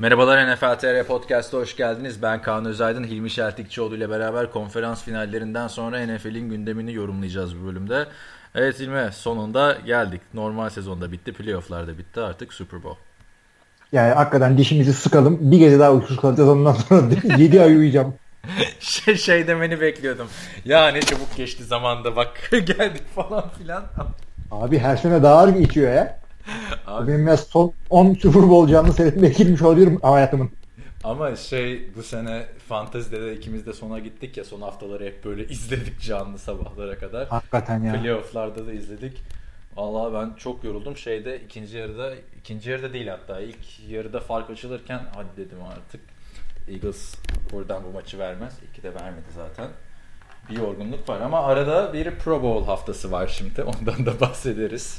Merhabalar 0.00 0.54
NFL 0.54 0.78
TR 0.78 1.04
Podcast'a 1.06 1.58
hoş 1.58 1.76
geldiniz. 1.76 2.22
Ben 2.22 2.42
Kaan 2.42 2.64
Özaydın, 2.64 3.04
Hilmi 3.04 3.30
Şeltikçioğlu 3.30 3.96
ile 3.96 4.10
beraber 4.10 4.50
konferans 4.50 5.04
finallerinden 5.04 5.68
sonra 5.68 6.06
NFL'in 6.06 6.50
gündemini 6.50 6.92
yorumlayacağız 6.92 7.60
bu 7.60 7.66
bölümde. 7.66 8.06
Evet 8.54 8.80
Hilmi 8.80 9.12
sonunda 9.12 9.78
geldik. 9.86 10.20
Normal 10.34 10.70
sezonda 10.70 11.12
bitti, 11.12 11.32
playofflar 11.32 11.86
da 11.86 11.98
bitti 11.98 12.20
artık 12.20 12.52
Super 12.52 12.82
Bowl. 12.82 12.98
Yani 13.92 14.14
hakikaten 14.14 14.58
dişimizi 14.58 14.92
sıkalım. 14.92 15.38
Bir 15.40 15.58
gece 15.58 15.78
daha 15.78 15.92
uykusuz 15.92 16.16
kalacağız 16.16 16.48
ondan 16.48 16.72
sonra 16.72 17.02
7 17.38 17.60
ay 17.62 17.76
uyuyacağım. 17.76 18.14
şey, 18.80 19.16
şey 19.16 19.46
demeni 19.46 19.80
bekliyordum. 19.80 20.28
Ya 20.64 20.88
ne 20.88 21.00
çabuk 21.00 21.36
geçti 21.36 21.64
zamanda 21.64 22.16
bak 22.16 22.48
geldik 22.50 23.14
falan 23.14 23.44
filan. 23.58 23.84
Abi 24.50 24.78
her 24.78 24.96
sene 24.96 25.22
daha 25.22 25.38
ağır 25.38 25.48
geçiyor 25.48 25.92
ya. 25.92 26.19
Abi. 26.86 27.12
Benim 27.12 27.28
ya 27.28 27.36
son 27.36 27.72
10 27.90 28.14
Super 28.14 28.42
Bowl 28.50 28.72
canlı 28.72 28.92
seyretmeye 28.92 29.32
girmiş 29.32 29.62
olabilirim 29.62 29.98
hayatımın. 30.02 30.50
Ama 31.04 31.36
şey 31.36 31.94
bu 31.96 32.02
sene 32.02 32.46
Fantasy'de 32.68 33.20
de 33.20 33.36
ikimiz 33.36 33.66
de 33.66 33.72
sona 33.72 33.98
gittik 33.98 34.36
ya 34.36 34.44
son 34.44 34.60
haftaları 34.60 35.04
hep 35.04 35.24
böyle 35.24 35.48
izledik 35.48 36.00
canlı 36.00 36.38
sabahlara 36.38 36.98
kadar. 36.98 37.28
Hakikaten 37.28 37.82
ya. 37.82 37.92
Playoff'larda 38.02 38.66
da 38.66 38.72
izledik. 38.72 39.22
Vallahi 39.76 40.14
ben 40.14 40.36
çok 40.36 40.64
yoruldum. 40.64 40.96
Şeyde 40.96 41.40
ikinci 41.40 41.76
yarıda 41.76 42.12
ikinci 42.40 42.70
yarıda 42.70 42.92
değil 42.92 43.08
hatta 43.08 43.40
ilk 43.40 43.80
yarıda 43.88 44.20
fark 44.20 44.50
açılırken 44.50 45.00
hadi 45.14 45.46
dedim 45.46 45.58
artık 45.68 46.00
Eagles 46.68 47.14
buradan 47.52 47.84
bu 47.84 47.90
maçı 47.92 48.18
vermez. 48.18 48.52
İki 48.72 48.82
de 48.82 48.94
vermedi 48.94 49.26
zaten. 49.36 49.68
Bir 50.50 50.56
yorgunluk 50.56 51.08
var 51.08 51.20
ama 51.20 51.40
arada 51.40 51.92
bir 51.92 52.10
Pro 52.10 52.42
Bowl 52.42 52.66
haftası 52.66 53.12
var 53.12 53.26
şimdi. 53.26 53.62
Ondan 53.80 54.06
da 54.06 54.20
bahsederiz. 54.20 54.98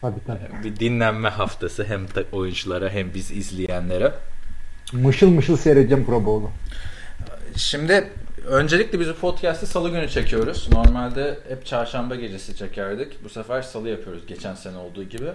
Tabii 0.00 0.20
tabii. 0.26 0.64
Bir 0.64 0.76
dinlenme 0.76 1.28
haftası 1.28 1.84
hem 1.84 2.06
oyunculara 2.32 2.90
hem 2.90 3.14
biz 3.14 3.30
izleyenlere. 3.30 4.14
Mışıl 4.92 5.28
mışıl 5.28 5.56
seyredeceğim 5.56 6.04
Pro 6.06 6.24
Bowl'u. 6.24 6.50
Şimdi 7.56 8.10
öncelikle 8.46 9.00
biz 9.00 9.08
bu 9.08 9.14
podcast'i 9.14 9.66
salı 9.66 9.90
günü 9.90 10.08
çekiyoruz. 10.08 10.68
Normalde 10.72 11.38
hep 11.48 11.66
çarşamba 11.66 12.14
gecesi 12.14 12.56
çekerdik. 12.56 13.24
Bu 13.24 13.28
sefer 13.28 13.62
salı 13.62 13.88
yapıyoruz 13.88 14.26
geçen 14.26 14.54
sene 14.54 14.76
olduğu 14.76 15.04
gibi. 15.04 15.30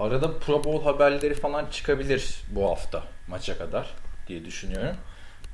Arada 0.00 0.38
Pro 0.38 0.64
Bowl 0.64 0.84
haberleri 0.84 1.34
falan 1.34 1.66
çıkabilir 1.70 2.34
bu 2.50 2.70
hafta 2.70 3.02
maça 3.28 3.58
kadar 3.58 3.94
diye 4.28 4.44
düşünüyorum. 4.44 4.96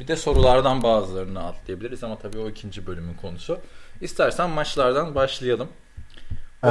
Bir 0.00 0.08
de 0.08 0.16
sorulardan 0.16 0.82
bazılarını 0.82 1.46
atlayabiliriz 1.46 2.04
ama 2.04 2.18
tabii 2.18 2.38
o 2.38 2.48
ikinci 2.48 2.86
bölümün 2.86 3.14
konusu. 3.14 3.58
İstersen 4.00 4.50
maçlardan 4.50 5.14
başlayalım. 5.14 5.68
Ee, 6.64 6.68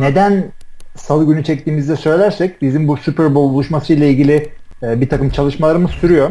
neden 0.00 0.52
salı 0.96 1.26
günü 1.26 1.44
çektiğimizde 1.44 1.96
söylersek 1.96 2.62
bizim 2.62 2.88
bu 2.88 2.96
Super 2.96 3.34
Bowl 3.34 3.54
buluşması 3.54 3.92
ile 3.92 4.10
ilgili 4.10 4.48
e, 4.82 5.00
bir 5.00 5.08
takım 5.08 5.30
çalışmalarımız 5.30 5.90
sürüyor. 5.90 6.30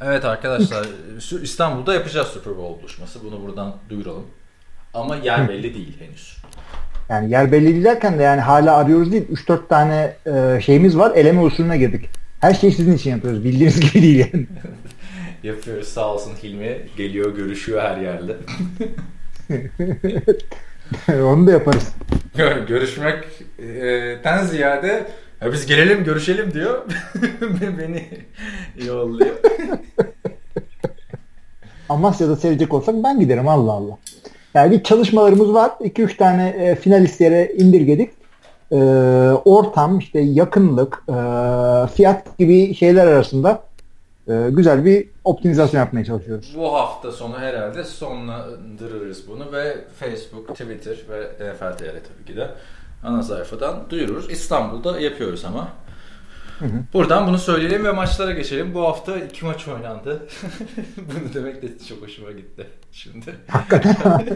Evet 0.00 0.24
arkadaşlar 0.24 0.86
İstanbul'da 1.42 1.94
yapacağız 1.94 2.28
Super 2.28 2.56
Bowl 2.56 2.80
buluşması. 2.82 3.18
Bunu 3.24 3.42
buradan 3.42 3.76
duyuralım. 3.90 4.26
Ama 4.94 5.16
yer 5.16 5.48
belli 5.48 5.74
değil 5.74 5.96
henüz. 5.98 6.36
Yani 7.08 7.30
yer 7.30 7.52
belli 7.52 7.66
değil 7.66 7.84
derken 7.84 8.18
de 8.18 8.22
yani 8.22 8.40
hala 8.40 8.76
arıyoruz 8.76 9.12
değil. 9.12 9.28
3-4 9.28 9.68
tane 9.68 10.16
e, 10.26 10.60
şeyimiz 10.60 10.98
var. 10.98 11.12
Eleme 11.16 11.40
usulüne 11.40 11.78
girdik. 11.78 12.08
Her 12.40 12.54
şeyi 12.54 12.72
sizin 12.72 12.96
için 12.96 13.10
yapıyoruz. 13.10 13.44
Bildiğiniz 13.44 13.80
gibi 13.92 14.02
değil 14.02 14.18
yani. 14.18 14.46
yapıyoruz 15.42 15.88
sağ 15.88 16.14
olsun 16.14 16.32
Hilmi. 16.42 16.78
Geliyor 16.96 17.36
görüşüyor 17.36 17.82
her 17.82 17.96
yerde. 17.96 18.36
Onu 21.08 21.46
da 21.46 21.50
yaparız. 21.50 21.94
Görüşmekten 22.68 24.44
ziyade 24.44 25.06
ya 25.40 25.52
biz 25.52 25.66
gelelim 25.66 26.04
görüşelim 26.04 26.52
diyor. 26.52 26.82
Beni 27.78 28.04
yolluyor. 28.86 29.36
Amasya'da 31.88 32.36
seyredecek 32.36 32.74
olsak 32.74 32.94
ben 33.04 33.20
giderim 33.20 33.48
Allah 33.48 33.72
Allah. 33.72 33.98
Yani 34.54 34.82
çalışmalarımız 34.82 35.54
var. 35.54 35.70
2-3 35.80 36.16
tane 36.16 36.48
e, 36.48 36.74
finalistlere 36.74 37.52
indirgedik. 37.58 38.10
E, 38.72 38.76
ortam, 39.44 39.98
işte 39.98 40.20
yakınlık, 40.20 41.02
e, 41.08 41.14
fiyat 41.94 42.38
gibi 42.38 42.74
şeyler 42.74 43.06
arasında 43.06 43.62
e, 44.28 44.50
güzel 44.50 44.84
bir 44.84 45.08
optimizasyon 45.24 45.80
yapmaya 45.80 46.04
çalışıyoruz. 46.04 46.54
Bu 46.56 46.74
hafta 46.74 47.12
sonu 47.12 47.38
herhalde 47.38 47.84
sonlandırırız 47.84 49.28
bunu 49.28 49.52
ve 49.52 49.84
Facebook, 50.00 50.48
Twitter 50.48 50.96
ve 51.08 51.52
NFL 51.52 51.76
TR 51.76 51.84
tabii 51.84 52.24
ki 52.26 52.36
de 52.36 52.50
ana 53.04 53.22
sayfadan 53.22 53.90
duyururuz. 53.90 54.30
İstanbul'da 54.30 55.00
yapıyoruz 55.00 55.44
ama. 55.44 55.68
Hı 56.58 56.64
hı. 56.64 56.82
Buradan 56.92 57.26
bunu 57.26 57.38
söyleyelim 57.38 57.84
ve 57.84 57.92
maçlara 57.92 58.32
geçelim. 58.32 58.74
Bu 58.74 58.82
hafta 58.82 59.16
iki 59.16 59.44
maç 59.44 59.68
oynandı. 59.68 60.28
bunu 60.96 61.34
demek 61.34 61.62
de 61.62 61.78
çok 61.88 62.02
hoşuma 62.02 62.32
gitti 62.32 62.66
şimdi. 62.92 63.34
Hakikaten. 63.48 63.96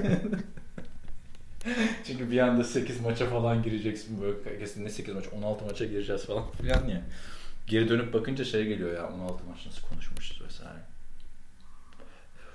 Çünkü 2.04 2.30
bir 2.30 2.38
anda 2.38 2.64
8 2.64 3.00
maça 3.00 3.26
falan 3.26 3.62
gireceksin 3.62 4.20
böyle 4.22 4.58
kesin 4.58 4.84
ne 4.84 4.90
8 4.90 5.14
maç 5.14 5.24
16 5.32 5.64
maça 5.64 5.84
gireceğiz 5.84 6.26
falan 6.26 6.44
filan 6.50 6.88
ya. 6.88 7.02
Geri 7.68 7.88
dönüp 7.88 8.12
bakınca 8.12 8.44
şey 8.44 8.64
geliyor 8.64 8.92
ya 8.92 9.08
16 9.08 9.44
maç 9.44 9.66
nasıl 9.66 9.82
konuşmuşuz 9.82 10.42
vesaire. 10.46 10.78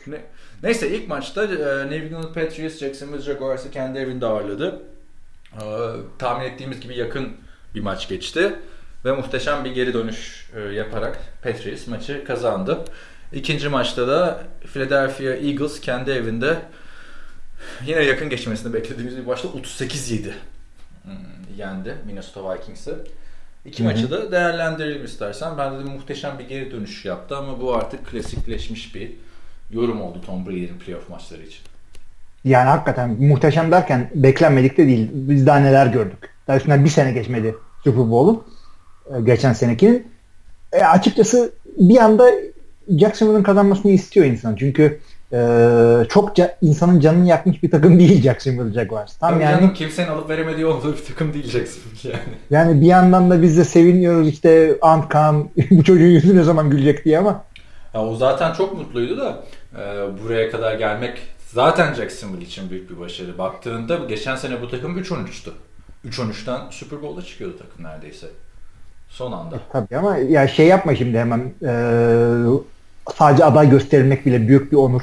Ne, 0.07 0.21
neyse 0.63 0.89
ilk 0.89 1.07
maçta 1.07 1.43
e, 1.43 1.89
New 1.89 1.95
England 1.95 2.33
Patriots 2.33 2.77
Jacksonville 2.77 3.21
Jaguars'ı 3.21 3.71
kendi 3.71 3.99
evinde 3.99 4.25
ağırladı. 4.25 4.81
E, 5.53 5.63
tahmin 6.19 6.45
ettiğimiz 6.45 6.79
gibi 6.79 6.97
yakın 6.97 7.33
bir 7.75 7.81
maç 7.81 8.09
geçti. 8.09 8.55
Ve 9.05 9.11
muhteşem 9.11 9.65
bir 9.65 9.71
geri 9.71 9.93
dönüş 9.93 10.49
e, 10.55 10.59
yaparak 10.59 11.19
Patriots 11.43 11.87
maçı 11.87 12.25
kazandı. 12.25 12.85
İkinci 13.33 13.69
maçta 13.69 14.07
da 14.07 14.43
Philadelphia 14.73 15.23
Eagles 15.23 15.81
kendi 15.81 16.11
evinde 16.11 16.59
yine 17.85 18.03
yakın 18.03 18.29
geçmesini 18.29 18.73
beklediğimiz 18.73 19.17
bir 19.17 19.25
maçta 19.25 19.47
38-7 19.47 20.31
hmm, 21.03 21.13
yendi 21.57 21.95
Minnesota 22.05 22.53
Vikings'i. 22.53 22.95
İki 23.65 23.83
Hı-hı. 23.83 23.91
maçı 23.91 24.11
da 24.11 24.31
değerlendirelim 24.31 25.05
istersen. 25.05 25.57
Ben 25.57 25.75
dedim 25.75 25.87
muhteşem 25.87 26.39
bir 26.39 26.47
geri 26.47 26.71
dönüş 26.71 27.05
yaptı 27.05 27.37
ama 27.37 27.61
bu 27.61 27.75
artık 27.75 28.07
klasikleşmiş 28.07 28.95
bir 28.95 29.11
yorum 29.71 30.01
oldu 30.01 30.21
Tom 30.25 30.45
Brady'nin 30.45 30.79
playoff 30.79 31.09
maçları 31.09 31.41
için. 31.41 31.61
Yani 32.43 32.69
hakikaten 32.69 33.09
muhteşem 33.09 33.71
derken 33.71 34.09
beklenmedik 34.15 34.77
de 34.77 34.87
değil. 34.87 35.09
Biz 35.13 35.47
daha 35.47 35.59
neler 35.59 35.87
gördük. 35.87 36.29
Daha 36.47 36.57
üstünden 36.57 36.85
bir 36.85 36.89
sene 36.89 37.11
geçmedi 37.11 37.55
Super 37.83 38.11
Bowl'un. 38.11 38.43
E, 39.15 39.21
geçen 39.21 39.53
senekinin. 39.53 40.07
E, 40.71 40.83
açıkçası 40.83 41.53
bir 41.77 41.97
anda 41.97 42.29
Jacksonville'ın 42.89 43.43
kazanmasını 43.43 43.91
istiyor 43.91 44.25
insan. 44.25 44.55
Çünkü 44.55 44.99
e, 45.33 45.39
çok 46.09 46.37
ca- 46.37 46.53
insanın 46.61 46.99
canını 46.99 47.27
yakmış 47.27 47.63
bir 47.63 47.71
takım 47.71 47.99
değil 47.99 48.21
Jacksonville 48.21 48.73
Jaguars. 48.73 49.17
Tam 49.17 49.33
Tabii 49.33 49.43
yani 49.43 49.61
canım, 49.61 49.73
kimsenin 49.73 50.07
alıp 50.07 50.29
veremediği 50.29 50.65
olduğu 50.65 50.93
bir 50.93 51.05
takım 51.05 51.33
değil 51.33 51.49
Jacksonville 51.49 52.09
yani. 52.09 52.37
Yani 52.49 52.81
bir 52.81 52.85
yandan 52.85 53.31
da 53.31 53.41
biz 53.41 53.57
de 53.57 53.63
seviniyoruz 53.63 54.27
işte 54.27 54.77
Ant 54.81 55.09
Kan 55.09 55.49
bu 55.71 55.83
çocuğun 55.83 56.05
yüzü 56.05 56.37
ne 56.37 56.43
zaman 56.43 56.69
gülecek 56.69 57.05
diye 57.05 57.19
ama. 57.19 57.43
Ya 57.93 58.01
o 58.01 58.15
zaten 58.15 58.53
çok 58.53 58.77
mutluydu 58.77 59.17
da 59.17 59.43
e, 59.75 60.05
buraya 60.23 60.51
kadar 60.51 60.75
gelmek 60.75 61.21
zaten 61.53 61.93
Jacksonville 61.93 62.45
için 62.45 62.69
büyük 62.69 62.89
bir 62.89 62.99
başarı. 62.99 63.37
Baktığında 63.37 63.95
geçen 63.95 64.35
sene 64.35 64.61
bu 64.61 64.69
takım 64.69 64.99
3-13'tü. 64.99 65.49
3-13'ten 66.07 66.59
Super 66.69 67.01
Bowl'a 67.01 67.21
çıkıyordu 67.21 67.57
takım 67.57 67.85
neredeyse. 67.85 68.27
Son 69.09 69.31
anda. 69.31 69.55
E, 69.55 69.59
tabii 69.71 69.97
ama 69.97 70.17
ya 70.17 70.47
şey 70.47 70.67
yapma 70.67 70.95
şimdi 70.95 71.19
hemen 71.19 71.39
e, 71.65 71.73
sadece 73.15 73.45
aday 73.45 73.69
gösterilmek 73.69 74.25
bile 74.25 74.47
büyük 74.47 74.71
bir 74.71 74.77
onur. 74.77 75.01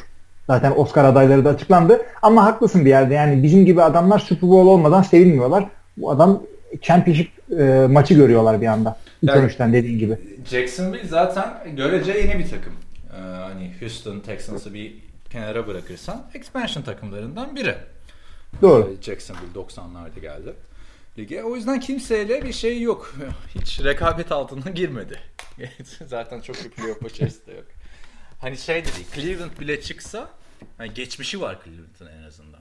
Zaten 0.51 0.73
Oscar 0.77 1.05
adayları 1.05 1.45
da 1.45 1.51
açıklandı. 1.51 2.03
Ama 2.23 2.45
haklısın 2.45 2.85
bir 2.85 2.91
yerde. 2.91 3.15
Yani 3.15 3.43
bizim 3.43 3.67
gibi 3.67 3.83
adamlar 3.83 4.19
Super 4.19 4.51
Bowl 4.51 4.69
olmadan 4.69 5.03
sevinmiyorlar. 5.03 5.65
Bu 5.97 6.11
adam 6.11 6.43
championship 6.83 7.31
e, 7.59 7.87
maçı 7.91 8.15
görüyorlar 8.15 8.61
bir 8.61 8.67
anda. 8.67 8.97
Yani, 9.23 9.39
sonuçtan 9.39 9.73
dediğin 9.73 9.99
gibi. 9.99 10.19
Jacksonville 10.45 11.09
zaten 11.09 11.77
görece 11.77 12.13
yeni 12.13 12.39
bir 12.39 12.51
takım. 12.51 12.73
Ee, 13.17 13.21
hani 13.21 13.73
Houston 13.81 14.21
Texans'ı 14.21 14.75
bir 14.75 14.95
kenara 15.31 15.67
bırakırsan 15.67 16.23
expansion 16.35 16.83
takımlarından 16.83 17.57
biri. 17.57 17.75
Doğru. 18.63 18.95
Ee, 18.99 19.03
Jacksonville 19.03 19.53
90'larda 19.55 20.21
geldi 20.21 20.55
lige. 21.19 21.43
O 21.43 21.57
yüzden 21.57 21.81
kimseyle 21.81 22.45
bir 22.45 22.53
şey 22.53 22.83
yok. 22.83 23.15
Hiç 23.55 23.85
rekabet 23.85 24.33
altına 24.33 24.71
girmedi. 24.71 25.19
Zaten 26.07 26.41
çok 26.41 26.65
bir 26.65 26.71
playoff 26.71 27.03
başarısı 27.03 27.47
da 27.47 27.53
yok. 27.53 27.67
Hani 28.41 28.57
şey 28.57 28.85
dedi, 28.85 29.07
Cleveland 29.15 29.61
bile 29.61 29.81
çıksa 29.81 30.29
yani 30.79 30.95
geçmişi 30.95 31.41
var 31.41 31.59
Cleveland'ın 31.65 32.21
en 32.21 32.27
azından. 32.27 32.61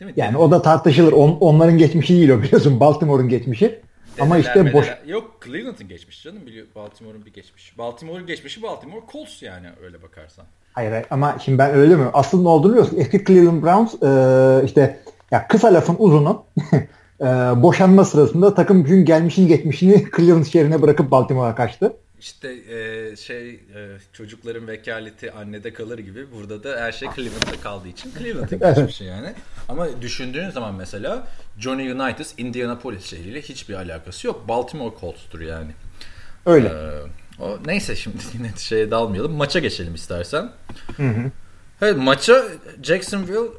Değil 0.00 0.10
mi? 0.10 0.14
Yani 0.16 0.36
o 0.36 0.50
da 0.50 0.62
tartışılır. 0.62 1.12
On, 1.12 1.36
onların 1.40 1.78
geçmişi 1.78 2.14
değil 2.14 2.28
o 2.28 2.42
biliyorsun. 2.42 2.80
Baltimore'un 2.80 3.28
geçmişi. 3.28 3.64
Dedeler, 3.64 4.26
Ama 4.26 4.38
işte 4.38 4.62
medeler. 4.62 4.74
boş. 4.74 4.86
Yok 5.06 5.40
Cleveland'ın 5.44 5.88
geçmişi 5.88 6.22
canım. 6.22 6.46
Biliyor 6.46 6.66
Baltimore'un 6.74 7.26
bir 7.26 7.32
geçmişi. 7.32 7.78
Baltimore'un 7.78 8.26
geçmişi 8.26 8.62
Baltimore 8.62 9.04
Colts 9.12 9.42
yani 9.42 9.66
öyle 9.84 10.02
bakarsan. 10.02 10.44
Hayır, 10.72 10.90
hayır 10.90 11.06
ama 11.10 11.36
şimdi 11.44 11.58
ben 11.58 11.74
öyle 11.74 11.96
mi? 11.96 12.04
Asıl 12.12 12.42
ne 12.42 12.48
olduğunu 12.48 12.72
biliyorsun. 12.72 12.96
Eski 12.98 13.24
Cleveland 13.24 13.62
Browns 13.62 13.94
e, 14.02 14.66
işte 14.66 15.00
ya 15.30 15.48
kısa 15.48 15.74
lafın 15.74 15.96
uzunu 15.98 16.44
e, 17.20 17.24
boşanma 17.62 18.04
sırasında 18.04 18.54
takım 18.54 18.84
bütün 18.84 19.04
gelmişini 19.04 19.48
geçmişini 19.48 20.04
Cleveland 20.16 20.44
şehrine 20.44 20.82
bırakıp 20.82 21.10
Baltimore'a 21.10 21.54
kaçtı. 21.54 21.96
İşte 22.24 22.48
e, 22.48 23.16
şey 23.16 23.50
e, 23.50 23.98
çocukların 24.12 24.68
vekaleti 24.68 25.32
annede 25.32 25.72
kalır 25.72 25.98
gibi 25.98 26.32
burada 26.32 26.64
da 26.64 26.80
her 26.80 26.92
şey 26.92 27.08
Cleveland'da 27.16 27.60
kaldığı 27.62 27.88
için 27.88 28.12
Cleveland'a 28.18 28.56
geçmiş 28.72 29.00
yani. 29.00 29.34
Ama 29.68 30.02
düşündüğün 30.02 30.50
zaman 30.50 30.74
mesela 30.74 31.28
Johnny 31.58 31.92
Unitas 31.92 32.34
Indianapolis 32.38 33.04
şehriyle 33.04 33.42
hiçbir 33.42 33.74
alakası 33.74 34.26
yok. 34.26 34.48
Baltimore 34.48 34.94
Colts'tur 35.00 35.40
yani. 35.40 35.70
Öyle. 36.46 36.68
Ee, 36.68 37.42
o 37.42 37.58
neyse 37.66 37.96
şimdi 37.96 38.18
yine 38.34 38.50
şeye 38.58 38.90
dalmayalım. 38.90 39.32
Maça 39.32 39.58
geçelim 39.58 39.94
istersen. 39.94 40.52
Hı 40.96 41.08
hı. 41.08 41.30
Evet 41.82 41.96
maça 41.96 42.44
Jacksonville 42.82 43.50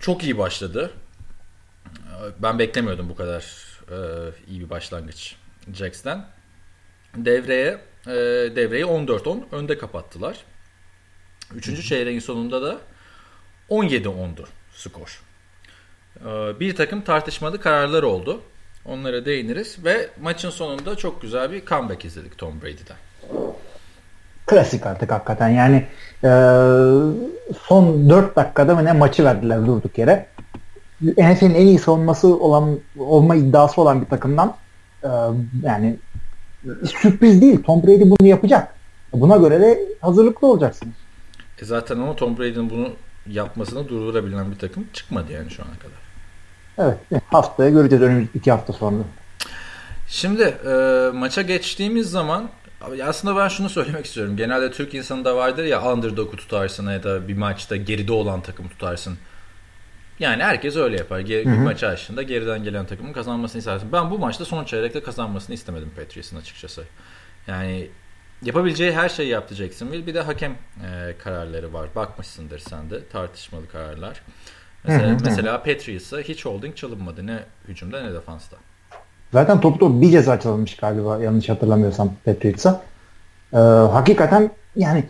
çok 0.00 0.24
iyi 0.24 0.38
başladı. 0.38 0.90
Ben 2.38 2.58
beklemiyordum 2.58 3.08
bu 3.08 3.14
kadar 3.16 3.44
e, 3.90 3.96
iyi 4.48 4.60
bir 4.60 4.70
başlangıç 4.70 5.36
Jacks'ten. 5.74 6.24
Devreye 7.16 7.89
e, 8.06 8.10
devreyi 8.56 8.84
14-10 8.84 9.40
önde 9.52 9.78
kapattılar. 9.78 10.44
Üçüncü 11.54 11.82
çeyreğin 11.82 12.20
sonunda 12.20 12.62
da 12.62 12.78
17-10'du 13.70 14.44
skor. 14.72 15.22
E, 16.20 16.60
bir 16.60 16.76
takım 16.76 17.02
tartışmalı 17.02 17.60
kararlar 17.60 18.02
oldu. 18.02 18.40
Onlara 18.84 19.24
değiniriz 19.24 19.84
ve 19.84 20.08
maçın 20.22 20.50
sonunda 20.50 20.96
çok 20.96 21.22
güzel 21.22 21.52
bir 21.52 21.66
comeback 21.66 22.04
izledik 22.04 22.38
Tom 22.38 22.62
Brady'den. 22.62 22.96
Klasik 24.46 24.86
artık 24.86 25.10
hakikaten 25.10 25.48
yani 25.48 25.76
e, 26.24 26.30
son 27.62 28.10
4 28.10 28.36
dakikada 28.36 28.74
mı 28.74 28.84
ne 28.84 28.92
maçı 28.92 29.24
verdiler 29.24 29.66
durduk 29.66 29.98
yere. 29.98 30.26
NFL'in 31.02 31.54
en 31.54 31.66
iyi 31.66 31.78
savunması 31.78 32.40
olan 32.40 32.78
olma 32.98 33.36
iddiası 33.36 33.80
olan 33.80 34.00
bir 34.02 34.06
takımdan 34.06 34.56
e, 35.04 35.08
yani 35.62 35.96
sürpriz 37.02 37.42
değil. 37.42 37.62
Tom 37.62 37.82
Brady 37.82 38.02
bunu 38.02 38.28
yapacak. 38.28 38.74
Buna 39.12 39.36
göre 39.36 39.60
de 39.60 39.80
hazırlıklı 40.00 40.46
olacaksınız. 40.46 40.94
E 41.62 41.64
zaten 41.64 41.96
ama 41.96 42.16
Tom 42.16 42.38
Brady'nin 42.38 42.70
bunu 42.70 42.88
yapmasını 43.26 43.88
durdurabilen 43.88 44.50
bir 44.50 44.58
takım 44.58 44.86
çıkmadı 44.92 45.32
yani 45.32 45.50
şu 45.50 45.62
ana 45.62 45.78
kadar. 45.78 46.00
Evet. 46.78 47.22
Haftaya 47.26 47.70
göreceğiz 47.70 48.02
önümüzdeki 48.02 48.38
iki 48.38 48.50
hafta 48.50 48.72
sonra. 48.72 48.96
Şimdi 50.08 50.42
e, 50.42 50.70
maça 51.14 51.42
geçtiğimiz 51.42 52.10
zaman 52.10 52.50
aslında 53.04 53.36
ben 53.36 53.48
şunu 53.48 53.68
söylemek 53.68 54.06
istiyorum. 54.06 54.36
Genelde 54.36 54.70
Türk 54.70 54.94
insanında 54.94 55.36
vardır 55.36 55.64
ya 55.64 55.92
underdog'u 55.92 56.36
tutarsın 56.36 56.90
ya 56.90 57.02
da 57.02 57.28
bir 57.28 57.36
maçta 57.36 57.76
geride 57.76 58.12
olan 58.12 58.40
takımı 58.40 58.68
tutarsın. 58.68 59.18
Yani 60.20 60.42
herkes 60.42 60.76
öyle 60.76 60.96
yapar. 60.96 61.20
Ger- 61.20 61.52
bir 61.52 61.58
maçı 61.58 61.86
açtığında 61.88 62.22
geriden 62.22 62.64
gelen 62.64 62.86
takımın 62.86 63.12
kazanmasını 63.12 63.58
istersin. 63.58 63.92
Ben 63.92 64.10
bu 64.10 64.18
maçta 64.18 64.44
son 64.44 64.64
çeyrekte 64.64 65.02
kazanmasını 65.02 65.54
istemedim 65.54 65.90
Patriots'ın 65.96 66.36
açıkçası. 66.36 66.84
Yani 67.46 67.88
yapabileceği 68.42 68.92
her 68.92 69.08
şeyi 69.08 69.28
yaptı 69.28 69.54
Jacksonville. 69.54 70.06
Bir 70.06 70.14
de 70.14 70.20
hakem 70.20 70.52
e, 70.52 71.14
kararları 71.18 71.72
var. 71.72 71.88
Bakmışsındır 71.96 72.58
sen 72.58 72.90
de 72.90 73.06
tartışmalı 73.12 73.68
kararlar. 73.68 74.22
Mesela, 74.84 75.08
Hı 75.08 75.14
hı, 75.14 75.18
mesela 75.24 75.62
Patriots'a 75.62 76.18
hiç 76.18 76.44
holding 76.44 76.76
çalınmadı. 76.76 77.26
Ne 77.26 77.38
hücumda 77.68 78.02
ne 78.02 78.14
defansta. 78.14 78.56
Zaten 79.32 79.60
topu 79.60 79.78
topu 79.78 80.00
bir 80.00 80.10
ceza 80.10 80.40
çalınmış 80.40 80.76
galiba 80.76 81.18
yanlış 81.22 81.48
hatırlamıyorsam 81.48 82.14
Patriots'a. 82.24 82.82
Ee, 83.52 83.56
hakikaten 83.92 84.50
yani 84.76 85.04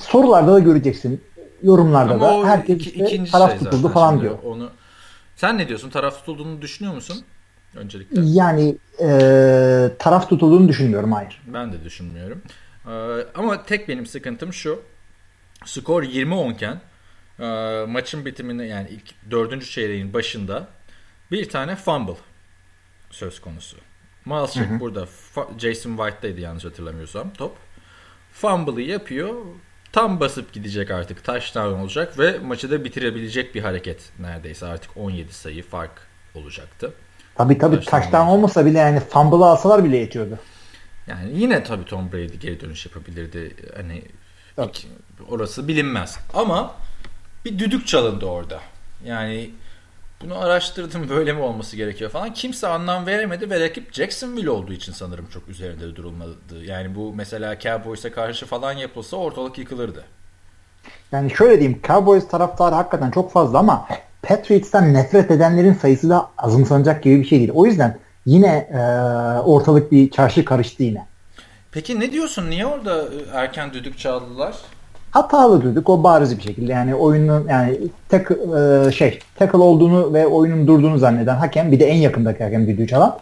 sorularda 0.00 0.52
da 0.54 0.58
göreceksin. 0.58 1.24
Yorumlarda 1.62 2.14
Ama 2.14 2.44
da 2.44 2.48
herkes 2.48 2.76
iki- 2.86 2.90
işte 2.90 3.24
taraf 3.24 3.50
şey 3.50 3.58
tutuldu 3.58 3.88
falan 3.88 4.20
diyor. 4.20 4.38
Onu 4.44 4.70
sen 5.36 5.58
ne 5.58 5.68
diyorsun? 5.68 5.90
Taraf 5.90 6.18
tutulduğunu 6.18 6.62
düşünüyor 6.62 6.94
musun? 6.94 7.24
Öncelikle. 7.76 8.20
Yani 8.24 8.76
e, 9.00 9.08
taraf 9.98 10.28
tutulduğunu 10.28 10.68
düşünmüyorum 10.68 11.12
hayır. 11.12 11.42
Ben 11.46 11.72
de 11.72 11.84
düşünmüyorum. 11.84 12.42
Ee, 12.86 12.90
ama 13.34 13.62
tek 13.62 13.88
benim 13.88 14.06
sıkıntım 14.06 14.52
şu. 14.52 14.82
Skor 15.64 16.02
20-10 16.02 16.52
iken 16.52 16.80
e, 17.40 17.46
maçın 17.86 18.24
bitiminde 18.24 18.64
yani 18.64 18.88
ilk 18.88 19.30
dördüncü 19.30 19.66
çeyreğin 19.66 20.14
başında 20.14 20.68
bir 21.30 21.48
tane 21.48 21.76
fumble 21.76 22.16
söz 23.10 23.40
konusu. 23.40 23.76
Miles 24.24 24.52
Jack 24.52 24.80
burada 24.80 25.06
Jason 25.58 25.96
White'daydı 25.96 26.40
yanlış 26.40 26.64
hatırlamıyorsam 26.64 27.32
top. 27.32 27.56
Fumble'ı 28.32 28.80
yapıyor. 28.80 29.34
Tam 29.92 30.20
basıp 30.20 30.52
gidecek 30.52 30.90
artık. 30.90 31.24
Touchdown 31.24 31.80
olacak 31.80 32.18
ve 32.18 32.38
maçı 32.38 32.70
da 32.70 32.84
bitirebilecek 32.84 33.54
bir 33.54 33.62
hareket 33.62 34.00
neredeyse. 34.18 34.66
Artık 34.66 34.90
17 34.96 35.32
sayı 35.32 35.62
fark 35.62 35.90
olacaktı. 36.34 36.92
Tabii 37.34 37.58
tabii 37.58 37.76
Touchdown 37.76 37.96
taştan 38.02 38.26
olmasa 38.26 38.66
bile 38.66 38.78
yani 38.78 39.00
fumble'ı 39.00 39.44
alsalar 39.46 39.84
bile 39.84 39.96
yetiyordu. 39.96 40.38
Yani 41.06 41.30
yine 41.38 41.64
tabii 41.64 41.84
Tom 41.84 42.12
Brady 42.12 42.36
geri 42.36 42.60
dönüş 42.60 42.86
yapabilirdi. 42.86 43.56
Hani 43.76 44.02
ilk- 44.58 44.86
orası 45.28 45.68
bilinmez. 45.68 46.18
Ama 46.34 46.74
bir 47.44 47.58
düdük 47.58 47.86
çalındı 47.86 48.26
orada. 48.26 48.60
Yani 49.04 49.50
bunu 50.24 50.38
araştırdım 50.38 51.08
böyle 51.08 51.32
mi 51.32 51.40
olması 51.40 51.76
gerekiyor 51.76 52.10
falan. 52.10 52.34
Kimse 52.34 52.66
anlam 52.66 53.06
veremedi 53.06 53.50
ve 53.50 53.60
rakip 53.60 53.94
Jacksonville 53.94 54.50
olduğu 54.50 54.72
için 54.72 54.92
sanırım 54.92 55.26
çok 55.26 55.48
üzerinde 55.48 55.96
durulmadı. 55.96 56.34
Yani 56.64 56.94
bu 56.94 57.12
mesela 57.14 57.58
Cowboys'a 57.58 58.12
karşı 58.12 58.46
falan 58.46 58.72
yapılsa 58.72 59.16
ortalık 59.16 59.58
yıkılırdı. 59.58 60.04
Yani 61.12 61.30
şöyle 61.30 61.60
diyeyim 61.60 61.80
Cowboys 61.86 62.28
taraftarı 62.28 62.74
hakikaten 62.74 63.10
çok 63.10 63.32
fazla 63.32 63.58
ama 63.58 63.88
Patriots'tan 64.22 64.94
nefret 64.94 65.30
edenlerin 65.30 65.74
sayısı 65.74 66.10
da 66.10 66.30
azımsanacak 66.38 67.02
gibi 67.02 67.20
bir 67.20 67.24
şey 67.24 67.38
değil. 67.38 67.50
O 67.54 67.66
yüzden 67.66 67.98
yine 68.26 68.68
e, 68.72 68.78
ortalık 69.40 69.92
bir 69.92 70.10
çarşı 70.10 70.44
karıştı 70.44 70.82
yine. 70.82 71.06
Peki 71.72 72.00
ne 72.00 72.12
diyorsun? 72.12 72.50
Niye 72.50 72.66
orada 72.66 73.04
erken 73.32 73.72
düdük 73.72 73.98
çaldılar? 73.98 74.54
Hatalı 75.10 75.64
dedik 75.64 75.88
o 75.88 76.04
bariz 76.04 76.38
bir 76.38 76.42
şekilde 76.42 76.72
yani 76.72 76.94
oyunun 76.94 77.48
yani 77.48 77.78
tek 78.08 78.26
e, 78.30 78.92
şey 78.92 79.18
tackle 79.34 79.58
olduğunu 79.58 80.14
ve 80.14 80.26
oyunun 80.26 80.66
durduğunu 80.66 80.98
zanneden 80.98 81.36
hakem 81.36 81.72
bir 81.72 81.80
de 81.80 81.86
en 81.86 81.96
yakındaki 81.96 82.44
hakem 82.44 82.66
düdüğü 82.66 82.86
çalan 82.86 83.16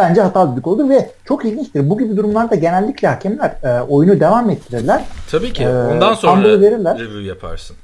bence 0.00 0.20
hatalı 0.20 0.52
dedik 0.52 0.66
olur 0.66 0.88
ve 0.88 1.10
çok 1.24 1.44
ilginçtir. 1.44 1.90
Bu 1.90 1.98
gibi 1.98 2.16
durumlarda 2.16 2.54
genellikle 2.54 3.08
hakemler 3.08 3.56
e, 3.62 3.80
oyunu 3.80 4.20
devam 4.20 4.50
ettirirler. 4.50 5.04
Tabii 5.30 5.52
ki. 5.52 5.62
Ee, 5.64 5.68
Ondan 5.68 6.14
sonra 6.14 6.60
verirler. 6.60 6.98
review 6.98 7.22
yaparsın. 7.22 7.76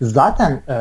Zaten 0.00 0.62
e, 0.68 0.76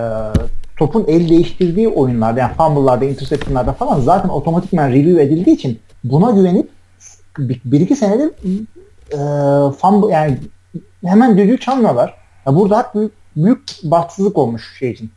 topun 0.78 1.06
el 1.08 1.30
değiştirdiği 1.30 1.88
oyunlarda 1.88 2.40
yani 2.40 2.54
fumble'larda, 2.54 3.06
interception'larda 3.06 3.74
falan 3.74 4.00
zaten 4.00 4.30
otomatikman 4.30 4.90
review 4.90 5.24
edildiği 5.24 5.56
için 5.56 5.80
buna 6.04 6.32
güvenip 6.32 6.70
bir, 7.38 7.62
bir 7.66 7.80
iki 7.80 7.96
senedir 7.96 8.30
e, 9.12 9.18
fumble 9.72 10.14
yani 10.14 10.38
hemen 11.06 11.38
düdüğü 11.38 11.60
çalmıyorlar. 11.60 12.18
Ya 12.46 12.56
burada 12.56 12.78
hak 12.78 12.96
büyük, 12.96 13.14
büyük 13.36 13.64
bahtsızlık 13.84 14.38
olmuş 14.38 14.78
şey 14.80 14.92
için. 14.92 15.12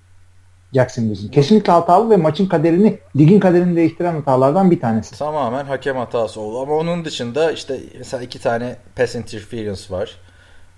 Jacksonville 0.75 1.13
için. 1.13 1.29
Kesinlikle 1.29 1.73
hatalı 1.73 2.11
ve 2.11 2.17
maçın 2.17 2.47
kaderini, 2.47 2.99
ligin 3.17 3.41
kaderini 3.41 3.77
değiştiren 3.77 4.15
hatalardan 4.15 4.71
bir 4.71 4.81
tanesi. 4.81 5.19
Tamamen 5.19 5.65
hakem 5.65 5.97
hatası 5.97 6.41
oldu 6.41 6.61
ama 6.61 6.75
onun 6.75 7.05
dışında 7.05 7.53
işte 7.53 7.81
mesela 7.99 8.23
iki 8.23 8.41
tane 8.41 8.77
pass 8.97 9.15
interference 9.15 9.83
var. 9.91 10.17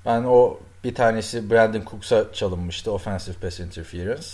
Ben 0.06 0.24
o 0.24 0.58
bir 0.84 0.94
tanesi 0.94 1.50
Brandon 1.50 1.82
Cooks'a 1.90 2.32
çalınmıştı 2.32 2.92
offensive 2.92 3.36
pass 3.36 3.60
interference. 3.60 4.26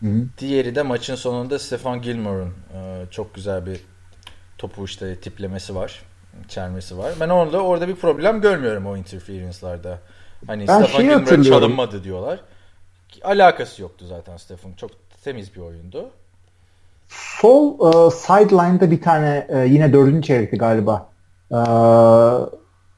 Hı 0.00 0.06
hı. 0.06 0.26
Diğeri 0.38 0.74
de 0.74 0.82
maçın 0.82 1.14
sonunda 1.14 1.58
Stefan 1.58 2.02
Gilmore'un 2.02 2.54
e, 2.74 3.04
çok 3.10 3.34
güzel 3.34 3.66
bir 3.66 3.80
topu 4.58 4.84
işte 4.84 5.16
tiplemesi 5.20 5.74
var. 5.74 6.02
Çelmesi 6.48 6.98
var. 6.98 7.12
Ben 7.20 7.28
orada 7.28 7.60
orada 7.60 7.88
bir 7.88 7.94
problem 7.96 8.40
görmüyorum 8.40 8.86
o 8.86 8.96
interference'larda. 8.96 9.98
Hani 10.46 10.68
Ben 10.68 10.82
Stefan 10.82 11.08
hatırlıyorum. 11.08 11.42
çalınmadı 11.42 12.04
diyorlar. 12.04 12.40
Alakası 13.22 13.82
yoktu 13.82 14.04
zaten 14.08 14.36
Stefan. 14.36 14.72
Çok 14.72 14.90
temiz 15.24 15.54
bir 15.54 15.60
oyundu. 15.60 16.10
Sol 17.08 17.88
e, 17.88 18.10
sideline'da 18.10 18.90
bir 18.90 19.02
tane 19.02 19.46
e, 19.48 19.58
yine 19.58 19.92
dördüncü 19.92 20.26
çeyrekti 20.26 20.58
galiba. 20.58 21.08
E, 21.50 21.58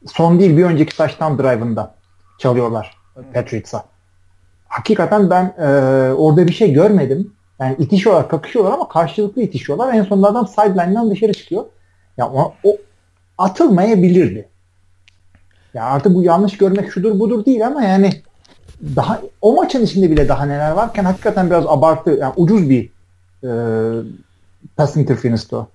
son 0.07 0.41
değil 0.41 0.57
bir 0.57 0.65
önceki 0.65 0.97
taştan 0.97 1.39
drive'ında 1.39 1.95
çalıyorlar 2.39 2.97
Patriots'a. 3.35 3.85
Hakikaten 4.69 5.31
ben 5.31 5.55
e, 5.59 5.67
orada 6.13 6.47
bir 6.47 6.53
şey 6.53 6.73
görmedim. 6.73 7.33
Yani 7.61 7.77
itişiyorlar, 7.79 8.29
kakışıyorlar 8.29 8.73
ama 8.73 8.89
karşılıklı 8.89 9.43
itişiyorlar. 9.43 9.95
En 9.95 10.03
sonunda 10.03 10.29
adam 10.29 10.49
sideline'dan 10.49 11.11
dışarı 11.11 11.33
çıkıyor. 11.33 11.65
Ya 12.17 12.29
o, 12.29 12.55
o 12.65 12.77
atılmayabilirdi. 13.39 14.49
Ya 15.75 15.85
artık 15.85 16.15
bu 16.15 16.23
yanlış 16.23 16.59
görmek 16.59 16.93
şudur 16.93 17.21
budur 17.21 17.45
değil 17.45 17.67
ama 17.67 17.83
yani 17.83 18.23
daha 18.97 19.21
o 19.41 19.55
maçın 19.55 19.85
içinde 19.85 20.11
bile 20.11 20.29
daha 20.29 20.47
neler 20.47 20.71
varken 20.71 21.05
hakikaten 21.05 21.51
biraz 21.51 21.67
abartı, 21.67 22.11
yani 22.11 22.33
ucuz 22.37 22.71
bir 22.71 22.91
e, 23.45 23.51
pass 24.77 24.97
interference'tı 24.97 25.57
o. 25.57 25.69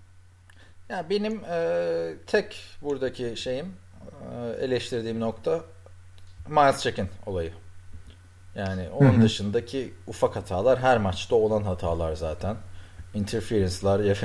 Ya 0.90 1.06
benim 1.10 1.42
e, 1.52 2.14
tek 2.28 2.60
buradaki 2.82 3.34
şeyim 3.36 3.66
e, 4.06 4.64
eleştirdiğim 4.66 5.20
nokta 5.20 5.62
Miles 6.50 6.82
Jack'in 6.82 7.10
olayı. 7.26 7.52
Yani 8.56 8.90
onun 9.00 9.14
Hı 9.14 9.18
hı. 9.18 9.22
dışındaki 9.22 9.94
ufak 10.08 10.36
hatalar 10.36 10.80
her 10.80 10.98
maçta 10.98 11.36
olan 11.36 11.64
hatalar 11.64 12.16
zaten. 12.16 12.56
Interference'lar 13.14 14.02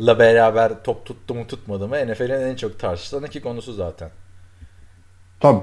la 0.00 0.18
beraber 0.18 0.82
top 0.84 1.06
tuttu 1.06 1.34
mu 1.34 1.46
tutmadı 1.46 1.88
mı 1.88 1.96
NFL'in 2.06 2.40
en 2.40 2.56
çok 2.56 2.78
tartışılan 2.78 3.24
iki 3.24 3.42
konusu 3.42 3.72
zaten. 3.72 4.10
Tabii. 5.40 5.62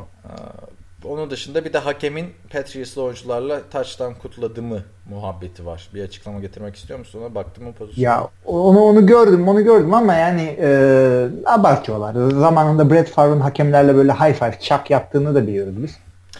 Onun 1.06 1.30
dışında 1.30 1.66
bir 1.66 1.74
de 1.74 1.78
hakemin 1.78 2.34
Patriots'lı 2.50 3.04
oyuncularla 3.04 3.62
taçtan 3.72 4.14
kutladı 4.14 4.62
mı 4.62 4.84
muhabbeti 5.10 5.66
var. 5.66 5.90
Bir 5.94 6.04
açıklama 6.04 6.40
getirmek 6.40 6.76
istiyor 6.76 7.00
musun 7.00 7.22
ona? 7.22 7.36
Baktım 7.36 7.64
mı 7.64 7.74
pozisyon? 7.74 8.04
Ya 8.04 8.28
onu 8.46 8.80
onu 8.80 9.06
gördüm 9.06 9.48
onu 9.48 9.64
gördüm 9.64 9.94
ama 9.94 10.14
yani 10.14 10.58
e, 10.60 11.28
abartıyorlar. 11.46 12.30
Zamanında 12.32 12.90
Brett 12.90 13.10
Favre'ın 13.10 13.40
hakemlerle 13.40 13.96
böyle 13.96 14.14
high 14.14 14.34
five 14.34 14.60
çak 14.62 14.90
yaptığını 14.90 15.36
da 15.36 15.48
biliyoruz 15.48 15.84
biz. 15.84 15.98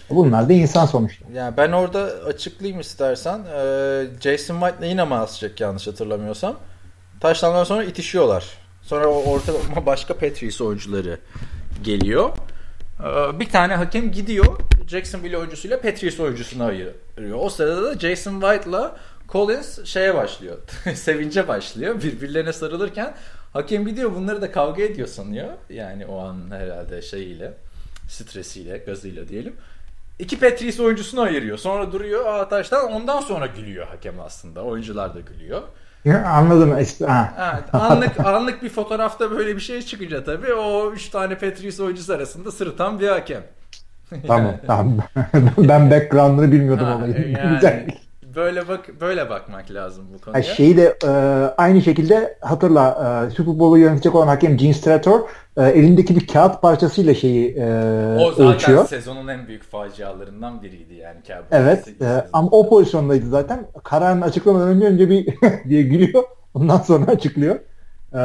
Bunlar 0.10 0.50
da 0.50 0.54
insan 0.54 0.86
sonuçta. 0.86 1.26
Yani 1.34 1.58
ben 1.58 1.72
orada 1.72 2.00
açıklayayım 2.26 2.80
istersen. 2.80 3.40
Ee, 3.40 4.06
Jason 4.22 4.60
White'la 4.60 4.86
yine 4.86 5.28
check 5.40 5.62
yanlış 5.62 5.88
hatırlamıyorsam. 5.88 6.56
Taşlandan 7.20 7.64
sonra 7.64 7.84
itişiyorlar. 7.84 8.46
Sonra 8.82 9.08
ortada 9.08 9.58
başka 9.86 10.14
Patriots 10.14 10.62
oyuncuları 10.62 11.20
geliyor. 11.84 12.30
Ee, 13.00 13.40
bir 13.40 13.50
tane 13.50 13.76
hakem 13.76 14.12
gidiyor. 14.12 14.60
Jacksonville 14.88 15.38
oyuncusuyla 15.38 15.82
Patriots 15.82 16.20
oyuncusunu 16.20 16.64
ayırıyor. 16.64 17.38
O 17.40 17.50
sırada 17.50 17.84
da 17.84 18.00
Jason 18.00 18.42
White'la 18.42 18.98
Collins 19.30 19.86
şeye 19.86 20.16
başlıyor. 20.16 20.58
sevince 20.96 21.48
başlıyor. 21.48 22.02
Birbirlerine 22.04 22.54
sarılırken 22.54 23.16
hakem 23.54 23.88
gidiyor 23.88 24.16
bunları 24.16 24.42
da 24.42 24.52
kavga 24.52 24.84
ediyor 24.84 25.08
sanıyor. 25.08 25.48
Yani 25.70 26.06
o 26.06 26.20
an 26.20 26.52
herhalde 26.52 27.02
şeyiyle 27.02 27.54
stresiyle, 28.10 28.78
gazıyla 28.78 29.28
diyelim. 29.28 29.56
İki 30.20 30.40
Patriots 30.40 30.80
oyuncusunu 30.80 31.22
ayırıyor. 31.22 31.58
Sonra 31.58 31.92
duruyor 31.92 32.26
Ataş'tan 32.26 32.92
ondan 32.92 33.22
sonra 33.22 33.46
gülüyor 33.46 33.88
hakem 33.88 34.20
aslında. 34.20 34.64
Oyuncular 34.64 35.16
da 35.16 35.20
gülüyor. 35.20 35.62
Anladım. 36.26 36.72
Ha. 37.08 37.34
Evet, 37.54 37.76
anlık 37.76 38.20
anlık 38.20 38.64
bir 38.64 38.70
fotoğrafta 38.70 39.32
böyle 39.32 39.56
bir 39.56 39.62
şey 39.62 39.82
çıkınca 39.82 40.24
tabii 40.24 40.54
o 40.54 40.92
üç 40.92 41.10
tane 41.10 41.36
Patriots 41.36 41.80
oyuncusu 41.80 42.14
arasında 42.14 42.52
sırıtan 42.52 43.00
bir 43.00 43.08
hakem. 43.08 43.44
Tamam 44.28 44.54
tamam. 44.68 44.98
ben 45.58 45.92
background'ını 45.92 46.52
bilmiyordum 46.52 46.86
ha, 46.86 46.98
olayın. 46.98 47.38
Yani, 47.38 47.56
Güzel 47.56 47.88
böyle 48.36 48.68
bak 48.68 48.90
böyle 49.02 49.30
bakmak 49.30 49.72
lazım 49.72 50.06
bu 50.14 50.22
konuya. 50.22 50.44
Yani 50.44 50.56
şeyi 50.56 50.78
de 50.78 50.98
e, 51.04 51.10
aynı 51.58 51.82
şekilde 51.82 52.38
hatırla 52.42 53.26
e, 53.28 53.36
Super 53.36 53.60
Bowl'u 53.60 53.78
yönetecek 53.78 54.16
olan 54.16 54.28
hakem 54.28 54.58
Gene 54.58 54.74
Strator 54.74 55.20
e, 55.58 55.64
elindeki 55.64 56.16
bir 56.16 56.28
kağıt 56.28 56.62
parçasıyla 56.62 57.14
şeyi 57.14 57.56
e, 57.58 57.66
o 58.20 58.32
zaten 58.32 58.54
ölçüyor. 58.54 58.88
sezonun 58.88 59.28
en 59.28 59.48
büyük 59.48 59.64
facialarından 59.64 60.64
biriydi 60.64 60.94
yani. 60.94 61.24
Kağıt 61.28 61.46
evet 61.52 61.88
e, 62.02 62.26
ama 62.34 62.48
o 62.52 62.70
pozisyondaydı 62.70 63.30
zaten. 63.30 63.68
Kararını 63.84 64.26
açıklamadan 64.26 64.68
önce 64.68 64.86
önce 64.86 65.10
bir 65.10 65.36
diye 65.70 65.82
gülüyor. 65.82 66.24
Ondan 66.54 66.78
sonra 66.78 67.12
açıklıyor. 67.12 67.60
Ee, 68.14 68.18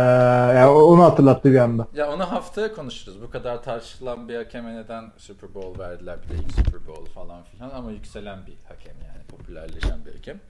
yani 0.55 0.67
onu 0.67 1.03
hatırlattı 1.03 1.53
bir 1.53 1.59
anda. 1.59 1.89
Ya 1.95 2.13
onu 2.13 2.33
haftaya 2.33 2.75
konuşuruz. 2.75 3.23
Bu 3.23 3.31
kadar 3.31 3.63
tartışılan 3.63 4.29
bir 4.29 4.37
hakeme 4.37 4.77
neden 4.77 5.05
Super 5.17 5.55
Bowl 5.55 5.79
verdiler 5.79 6.19
bir 6.23 6.29
de 6.29 6.35
ilk 6.35 6.53
Super 6.53 6.87
Bowl 6.87 7.11
falan 7.11 7.43
filan 7.43 7.71
ama 7.71 7.91
yükselen 7.91 8.47
bir 8.47 8.55
hakem 8.69 8.97
yani 9.09 9.14
popülerleşen 9.45 10.07
bir 10.07 10.13
hakem. 10.13 10.41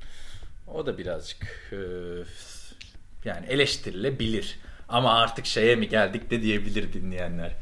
O 0.75 0.87
da 0.87 0.99
birazcık 0.99 1.73
e, 1.73 1.77
yani 3.25 3.47
eleştirilebilir. 3.47 4.59
Ama 4.89 5.15
artık 5.15 5.47
şeye 5.47 5.77
mi 5.77 5.89
geldik 5.89 6.31
de 6.31 6.43
diyebilir 6.43 6.93
dinleyenler. 6.93 7.53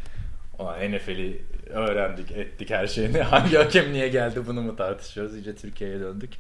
O 0.59 0.73
NFL'i 0.73 1.43
öğrendik, 1.71 2.31
ettik 2.33 2.71
her 2.71 2.87
şeyini. 2.87 3.19
Hangi 3.23 3.57
hakem 3.57 3.93
niye 3.93 4.09
geldi 4.09 4.47
bunu 4.47 4.63
mu 4.63 4.77
tartışıyoruz? 4.77 5.35
İyice 5.35 5.57
Türkiye'ye 5.57 6.01
döndük. 6.01 6.31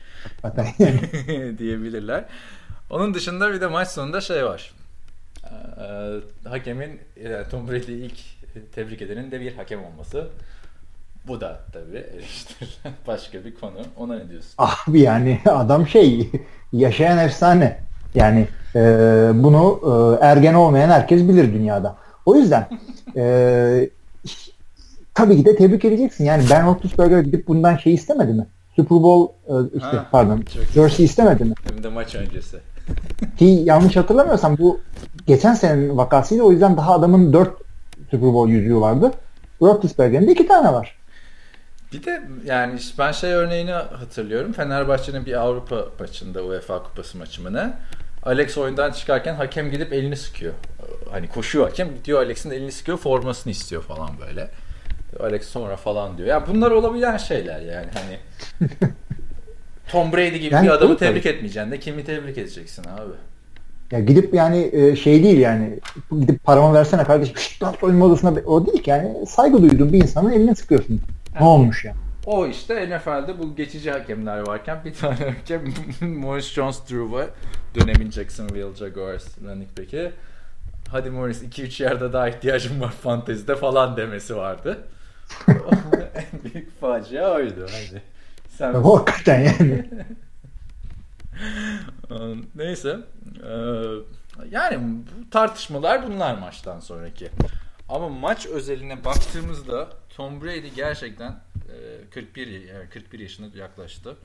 diyebilirler. 1.59 2.25
Onun 2.91 3.15
dışında 3.15 3.53
bir 3.53 3.61
de 3.61 3.67
maç 3.67 3.89
sonunda 3.89 4.21
şey 4.21 4.45
var. 4.45 4.73
Ee, 5.45 6.49
hakemin 6.49 7.01
yani 7.25 7.49
Tom 7.51 7.69
Brady'yi 7.69 8.05
ilk 8.05 8.19
tebrik 8.75 9.03
edenin 9.03 9.31
de 9.31 9.41
bir 9.41 9.57
hakem 9.57 9.85
olması. 9.85 10.29
Bu 11.29 11.41
da 11.41 11.61
tabii 11.73 11.97
eleştirilen 11.97 12.95
başka 13.07 13.45
bir 13.45 13.55
konu. 13.55 13.73
Ona 13.97 14.15
ne 14.15 14.31
diyorsun? 14.31 14.51
Abi 14.59 15.01
yani 15.01 15.41
adam 15.47 15.87
şey 15.87 16.31
yaşayan 16.73 17.19
efsane. 17.19 17.79
Yani 18.15 18.49
e, 18.75 18.81
bunu 19.35 19.81
e, 20.21 20.25
ergen 20.25 20.55
olmayan 20.55 20.91
herkes 20.91 21.23
bilir 21.23 21.53
dünyada. 21.55 21.97
O 22.27 22.35
yüzden 22.37 22.69
e, 23.17 23.91
tabii 25.15 25.37
ki 25.37 25.45
de 25.45 25.57
tebrik 25.57 25.85
edeceksin. 25.85 26.25
Yani 26.25 26.45
Ben 26.51 26.67
Roethlisberger 26.67 27.21
gidip 27.21 27.49
bundan 27.49 27.77
şey 27.77 27.95
istemedi 27.95 28.33
mi? 28.33 28.47
Super 28.77 29.03
Bowl 29.03 29.33
e, 29.49 29.55
işte 29.77 29.97
ha, 29.97 30.07
pardon 30.13 30.45
jersey 30.75 31.07
istemedi 31.07 31.45
mi? 31.45 31.55
Hem 31.69 31.83
de 31.83 31.89
maç 31.89 32.15
öncesi. 32.15 32.57
Ki 33.39 33.45
yanlış 33.45 33.97
hatırlamıyorsam 33.97 34.59
bu 34.59 34.81
geçen 35.27 35.55
senenin 35.55 35.97
vakasıydı. 35.97 36.43
O 36.43 36.53
yüzden 36.53 36.77
daha 36.77 36.95
adamın 36.95 37.33
4 37.33 37.51
Super 38.11 38.33
Bowl 38.35 38.53
yüzüğü 38.53 38.81
vardı. 38.81 39.11
Roethlisberger'in 39.63 40.27
de 40.27 40.33
2 40.33 40.47
tane 40.49 40.73
var. 40.73 41.02
Bir 41.93 42.05
de 42.05 42.23
yani 42.45 42.81
ben 42.99 43.13
şey 43.13 43.33
örneğini 43.33 43.73
hatırlıyorum. 43.73 44.53
Fenerbahçe'nin 44.53 45.27
bir 45.27 45.41
Avrupa 45.41 45.89
maçında 46.01 46.45
UEFA 46.45 46.83
Kupası 46.83 47.19
maçı 47.19 47.43
mı 47.43 47.53
ne? 47.53 47.73
Alex 48.23 48.59
oyundan 48.59 48.93
çıkarken 48.93 49.35
hakem 49.35 49.71
gidip 49.71 49.93
elini 49.93 50.17
sıkıyor. 50.17 50.53
Hani 51.11 51.29
koşuyor 51.29 51.69
hakem 51.69 51.95
gidiyor 51.95 52.23
Alex'in 52.23 52.51
elini 52.51 52.73
sıkıyor 52.73 52.99
formasını 52.99 53.51
istiyor 53.51 53.83
falan 53.83 54.11
böyle. 54.29 54.51
Alex 55.21 55.49
sonra 55.49 55.77
falan 55.77 56.19
diyor. 56.19 56.29
Ya 56.29 56.35
yani 56.35 56.47
bunlar 56.55 56.71
olabilen 56.71 57.17
şeyler 57.17 57.61
yani 57.61 57.87
hani 57.95 58.19
Tom 59.91 60.13
Brady 60.13 60.39
gibi 60.39 60.55
yani, 60.55 60.65
bir 60.65 60.71
adamı 60.71 60.97
tebrik 60.97 61.23
tabii. 61.23 61.35
etmeyeceksin 61.35 61.73
de 61.73 61.81
kimi 61.81 62.05
tebrik 62.05 62.39
edeceksin 62.39 62.83
abi? 62.83 63.13
Ya 63.91 64.01
gidip 64.01 64.35
yani 64.35 64.71
e, 64.73 64.97
şey 64.97 65.23
değil 65.23 65.39
yani 65.39 65.79
gidip 66.21 66.45
paramı 66.45 66.75
versene 66.75 67.05
kardeşim 67.05 67.37
şşt 67.37 67.63
lan 67.63 67.75
soyunma 67.81 68.05
odasına 68.05 68.35
o 68.47 68.67
değil 68.67 68.83
ki 68.83 68.91
yani 68.91 69.27
saygı 69.27 69.63
duyduğun 69.63 69.93
bir 69.93 70.03
insanın 70.03 70.33
elini 70.33 70.57
sıkıyorsun. 70.57 71.01
Ne 71.41 71.47
olmuş 71.47 71.85
ya? 71.85 71.95
O 72.27 72.47
işte 72.47 72.99
NFL'de 72.99 73.39
bu 73.39 73.57
geçici 73.57 73.91
hakemler 73.91 74.39
varken 74.39 74.85
bir 74.85 74.95
tane 74.95 75.17
hakem 75.17 75.65
Morris 76.01 76.53
Jones-Drew'a 76.53 77.27
dönemin 77.75 78.11
Jacksonville 78.11 78.75
Jaguars 78.75 79.39
running 79.45 79.79
back'i 79.79 80.13
hadi 80.93 81.11
Morris 81.11 81.43
2-3 81.43 81.83
yerde 81.83 82.13
daha 82.13 82.29
ihtiyacım 82.29 82.81
var 82.81 82.91
fantezide 82.91 83.57
falan 83.57 83.97
demesi 83.97 84.37
vardı. 84.37 84.79
en 86.15 86.45
büyük 86.45 86.81
facia 86.81 87.35
oydu. 87.35 87.67
Hadi. 87.71 88.03
Sen... 88.49 88.75
Hakikaten 88.75 89.41
yani. 89.41 89.91
Neyse. 92.55 92.99
Yani 94.51 94.79
bu 94.81 95.31
tartışmalar 95.31 96.07
bunlar 96.07 96.39
maçtan 96.39 96.81
sonraki. 96.81 97.31
Ama 97.89 98.09
maç 98.09 98.47
özeline 98.47 99.05
baktığımızda 99.05 99.89
Tom 100.17 100.43
Brady 100.43 100.69
gerçekten 100.77 101.37
41 102.11 102.47
yani 102.47 102.89
41 102.89 103.19
yaşına 103.19 103.47
yaklaştı. 103.57 104.17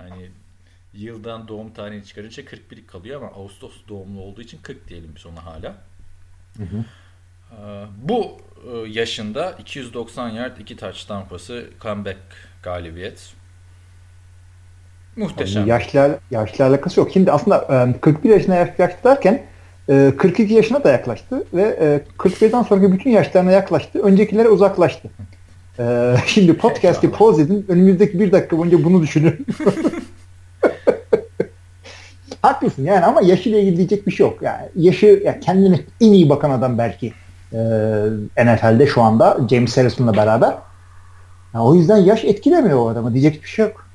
Yani 0.00 0.30
yıldan 0.94 1.48
doğum 1.48 1.72
tarihini 1.72 2.04
çıkarınca 2.04 2.44
41 2.44 2.86
kalıyor 2.86 3.22
ama 3.22 3.32
Ağustos 3.32 3.72
doğumlu 3.88 4.20
olduğu 4.20 4.42
için 4.42 4.58
40 4.62 4.88
diyelim 4.88 5.12
biz 5.16 5.26
ona 5.26 5.44
hala. 5.44 5.74
Hı 6.56 6.62
hı. 6.62 6.84
Bu 8.02 8.40
yaşında 8.86 9.52
290 9.52 10.28
yard 10.28 10.58
2 10.58 10.76
touchdown 10.76 11.28
pası 11.28 11.70
comeback 11.80 12.18
galibiyet. 12.62 13.32
Muhteşem. 15.16 15.60
Yani 15.60 15.70
yaşla, 15.70 16.18
yaşla 16.30 16.66
alakası 16.66 17.00
yok. 17.00 17.10
Şimdi 17.12 17.32
aslında 17.32 17.88
41 18.00 18.30
yaşına 18.30 18.54
yaklaştı 18.54 19.08
derken 19.88 20.16
42 20.16 20.54
yaşına 20.54 20.84
da 20.84 20.90
yaklaştı 20.90 21.44
ve 21.54 22.02
41'den 22.18 22.62
sonraki 22.62 22.92
bütün 22.92 23.10
yaşlarına 23.10 23.50
yaklaştı. 23.50 24.02
Öncekilere 24.02 24.48
uzaklaştı. 24.48 25.08
Şimdi 26.26 26.56
podcast'i 26.56 27.10
pause 27.10 27.42
edin. 27.42 27.66
Önümüzdeki 27.68 28.20
bir 28.20 28.32
dakika 28.32 28.58
boyunca 28.58 28.84
bunu 28.84 29.02
düşünün. 29.02 29.46
Haklısın 32.42 32.84
yani 32.84 33.04
ama 33.04 33.22
yaşıyla 33.22 33.58
ilgili 33.58 33.76
diyecek 33.76 34.06
bir 34.06 34.12
şey 34.12 34.26
yok. 34.26 34.42
Yani 34.42 34.68
yaşı 34.76 35.22
ya 35.24 35.40
kendine 35.40 35.80
en 36.00 36.12
iyi 36.12 36.28
bakan 36.28 36.50
adam 36.50 36.78
belki 36.78 37.12
NFL'de 38.44 38.86
şu 38.86 39.02
anda 39.02 39.38
James 39.50 39.76
Harrison'la 39.76 40.16
beraber. 40.16 40.54
Yani 41.54 41.64
o 41.64 41.74
yüzden 41.74 41.96
yaş 41.96 42.24
etkilemiyor 42.24 42.78
o 42.78 42.88
adamı. 42.88 43.14
Diyecek 43.14 43.42
bir 43.42 43.48
şey 43.48 43.64
yok. 43.64 43.86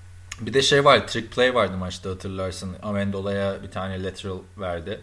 Bir 0.41 0.53
de 0.53 0.61
şey 0.61 0.85
var, 0.85 1.07
trick 1.07 1.29
play 1.29 1.55
vardı 1.55 1.77
maçta 1.77 2.09
hatırlarsın. 2.09 2.69
Amendola'ya 2.83 3.55
bir 3.63 3.71
tane 3.71 4.03
lateral 4.03 4.37
verdi. 4.57 4.99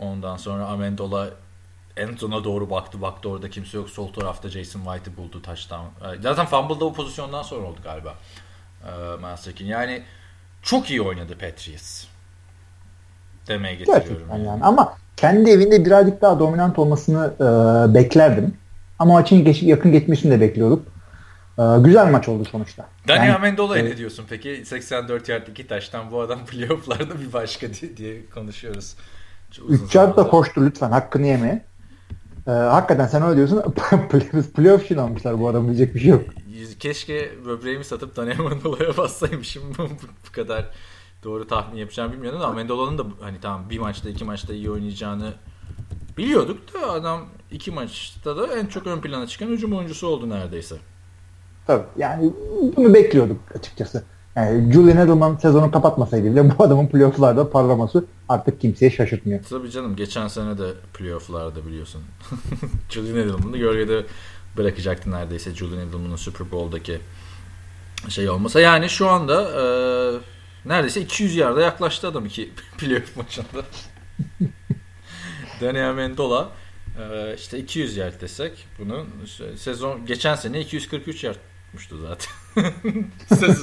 Ondan 0.00 0.36
sonra 0.36 0.66
Amendola 0.66 1.30
Enton'a 1.96 2.44
doğru 2.44 2.70
baktı. 2.70 3.02
Baktı 3.02 3.28
orada 3.28 3.50
kimse 3.50 3.78
yok. 3.78 3.90
Sol 3.90 4.12
tarafta 4.12 4.48
Jason 4.48 4.80
White'ı 4.80 5.16
buldu 5.16 5.42
taştan. 5.42 5.84
Ee, 5.84 6.22
zaten 6.22 6.46
fumble'da 6.46 6.80
bu 6.80 6.94
pozisyondan 6.94 7.42
sonra 7.42 7.66
oldu 7.66 7.78
galiba. 7.84 8.14
Ee, 8.84 9.20
Masterkin. 9.20 9.66
Yani 9.66 10.02
çok 10.62 10.90
iyi 10.90 11.02
oynadı 11.02 11.38
Patriots. 11.38 12.04
Demeye 13.48 13.74
getiriyorum. 13.74 14.08
Gerçekten 14.08 14.36
yani. 14.36 14.46
yani. 14.46 14.64
Ama 14.64 14.96
kendi 15.16 15.50
evinde 15.50 15.84
birazcık 15.84 16.22
daha 16.22 16.38
dominant 16.38 16.78
olmasını 16.78 17.34
e, 17.40 17.94
beklerdim. 17.94 18.54
Ama 18.98 19.12
maçın 19.14 19.44
geç, 19.44 19.62
yakın 19.62 19.92
geçmesini 19.92 20.30
de 20.30 20.40
bekliyorduk. 20.40 20.86
Ee, 21.58 21.62
güzel 21.80 22.10
maç 22.10 22.28
oldu 22.28 22.44
sonuçta. 22.44 22.86
Dani 23.08 23.18
yani, 23.18 23.34
Amendola'ya 23.34 23.84
ne 23.84 23.96
diyorsun 23.96 24.26
peki? 24.28 24.62
84 24.64 25.28
yard 25.28 25.46
iki 25.46 25.66
taştan 25.66 26.10
bu 26.10 26.20
adam 26.20 26.44
playofflarda 26.46 27.20
bir 27.20 27.32
başka 27.32 27.74
diye, 27.74 27.96
diye 27.96 28.30
konuşuyoruz. 28.34 28.96
3 29.68 29.94
yard 29.94 30.16
da 30.16 30.28
koştu 30.28 30.66
lütfen 30.66 30.90
hakkını 30.90 31.26
yeme. 31.26 31.64
Ee, 32.46 32.50
hakikaten 32.50 33.06
sen 33.06 33.22
öyle 33.22 33.36
diyorsun. 33.36 33.62
playoff 34.56 34.84
için 34.84 34.96
almışlar 34.96 35.40
bu 35.40 35.48
adamı 35.48 35.66
diyecek 35.66 35.94
bir 35.94 36.00
şey 36.00 36.10
yok. 36.10 36.24
Keşke 36.78 37.32
böbreğimi 37.46 37.84
satıp 37.84 38.16
Daniel 38.16 38.40
Amendola'ya 38.40 38.96
bassaymışım. 38.96 39.62
bu 40.28 40.32
kadar 40.32 40.70
doğru 41.24 41.46
tahmin 41.46 41.78
yapacağım 41.78 42.12
bilmiyordum 42.12 42.40
ama 42.40 42.50
Amendola'nın 42.50 42.98
da 42.98 43.04
hani 43.20 43.40
tamam 43.40 43.70
bir 43.70 43.78
maçta 43.78 44.08
iki 44.08 44.24
maçta 44.24 44.54
iyi 44.54 44.70
oynayacağını 44.70 45.34
biliyorduk 46.18 46.74
da 46.74 46.90
adam 46.90 47.26
iki 47.50 47.70
maçta 47.70 48.36
da 48.36 48.46
en 48.58 48.66
çok 48.66 48.86
ön 48.86 49.00
plana 49.00 49.26
çıkan 49.26 49.46
hücum 49.46 49.72
oyuncusu 49.72 50.06
oldu 50.06 50.28
neredeyse. 50.28 50.76
Tabii 51.66 51.86
yani 51.96 52.32
bunu 52.76 52.94
bekliyorduk 52.94 53.40
açıkçası. 53.54 54.04
Yani 54.36 54.72
Julian 54.72 54.96
Edelman 54.96 55.36
sezonu 55.36 55.70
kapatmasaydı 55.70 56.32
bile 56.32 56.58
bu 56.58 56.64
adamın 56.64 56.86
playofflarda 56.86 57.50
parlaması 57.50 58.04
artık 58.28 58.60
kimseye 58.60 58.90
şaşırtmıyor. 58.90 59.44
Tabii 59.50 59.70
canım 59.70 59.96
geçen 59.96 60.28
sene 60.28 60.58
de 60.58 60.72
playofflarda 60.94 61.66
biliyorsun. 61.66 62.02
Julian 62.90 63.16
Edelman'ı 63.16 63.56
gölgede 63.58 64.06
bırakacaktı 64.56 65.10
neredeyse 65.10 65.54
Julian 65.54 65.88
Edelman'ın 65.88 66.16
Super 66.16 66.50
Bowl'daki 66.50 67.00
şey 68.08 68.30
olmasa. 68.30 68.60
Yani 68.60 68.88
şu 68.88 69.08
anda 69.08 69.42
e, 69.42 70.68
neredeyse 70.68 71.00
200 71.00 71.36
yarda 71.36 71.60
yaklaştı 71.60 72.08
adam 72.08 72.26
iki 72.26 72.50
playoff 72.78 73.16
maçında. 73.16 73.62
Daniel 75.60 75.94
Mendola 75.94 76.48
e, 76.98 77.34
işte 77.34 77.58
200 77.58 77.96
yard 77.96 78.20
desek 78.20 78.66
bunun 78.78 79.08
sezon 79.56 80.06
geçen 80.06 80.34
sene 80.34 80.60
243 80.60 81.24
yard 81.24 81.36
tutmuştu 81.70 81.96
zaten. 81.96 82.72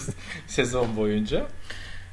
sezon, 0.47 0.97
boyunca. 0.97 1.45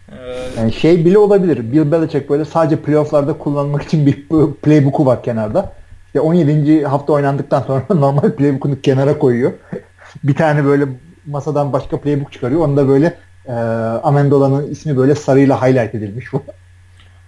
Ee, 0.08 0.14
yani 0.58 0.72
şey 0.72 1.04
bile 1.04 1.18
olabilir. 1.18 1.72
Bill 1.72 1.92
Belichick 1.92 2.30
böyle 2.30 2.44
sadece 2.44 2.82
playofflarda 2.82 3.38
kullanmak 3.38 3.82
için 3.82 4.06
bir 4.06 4.28
playbook'u 4.62 5.06
var 5.06 5.22
kenarda. 5.22 5.72
İşte 6.06 6.20
17. 6.20 6.84
hafta 6.84 7.12
oynandıktan 7.12 7.62
sonra 7.62 7.84
normal 7.94 8.30
playbook'unu 8.30 8.80
kenara 8.80 9.18
koyuyor. 9.18 9.52
bir 10.24 10.34
tane 10.34 10.64
böyle 10.64 10.84
masadan 11.26 11.72
başka 11.72 12.00
playbook 12.00 12.32
çıkarıyor. 12.32 12.60
Onda 12.60 12.88
böyle 12.88 13.18
e, 13.46 13.52
Amendola'nın 14.02 14.70
ismi 14.70 14.96
böyle 14.96 15.14
sarıyla 15.14 15.62
highlight 15.62 15.94
edilmiş. 15.94 16.26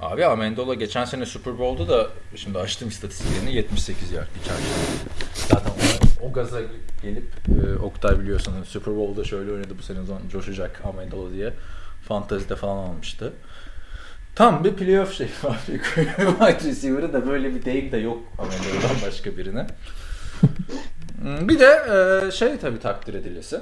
Abi 0.00 0.24
Amendola 0.24 0.74
geçen 0.74 1.04
sene 1.04 1.26
Super 1.26 1.58
Bowl'da 1.58 1.88
da 1.88 2.10
şimdi 2.34 2.58
açtım 2.58 2.88
istatistiklerini 2.88 3.54
78 3.54 4.12
yard 4.12 4.26
içeride. 4.42 4.62
Zaten 5.34 5.70
o, 5.70 6.26
o 6.26 6.32
gaza 6.32 6.60
gelip 7.02 7.32
e, 7.48 7.78
Oktay 7.78 8.20
biliyorsun 8.20 8.62
Super 8.62 8.96
Bowl'da 8.96 9.24
şöyle 9.24 9.52
oynadı 9.52 9.74
bu 9.78 9.82
sene 9.82 9.98
coşacak 10.32 10.82
Amendola 10.84 11.32
diye 11.32 11.52
fantazide 12.08 12.56
falan 12.56 12.76
almıştı. 12.76 13.32
Tam 14.34 14.64
bir 14.64 14.72
playoff 14.72 15.14
şey 15.14 15.26
var. 15.42 15.60
Wide 15.66 16.70
receiver'ı 16.70 17.12
da 17.12 17.26
böyle 17.26 17.54
bir 17.54 17.64
deyim 17.64 17.92
de 17.92 17.96
yok 17.96 18.22
Amendola'dan 18.38 18.96
başka 19.06 19.36
birine. 19.36 19.66
Hmm, 21.22 21.48
bir 21.48 21.58
de 21.58 21.82
e, 22.26 22.30
şey 22.30 22.56
tabii 22.58 22.80
takdir 22.80 23.14
edilesi. 23.14 23.60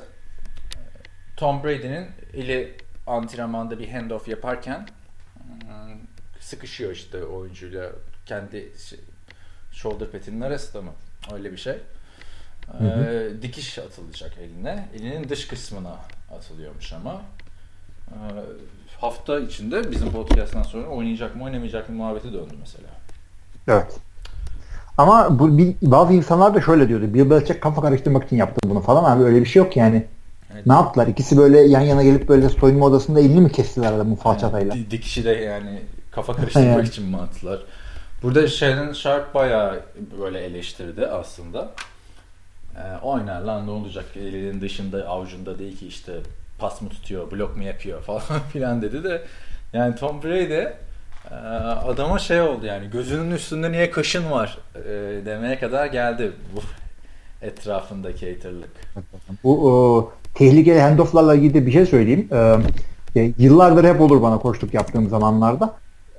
Tom 1.36 1.64
Brady'nin 1.64 2.06
eli 2.34 2.74
antrenmanda 3.06 3.78
bir 3.78 3.88
handoff 3.88 4.28
yaparken 4.28 4.86
sıkışıyor 6.44 6.92
işte 6.92 7.24
oyuncuyla 7.24 7.90
kendi 8.26 8.72
şey, 8.88 8.98
shoulder 9.72 10.08
pad'inin 10.10 10.40
arasında 10.40 10.82
mı? 10.82 10.90
Öyle 11.32 11.52
bir 11.52 11.56
şey. 11.56 11.76
Hı 12.78 12.84
hı. 12.84 13.04
Ee, 13.04 13.42
dikiş 13.42 13.78
atılacak 13.78 14.32
eline. 14.38 14.88
Elinin 14.94 15.28
dış 15.28 15.46
kısmına 15.48 15.96
atılıyormuş 16.36 16.92
ama. 16.92 17.22
Ee, 18.08 18.14
hafta 19.00 19.40
içinde 19.40 19.90
bizim 19.90 20.12
podcast'tan 20.12 20.62
sonra 20.62 20.88
oynayacak 20.88 21.36
mı 21.36 21.44
oynamayacak 21.44 21.88
mı 21.88 21.94
muhabbeti 21.94 22.32
döndü 22.32 22.54
mesela. 22.60 22.88
Evet. 23.68 24.00
Ama 24.98 25.38
bu 25.38 25.58
bir, 25.58 25.74
bazı 25.82 26.12
insanlar 26.12 26.54
da 26.54 26.60
şöyle 26.60 26.88
diyordu. 26.88 27.14
Bill 27.14 27.30
Belichick 27.30 27.60
kafa 27.60 27.82
karıştırmak 27.82 28.24
için 28.24 28.36
yaptı 28.36 28.70
bunu 28.70 28.80
falan. 28.80 29.16
Abi 29.16 29.24
öyle 29.24 29.40
bir 29.40 29.46
şey 29.46 29.62
yok 29.62 29.76
yani. 29.76 30.06
Evet. 30.54 30.66
Ne 30.66 30.72
yaptılar? 30.72 31.06
İkisi 31.06 31.36
böyle 31.36 31.60
yan 31.60 31.80
yana 31.80 32.02
gelip 32.02 32.28
böyle 32.28 32.48
soyunma 32.48 32.86
odasında 32.86 33.20
elini 33.20 33.40
mi 33.40 33.52
kestiler 33.52 33.92
adamın 33.92 34.14
falçatayla? 34.14 34.74
Yani, 34.74 34.90
dikişi 34.90 35.24
de 35.24 35.30
yani 35.30 35.82
kafa 36.14 36.36
karıştırmak 36.36 36.76
yani. 36.76 36.88
için 36.88 37.04
mi 37.04 37.16
attılar? 37.16 37.60
Burada 38.22 38.48
Shannon 38.48 38.92
Sharp 38.92 39.34
bayağı 39.34 39.80
böyle 40.20 40.40
eleştirdi 40.40 41.06
aslında. 41.06 41.70
Ee, 42.76 42.98
oynar 43.02 43.40
lan 43.40 43.66
ne 43.66 43.70
olacak 43.70 44.04
elinin 44.16 44.60
dışında 44.60 45.08
avucunda 45.08 45.58
değil 45.58 45.78
ki 45.78 45.86
işte 45.86 46.12
pas 46.58 46.82
mı 46.82 46.88
tutuyor 46.88 47.30
blok 47.30 47.56
mu 47.56 47.62
yapıyor 47.62 48.02
falan 48.02 48.20
filan 48.52 48.82
dedi 48.82 49.04
de 49.04 49.22
yani 49.72 49.94
Tom 49.96 50.22
Brady 50.22 50.64
e, 51.30 51.34
adama 51.84 52.18
şey 52.18 52.40
oldu 52.40 52.66
yani 52.66 52.90
gözünün 52.90 53.30
üstünde 53.30 53.72
niye 53.72 53.90
kaşın 53.90 54.30
var 54.30 54.58
e, 54.76 54.90
demeye 55.26 55.58
kadar 55.58 55.86
geldi 55.86 56.32
bu 56.56 56.60
etrafındaki 57.46 58.34
haterlık. 58.34 58.70
Bu 59.44 59.70
o, 59.70 60.12
tehlikeli 60.34 60.80
handofflarla 60.80 61.34
ilgili 61.34 61.66
bir 61.66 61.72
şey 61.72 61.86
söyleyeyim. 61.86 62.28
Ee, 63.16 63.32
yıllardır 63.38 63.84
hep 63.84 64.00
olur 64.00 64.22
bana 64.22 64.38
koştuk 64.38 64.74
yaptığım 64.74 65.08
zamanlarda 65.08 65.74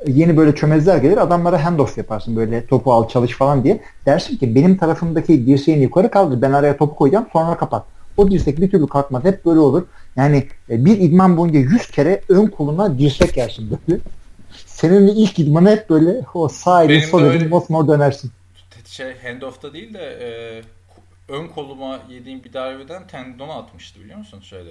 yeni 0.08 0.38
böyle 0.38 0.56
çömezler 0.56 0.98
gelir 0.98 1.18
adamlara 1.18 1.66
handoff 1.66 1.98
yaparsın 1.98 2.36
böyle 2.36 2.66
topu 2.66 2.94
al 2.94 3.08
çalış 3.08 3.32
falan 3.32 3.64
diye. 3.64 3.82
Dersin 4.06 4.38
ki 4.38 4.56
benim 4.56 4.78
tarafımdaki 4.78 5.48
dirseğini 5.48 5.84
yukarı 5.84 6.12
kaldır 6.12 6.42
ben 6.42 6.52
araya 6.52 6.78
topu 6.78 6.96
koyacağım 6.96 7.28
sonra 7.34 7.58
kapat. 7.58 7.86
O 8.18 8.32
dirsek 8.32 8.62
bir 8.62 8.72
türlü 8.72 8.88
kalkmaz. 8.88 9.24
Hep 9.24 9.46
böyle 9.46 9.60
olur. 9.60 9.84
Yani 10.16 10.48
e, 10.70 10.86
bir 10.86 10.98
idman 10.98 11.38
boyunca 11.38 11.60
100 11.60 11.92
kere 11.92 12.22
ön 12.30 12.48
koluna 12.48 13.00
dirsek 13.00 13.38
yersin 13.38 13.70
böyle. 13.88 14.02
Senin 14.66 15.08
ilk 15.08 15.40
idmanı 15.40 15.70
hep 15.70 15.90
böyle 15.90 16.22
o 16.34 16.48
sağ 16.48 16.84
elin 16.84 17.00
sol 17.00 17.24
elin 17.24 17.50
mosmor 17.50 17.88
dönersin. 17.88 18.32
Şey 18.86 19.14
handoff'ta 19.24 19.74
değil 19.74 19.94
de 19.94 20.00
e, 20.00 20.28
ön 21.34 21.48
koluma 21.48 22.00
yediğim 22.10 22.44
bir 22.44 22.54
darbeden 22.54 23.08
tendona 23.08 23.54
atmıştı 23.54 24.00
biliyor 24.00 24.18
musun 24.18 24.40
şeyde? 24.42 24.70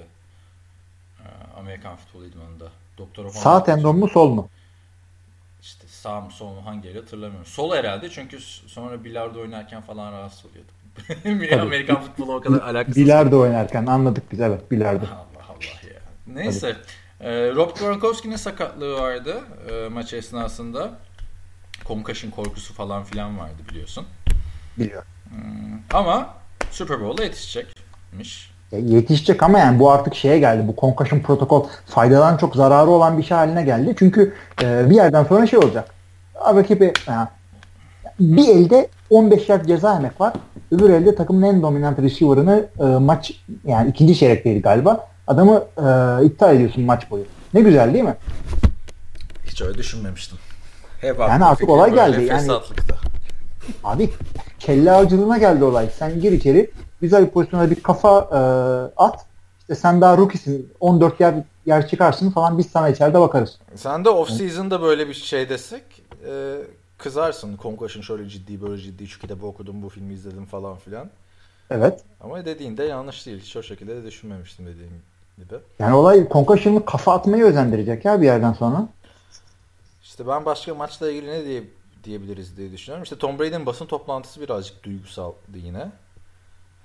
E, 1.18 1.27
Amerikan 1.59 1.97
futbol 1.97 2.25
idmanında. 2.25 2.68
Doktor 2.99 3.31
Sağ 3.31 3.64
tendon 3.64 3.99
mu 3.99 4.09
sol 4.09 4.29
mu? 4.29 4.49
Sağ 6.04 6.20
mı 6.20 6.30
sol 6.30 6.48
mu 6.48 6.66
hangi 6.66 6.88
eli 6.88 6.98
hatırlamıyorum. 6.98 7.46
Sol 7.46 7.74
herhalde 7.74 8.10
çünkü 8.10 8.40
sonra 8.66 9.04
bilardo 9.04 9.40
oynarken 9.40 9.80
falan 9.80 10.12
rahatsız 10.12 10.44
oluyordum. 10.46 11.60
Amerikan 11.62 12.00
futbolu 12.00 12.34
o 12.34 12.40
kadar 12.40 12.60
alakasız. 12.60 12.96
Bilardo 12.96 13.40
oynarken 13.40 13.86
anladık 13.86 14.32
biz 14.32 14.40
evet 14.40 14.70
bilardo. 14.70 15.04
Allah 15.06 15.44
Allah 15.48 15.92
ya. 15.94 16.00
Neyse. 16.26 16.76
Ee, 17.20 17.30
Rob 17.54 17.78
Gronkowski'nin 17.78 18.36
sakatlığı 18.36 19.00
vardı 19.00 19.40
e, 19.70 19.88
maç 19.88 20.12
esnasında. 20.12 20.90
Concussion 21.86 22.30
korkusu 22.30 22.74
falan 22.74 23.04
filan 23.04 23.38
vardı 23.38 23.62
biliyorsun. 23.70 24.06
Biliyorum. 24.78 25.08
Hmm, 25.28 25.78
ama 25.92 26.34
Super 26.70 27.00
Bowl'a 27.00 27.24
yetişecekmiş. 27.24 28.52
yetişecek 28.72 29.42
ama 29.42 29.58
yani 29.58 29.78
bu 29.78 29.90
artık 29.90 30.14
şeye 30.14 30.38
geldi. 30.38 30.68
Bu 30.68 30.80
concussion 30.80 31.20
protokol 31.20 31.68
faydadan 31.86 32.36
çok 32.36 32.56
zararı 32.56 32.90
olan 32.90 33.18
bir 33.18 33.22
şey 33.22 33.36
haline 33.36 33.62
geldi. 33.62 33.94
Çünkü 33.98 34.34
e, 34.62 34.90
bir 34.90 34.94
yerden 34.94 35.24
sonra 35.24 35.46
şey 35.46 35.58
olacak. 35.58 35.93
Rakibi 36.35 36.92
yani, 37.07 37.29
bir 38.20 38.49
elde 38.49 38.88
15 39.11 39.49
yard 39.49 39.66
ceza 39.66 39.94
yemek 39.94 40.20
var. 40.20 40.33
Öbür 40.70 40.90
elde 40.90 41.14
takımın 41.14 41.42
en 41.42 41.62
dominant 41.62 41.99
receiver'ını 41.99 42.66
e, 42.81 42.85
maç 42.85 43.33
yani 43.64 43.90
ikinci 43.90 44.16
çeyrekteydi 44.16 44.62
galiba. 44.62 45.09
Adamı 45.27 45.64
e, 45.77 46.25
iptal 46.25 46.57
ediyorsun 46.57 46.85
maç 46.85 47.11
boyu. 47.11 47.25
Ne 47.55 47.61
güzel 47.61 47.94
değil 47.94 48.05
mi? 48.05 48.16
Hiç 49.44 49.62
öyle 49.62 49.79
düşünmemiştim. 49.79 50.38
Hep 51.01 51.18
yani 51.18 51.44
artık 51.44 51.68
olay 51.68 51.94
geldi. 51.94 52.25
Yani, 52.25 52.53
abi 53.85 54.11
kelle 54.59 54.92
avcılığına 54.92 55.38
geldi 55.38 55.64
olay. 55.64 55.88
Sen 55.99 56.20
gir 56.20 56.33
içeri 56.33 56.70
güzel 57.01 57.27
bir 57.27 57.31
pozisyona 57.31 57.70
bir 57.70 57.83
kafa 57.83 58.18
e, 58.18 58.38
at. 58.97 59.27
İşte 59.61 59.75
sen 59.75 60.01
daha 60.01 60.16
rookie'sin. 60.16 60.73
14 60.81 61.20
yer 61.20 61.35
yer 61.66 61.88
çıkarsın 61.88 62.31
falan 62.31 62.59
biz 62.59 62.66
sana 62.66 62.88
içeride 62.88 63.20
bakarız. 63.20 63.59
Sen 63.75 64.05
de 64.05 64.09
off 64.09 64.31
season'da 64.31 64.83
böyle 64.83 65.09
bir 65.09 65.14
şey 65.14 65.49
desek 65.49 65.83
e, 66.26 66.60
kızarsın. 66.98 67.58
Concussion 67.62 68.02
şöyle 68.02 68.28
ciddi 68.28 68.62
böyle 68.62 68.82
ciddi 68.82 69.06
şu 69.06 69.20
kitabı 69.20 69.46
okudum 69.46 69.82
bu 69.82 69.88
filmi 69.88 70.14
izledim 70.14 70.46
falan 70.46 70.76
filan. 70.76 71.10
Evet. 71.70 72.04
Ama 72.20 72.44
dediğinde 72.44 72.84
yanlış 72.84 73.26
değil. 73.26 73.40
Hiç 73.40 73.56
o 73.56 73.62
şekilde 73.62 73.96
de 73.96 74.06
düşünmemiştim 74.06 74.66
dediğim 74.66 75.02
gibi. 75.38 75.54
Yani 75.78 75.94
olay 75.94 76.28
Concussion'ı 76.28 76.84
kafa 76.84 77.14
atmayı 77.14 77.44
özendirecek 77.44 78.04
ya 78.04 78.20
bir 78.20 78.26
yerden 78.26 78.52
sonra. 78.52 78.88
İşte 80.02 80.26
ben 80.26 80.44
başka 80.44 80.74
maçla 80.74 81.10
ilgili 81.10 81.26
ne 81.26 81.44
diye, 81.44 81.62
diyebiliriz 82.04 82.56
diye 82.56 82.72
düşünüyorum. 82.72 83.02
İşte 83.02 83.18
Tom 83.18 83.38
Brady'nin 83.38 83.66
basın 83.66 83.87
toplantısı 83.87 84.40
birazcık 84.40 84.84
duygusaldı 84.84 85.58
yine. 85.58 85.92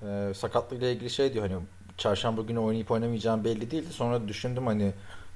Ee, 0.01 0.31
sakatlığıyla 0.35 0.87
ilgili 0.87 1.09
şey 1.09 1.33
diyor 1.33 1.49
hani 1.49 1.61
çarşamba 1.97 2.41
günü 2.41 2.59
oynayıp 2.59 2.91
oynamayacağım 2.91 3.43
belli 3.43 3.71
değildi. 3.71 3.93
Sonra 3.93 4.27
düşündüm 4.27 4.67
hani 4.67 4.91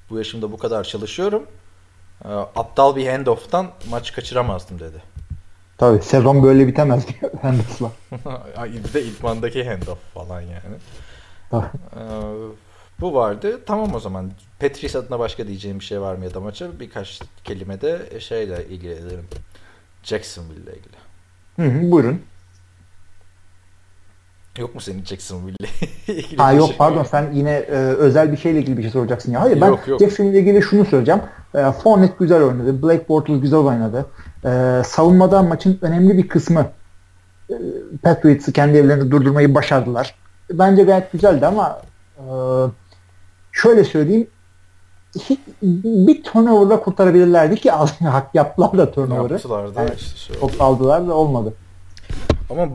bu 0.09 0.17
yaşımda 0.17 0.51
bu 0.51 0.57
kadar 0.57 0.83
çalışıyorum. 0.83 1.47
Ee, 2.25 2.29
aptal 2.29 2.95
bir 2.95 3.07
handoff'tan 3.07 3.67
maç 3.89 4.13
kaçıramazdım 4.13 4.79
dedi. 4.79 5.03
Tabii 5.77 6.01
sezon 6.03 6.43
böyle 6.43 6.67
bitemez 6.67 7.05
handoff'la. 7.41 7.91
bir 8.73 8.93
de 8.93 9.03
ilkmandaki 9.03 9.69
handoff 9.69 9.99
falan 10.13 10.41
yani. 10.41 10.75
ee, 11.53 11.99
bu 12.99 13.13
vardı. 13.13 13.59
Tamam 13.65 13.95
o 13.95 13.99
zaman. 13.99 14.31
Petris 14.59 14.95
adına 14.95 15.19
başka 15.19 15.47
diyeceğim 15.47 15.79
bir 15.79 15.86
şey 15.86 16.01
var 16.01 16.15
mı 16.15 16.23
ya 16.23 16.33
da 16.33 16.39
maça? 16.39 16.79
Birkaç 16.79 17.21
kelime 17.43 17.81
de 17.81 18.19
şeyle 18.19 18.65
ilgili 18.65 18.93
ederim. 18.93 19.27
Jacksonville 20.03 20.62
ile 20.62 20.71
ilgili. 20.71 20.95
Hı 21.55 21.77
hı, 21.79 21.91
buyurun. 21.91 22.21
Yok 24.57 24.75
mu 24.75 24.81
senin 24.81 25.05
Jacksonville'le 25.05 25.67
ilgili 26.07 26.37
Ha 26.37 26.53
yok 26.53 26.67
şey? 26.67 26.77
pardon 26.77 27.03
sen 27.03 27.31
yine 27.31 27.51
e, 27.51 27.75
özel 27.75 28.31
bir 28.31 28.37
şeyle 28.37 28.59
ilgili 28.59 28.77
bir 28.77 28.81
şey 28.81 28.91
soracaksın 28.91 29.31
ya. 29.31 29.41
Hayır 29.41 29.61
ben 29.61 29.67
yok, 29.67 29.87
yok. 29.87 29.99
Jacksonville 29.99 30.39
ile 30.39 30.39
ilgili 30.39 30.63
şunu 30.63 30.85
söyleyeceğim. 30.85 31.21
E, 31.55 31.71
Fournette 31.71 32.15
güzel 32.19 32.43
oynadı. 32.43 32.83
Blake 32.83 33.07
Bortles 33.09 33.41
güzel 33.41 33.59
oynadı. 33.59 34.05
E, 34.45 34.81
savunmada 34.85 35.43
maçın 35.43 35.79
önemli 35.81 36.17
bir 36.17 36.27
kısmı 36.27 36.65
e, 37.49 37.53
Patriots'ı 38.03 38.51
kendi 38.51 38.77
evlerinde 38.77 39.11
durdurmayı 39.11 39.55
başardılar. 39.55 40.15
Bence 40.51 40.83
gayet 40.83 41.11
güzeldi 41.11 41.45
ama 41.45 41.81
e, 42.17 42.25
şöyle 43.51 43.83
söyleyeyim 43.83 44.27
bir 45.83 46.23
turnover'la 46.23 46.79
kurtarabilirlerdi 46.79 47.55
ki 47.55 47.71
hak 48.05 48.35
yaptılar 48.35 48.77
da 48.77 48.91
turnover'ı. 48.91 49.33
Yaptılar 49.33 49.75
da 49.75 49.81
yani, 49.81 49.91
işte 49.97 50.33
şey 50.33 50.49
aldılar 50.59 51.07
da 51.07 51.13
olmadı. 51.13 51.53
Ama 52.53 52.71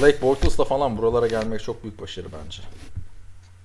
Blake 0.00 0.22
Bortles'la 0.22 0.64
falan 0.64 0.98
buralara 0.98 1.26
gelmek 1.26 1.62
çok 1.62 1.82
büyük 1.82 2.00
başarı 2.00 2.26
bence. 2.44 2.62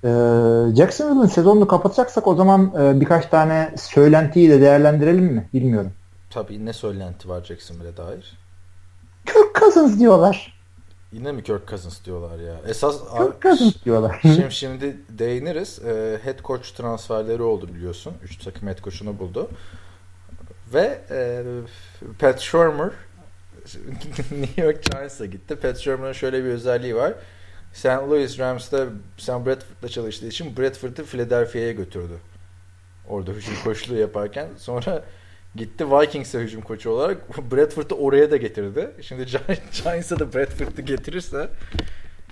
Ee, 0.03 0.75
Jacksonville'ın 0.75 1.27
sezonunu 1.27 1.67
kapatacaksak 1.67 2.27
o 2.27 2.35
zaman 2.35 2.73
e, 2.79 2.99
birkaç 2.99 3.25
tane 3.25 3.73
söylentiyi 3.77 4.49
de 4.49 4.61
değerlendirelim 4.61 5.25
mi? 5.25 5.49
Bilmiyorum. 5.53 5.91
Tabii 6.29 6.65
ne 6.65 6.73
söylenti 6.73 7.29
var 7.29 7.43
Jacksonville'e 7.43 7.97
dair? 7.97 8.37
Kirk 9.25 9.59
Cousins 9.59 9.99
diyorlar. 9.99 10.57
Yine 11.11 11.31
mi 11.31 11.43
Kirk 11.43 11.67
Cousins 11.69 12.05
diyorlar 12.05 12.39
ya? 12.39 12.55
Esas 12.67 12.99
Kirk 13.17 13.41
Cousins 13.41 13.85
diyorlar. 13.85 14.19
Şimdi, 14.21 14.51
şimdi 14.51 14.97
değiniriz. 15.09 15.79
E, 15.85 16.19
head 16.23 16.39
coach 16.43 16.71
transferleri 16.71 17.41
oldu 17.41 17.67
biliyorsun. 17.73 18.13
Üç 18.23 18.37
takım 18.37 18.67
head 18.67 18.83
coach'unu 18.83 19.19
buldu. 19.19 19.49
Ve 20.73 21.01
e, 21.11 21.43
Pat 22.19 22.39
Shermer 22.39 22.91
New 24.31 24.61
York 24.61 24.83
Giants'a 24.83 25.25
gitti. 25.25 25.55
Pat 25.55 25.77
Shermer'ın 25.77 26.13
şöyle 26.13 26.43
bir 26.43 26.49
özelliği 26.49 26.95
var. 26.95 27.13
St. 27.73 27.85
Louis 27.85 28.39
Rams'ta 28.39 28.87
Sam 29.17 29.45
Bradford'la 29.45 29.89
çalıştığı 29.89 30.27
için 30.27 30.57
Bradford'ı 30.57 31.05
Philadelphia'ya 31.05 31.71
götürdü. 31.71 32.13
Orada 33.07 33.31
hücum 33.31 33.55
koçluğu 33.63 33.97
yaparken. 33.97 34.47
Sonra 34.57 35.03
gitti 35.55 35.91
Vikings'e 35.91 36.39
hücum 36.39 36.61
koçu 36.61 36.89
olarak. 36.89 37.37
Bradford'u 37.51 37.95
oraya 37.95 38.31
da 38.31 38.37
getirdi. 38.37 38.91
Şimdi 39.01 39.25
Giants'a 39.83 40.19
da 40.19 40.33
Bradford'u 40.33 40.81
getirirse 40.81 41.49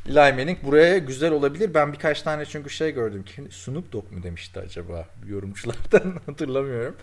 Eli 0.09 0.15
Manning 0.33 0.63
buraya 0.63 0.97
güzel 0.97 1.31
olabilir. 1.31 1.73
Ben 1.73 1.93
birkaç 1.93 2.21
tane 2.21 2.45
çünkü 2.45 2.69
şey 2.69 2.91
gördüm 2.91 3.23
ki 3.23 3.43
Snoop 3.51 3.93
Dogg 3.93 4.11
mu 4.11 4.23
demişti 4.23 4.59
acaba 4.59 5.05
yorumculardan 5.27 6.19
hatırlamıyorum. 6.25 6.95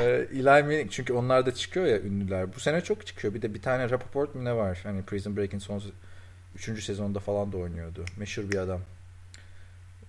ee, 0.00 0.26
Eli 0.32 0.42
Manning 0.42 0.90
çünkü 0.90 1.12
onlar 1.12 1.46
da 1.46 1.54
çıkıyor 1.54 1.86
ya 1.86 2.00
ünlüler. 2.00 2.54
Bu 2.54 2.60
sene 2.60 2.80
çok 2.80 3.06
çıkıyor. 3.06 3.34
Bir 3.34 3.42
de 3.42 3.54
bir 3.54 3.62
tane 3.62 3.90
Rappaport 3.90 4.34
mu 4.34 4.44
ne 4.44 4.56
var? 4.56 4.78
Hani 4.82 5.02
Prison 5.02 5.36
Break'in 5.36 5.58
son 5.58 5.82
3. 6.54 6.84
sezonda 6.84 7.20
falan 7.20 7.52
da 7.52 7.56
oynuyordu. 7.56 8.04
Meşhur 8.16 8.50
bir 8.50 8.56
adam. 8.58 8.80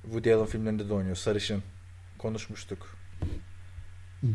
Woody 0.03 0.33
Allen 0.33 0.45
filmlerinde 0.45 0.89
de 0.89 0.93
oynuyor. 0.93 1.15
Sarışın. 1.15 1.63
Konuşmuştuk. 2.17 2.95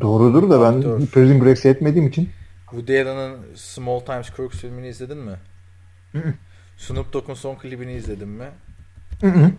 Doğrudur 0.01 0.49
da 0.49 0.61
ben 0.61 0.81
Dur. 0.81 1.07
Prison 1.07 1.45
Break 1.45 1.57
seyretmediğim 1.57 2.07
için. 2.07 2.29
Woody 2.69 3.01
Allen'ın 3.01 3.37
Small 3.55 3.99
Times 3.99 4.31
Crooks 4.35 4.57
filmini 4.57 4.87
izledin 4.87 5.17
mi? 5.17 5.35
Snoop 6.87 7.13
Dogg'un 7.13 7.33
son 7.33 7.55
klibini 7.55 7.93
izledin 7.93 8.29
mi? 8.29 8.49
Hı 9.21 9.27
hı. 9.27 9.51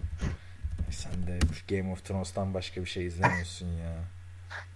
Sen 0.91 1.13
de 1.27 1.39
Game 1.69 1.93
of 1.93 2.05
Thrones'tan 2.05 2.55
başka 2.55 2.81
bir 2.81 2.87
şey 2.87 3.07
izlemiyorsun 3.07 3.67
ya. 3.67 3.95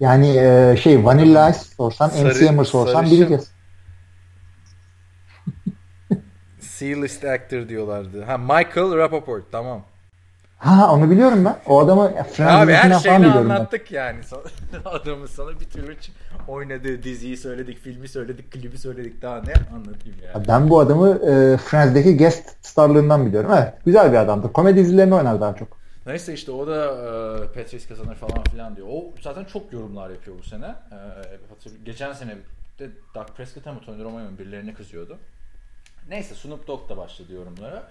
Yani 0.01 0.37
e, 0.37 0.77
şey 0.77 1.05
Vanilla 1.05 1.51
Ice 1.51 1.59
sorsan, 1.59 2.11
MC 2.11 2.47
Hammer 2.47 2.65
sorsan 2.65 3.07
bileceğiz. 3.07 3.51
C-list 6.79 7.25
actor 7.25 7.69
diyorlardı. 7.69 8.25
Ha 8.25 8.39
Michael 8.39 8.97
Rapaport 8.97 9.53
tamam. 9.53 9.85
Ha 10.59 10.93
onu 10.93 11.11
biliyorum 11.11 11.45
ben. 11.45 11.57
O 11.67 11.81
adamı 11.81 12.13
Abi 12.39 12.73
her 12.73 12.99
şeyini 12.99 13.27
anlattık 13.27 13.87
ben. 13.91 13.97
yani. 13.97 14.19
Adamı 14.85 15.29
sana 15.29 15.61
bir 15.61 15.65
türlü 15.65 15.97
oynadığı 16.49 17.03
diziyi 17.03 17.37
söyledik, 17.37 17.79
filmi 17.79 18.09
söyledik, 18.09 18.53
klibi 18.53 18.79
söyledik. 18.79 19.23
Daha 19.23 19.37
ne 19.37 19.53
anlatayım 19.75 20.19
yani. 20.35 20.49
Ben 20.49 20.71
bu 20.71 20.81
adamı 20.81 21.09
e, 21.09 21.57
Friends'deki 21.57 22.17
guest 22.17 22.67
starlığından 22.67 23.27
biliyorum. 23.27 23.51
Evet 23.55 23.75
güzel 23.85 24.13
bir 24.13 24.17
adamdır. 24.17 24.53
Komedi 24.53 24.79
dizilerini 24.79 25.15
oynar 25.15 25.41
daha 25.41 25.57
çok. 25.57 25.79
Neyse 26.07 26.35
işte 26.35 26.53
o 26.53 26.67
da 26.67 26.85
e, 26.85 27.47
Patrice 27.53 27.89
kazanır 27.89 28.15
falan 28.15 28.45
filan 28.45 28.77
diyor. 28.77 28.89
O 28.91 29.05
zaten 29.23 29.45
çok 29.45 29.73
yorumlar 29.73 30.11
yapıyor 30.11 30.39
bu 30.39 30.43
sene. 30.43 30.67
E, 30.67 30.99
geçen 31.85 32.13
sene 32.13 32.37
de 32.79 32.89
Doug 33.15 33.29
Prescott 33.37 33.67
mı 33.67 33.81
Tony 33.87 34.05
Romo'ya 34.05 34.31
mı 34.31 34.39
birilerine 34.39 34.75
kızıyordu. 34.75 35.19
Neyse 36.09 36.35
Snoop 36.35 36.67
Dogg 36.67 36.89
da 36.89 36.97
başladı 36.97 37.33
yorumlara. 37.33 37.83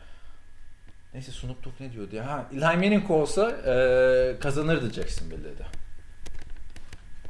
Neyse 1.14 1.32
Snoop 1.32 1.66
Dogg 1.66 1.74
ne 1.80 1.92
diyordu 1.92 2.16
ya? 2.16 2.28
Ha, 2.28 2.46
Eli 2.52 2.60
Manning 2.60 3.12
olsa 3.12 3.52
e, 3.52 4.40
kazanırdı 4.40 4.94
Jacksonville 4.94 5.44
dedi. 5.44 5.66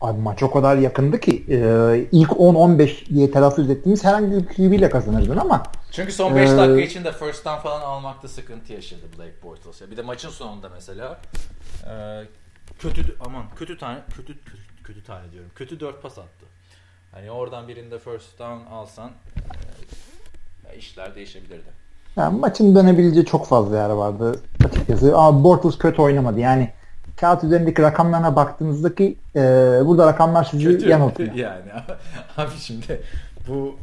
Abi 0.02 0.22
maç 0.22 0.44
o 0.44 0.52
kadar 0.52 0.78
yakındı 0.78 1.20
ki 1.20 1.46
e, 1.50 1.58
ilk 2.12 2.30
10-15 2.30 3.06
diye 3.10 3.32
telaffuz 3.32 3.70
ettiğimiz 3.70 4.04
herhangi 4.04 4.32
bir 4.32 4.46
QB 4.46 4.92
kazanırdın 4.92 5.38
ama 5.38 5.64
çünkü 5.92 6.12
son 6.12 6.36
5 6.36 6.50
e, 6.50 6.58
dakika 6.58 6.82
içinde 6.82 7.12
first 7.12 7.46
down 7.46 7.60
falan 7.60 7.82
almakta 7.82 8.28
sıkıntı 8.28 8.74
yaşadı 8.74 9.02
Blake 9.18 9.44
Bortles. 9.44 9.92
Bir 9.92 9.98
de 9.98 10.02
maçın 10.02 10.30
sonunda 10.30 10.70
mesela 10.70 11.20
e, 11.90 12.24
kötü 12.80 13.16
aman 13.20 13.44
kötü 13.56 13.78
tane 13.78 14.00
kötü 14.16 14.44
kötü, 14.44 14.84
kötü 14.84 15.04
tane 15.04 15.32
diyorum. 15.32 15.52
Kötü 15.56 15.80
4 15.80 16.02
pas 16.02 16.18
attı. 16.18 16.46
Hani 17.12 17.32
oradan 17.32 17.68
birinde 17.68 18.00
first 18.00 18.40
down 18.40 18.66
alsan 18.72 19.12
e, 20.72 20.78
işler 20.78 21.16
değişebilirdi. 21.16 21.87
Yani 22.18 22.40
maçın 22.40 22.76
dönebileceği 22.76 23.26
çok 23.26 23.48
fazla 23.48 23.78
yer 23.78 23.90
vardı 23.90 24.40
açıkçası. 24.66 25.18
Ama 25.18 25.44
Bortles 25.44 25.78
kötü 25.78 26.02
oynamadı. 26.02 26.40
Yani 26.40 26.70
kağıt 27.20 27.44
üzerindeki 27.44 27.82
rakamlarına 27.82 28.36
baktığınızdaki 28.36 29.18
e, 29.36 29.42
burada 29.86 30.08
rakamlar 30.08 30.44
sizi 30.44 30.90
yanıltıyor. 30.90 31.34
Yani 31.34 31.64
abi 32.38 32.58
şimdi 32.60 33.02
bu 33.48 33.76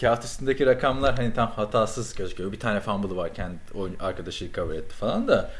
kağıt 0.00 0.24
üstündeki 0.24 0.66
rakamlar 0.66 1.16
hani 1.16 1.34
tam 1.34 1.50
hatasız 1.50 2.14
gözüküyor. 2.14 2.52
Bir 2.52 2.60
tane 2.60 2.80
fumble 2.80 3.16
var 3.16 3.34
kendi 3.34 3.56
arkadaşı 4.00 4.52
cover 4.52 4.74
etti 4.74 4.94
falan 4.94 5.28
da 5.28 5.50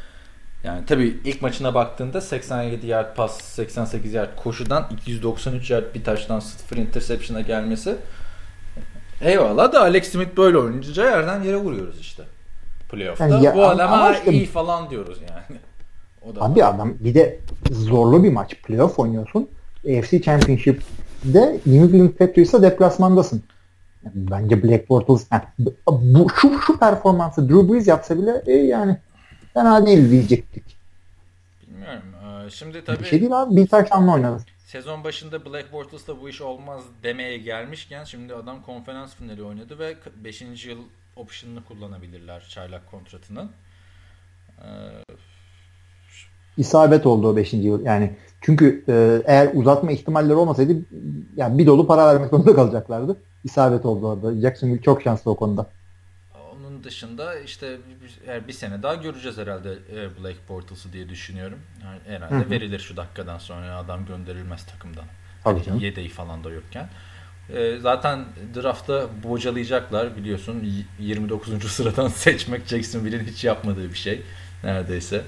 yani 0.64 0.87
tabii 0.87 1.21
ilk 1.25 1.42
maçına 1.42 1.75
baktığında 1.75 2.21
87 2.21 2.87
yard 2.87 3.16
pas, 3.16 3.40
88 3.40 4.12
yard 4.12 4.37
koşudan 4.37 4.88
293 4.90 5.71
yard 5.71 5.95
bir 5.95 6.05
taştan 6.05 6.40
0 6.40 6.77
interception'a 6.77 7.40
gelmesi 7.40 7.97
Eyvallah 9.22 9.72
da 9.72 9.80
Alex 9.80 10.12
Smith 10.12 10.37
böyle 10.37 10.58
oynayınca 10.58 11.11
yerden 11.11 11.42
yere 11.42 11.56
vuruyoruz 11.56 12.00
işte. 12.00 12.22
Playoff'ta. 12.88 13.28
Yani 13.28 13.44
ya, 13.44 13.54
Bu 13.54 13.64
adama 13.64 14.12
işte, 14.12 14.32
iyi 14.32 14.46
falan 14.46 14.90
diyoruz 14.90 15.18
yani. 15.30 15.61
O 16.28 16.37
da 16.37 16.42
abi 16.42 16.64
adam 16.64 16.94
bir 17.00 17.14
de 17.14 17.40
zorlu 17.70 18.24
bir 18.24 18.32
maç. 18.32 18.54
Playoff 18.62 18.98
oynuyorsun. 18.98 19.48
AFC 19.88 20.22
Championship'de 20.22 21.61
New 21.66 21.96
England 21.96 22.11
Patriots'a 22.11 22.62
deplasmandasın. 22.62 23.42
Yani 24.04 24.14
bence 24.14 24.62
Black 24.62 24.88
Bortles 24.88 25.26
yani 25.32 25.42
bu, 25.88 26.26
şu, 26.40 26.58
şu 26.66 26.78
performansı 26.78 27.48
Drew 27.48 27.72
Brees 27.72 27.87
yapsa 27.87 28.18
bile 28.18 28.42
e, 28.46 28.52
yani 28.52 28.96
fena 29.54 29.87
değil 29.87 30.11
diyecektik. 30.11 30.76
Bilmiyorum. 31.66 32.02
Ee, 32.46 32.50
şimdi 32.50 32.85
tabii 32.85 33.00
bir 33.00 33.04
şey 33.04 33.20
değil 33.20 33.42
abi. 33.42 33.56
Bir 33.56 33.66
taşlanma 33.66 34.14
oynadı 34.14 34.42
sezon 34.72 35.04
başında 35.04 35.44
Black 35.44 35.72
Bortles'ta 35.72 36.20
bu 36.20 36.28
iş 36.28 36.40
olmaz 36.40 36.82
demeye 37.02 37.38
gelmişken 37.38 38.04
şimdi 38.04 38.35
adam 38.35 38.62
konferans 38.62 39.14
finali 39.14 39.42
oynadı 39.42 39.78
ve 39.78 39.96
5. 40.24 40.66
yıl 40.66 40.78
option'ını 41.16 41.64
kullanabilirler 41.64 42.46
çaylak 42.48 42.90
kontratının. 42.90 43.50
Ee... 44.58 44.64
İsabet 46.56 47.06
oldu 47.06 47.28
o 47.28 47.37
5. 47.37 47.52
yıl. 47.52 47.85
Yani 47.85 48.16
çünkü 48.40 48.85
e, 48.88 49.22
eğer 49.26 49.50
uzatma 49.54 49.92
ihtimalleri 49.92 50.35
olmasaydı 50.35 50.72
yani 51.37 51.58
bir 51.58 51.66
dolu 51.66 51.87
para 51.87 52.06
vermek 52.06 52.30
zorunda 52.30 52.54
kalacaklardı. 52.54 53.22
İsabet 53.44 53.87
oldu 53.87 54.08
orada. 54.08 54.40
Jacksonville 54.40 54.82
çok 54.82 55.02
şanslı 55.02 55.30
o 55.30 55.37
konuda 55.37 55.66
dışında 56.85 57.38
işte 57.38 57.79
bir, 58.01 58.49
bir 58.49 58.53
sene 58.53 58.83
daha 58.83 58.95
göreceğiz 58.95 59.38
herhalde 59.38 59.73
e, 59.73 60.23
Black 60.23 60.49
Bortles'ı 60.49 60.92
diye 60.92 61.09
düşünüyorum. 61.09 61.59
Yani 61.85 62.01
herhalde 62.07 62.45
Hı-hı. 62.45 62.51
verilir 62.51 62.79
şu 62.79 62.97
dakikadan 62.97 63.38
sonra 63.38 63.77
adam 63.77 64.07
gönderilmez 64.07 64.66
takımdan. 64.66 65.05
Tabii 65.45 65.64
hani 65.64 65.85
yedeği 65.85 66.09
falan 66.09 66.45
da 66.45 66.51
yokken. 66.51 66.88
E, 67.55 67.79
zaten 67.81 68.25
draftta 68.55 69.09
bocalayacaklar 69.23 70.16
biliyorsun 70.16 70.85
29. 70.99 71.73
sıradan 71.73 72.09
seçmek 72.09 72.66
Jacksonville'in 72.66 73.25
hiç 73.25 73.45
yapmadığı 73.45 73.90
bir 73.90 73.99
şey 73.99 74.23
neredeyse. 74.64 75.25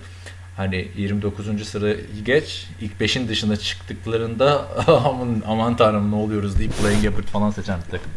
Hani 0.57 0.88
29. 0.97 1.69
sıra 1.69 1.95
geç 2.25 2.67
ilk 2.81 3.01
5'in 3.01 3.29
dışına 3.29 3.57
çıktıklarında 3.57 4.69
aman, 4.87 5.43
aman 5.47 5.77
tanrım 5.77 6.11
ne 6.11 6.14
oluyoruz 6.14 6.59
deyip 6.59 6.73
Blaine 6.83 7.03
Gabbert 7.03 7.27
falan 7.27 7.51
seçen 7.51 7.79
bir 7.87 7.90
takım. 7.90 8.12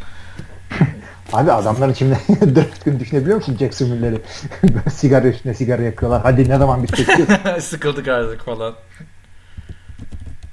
Abi 1.34 1.52
adamların 1.52 1.94
şimdi 1.94 2.18
dört 2.56 2.86
gün 2.86 3.00
düşünebiliyor 3.00 3.38
musun 3.38 3.58
Jacksonville'leri? 3.60 4.22
sigara 4.92 5.28
üstüne 5.28 5.54
sigara 5.54 5.82
yakıyorlar. 5.82 6.22
Hadi 6.22 6.50
ne 6.50 6.58
zaman 6.58 6.84
bitecek? 6.84 7.08
Sıkıldık 7.62 8.08
artık 8.08 8.46
falan. 8.46 8.74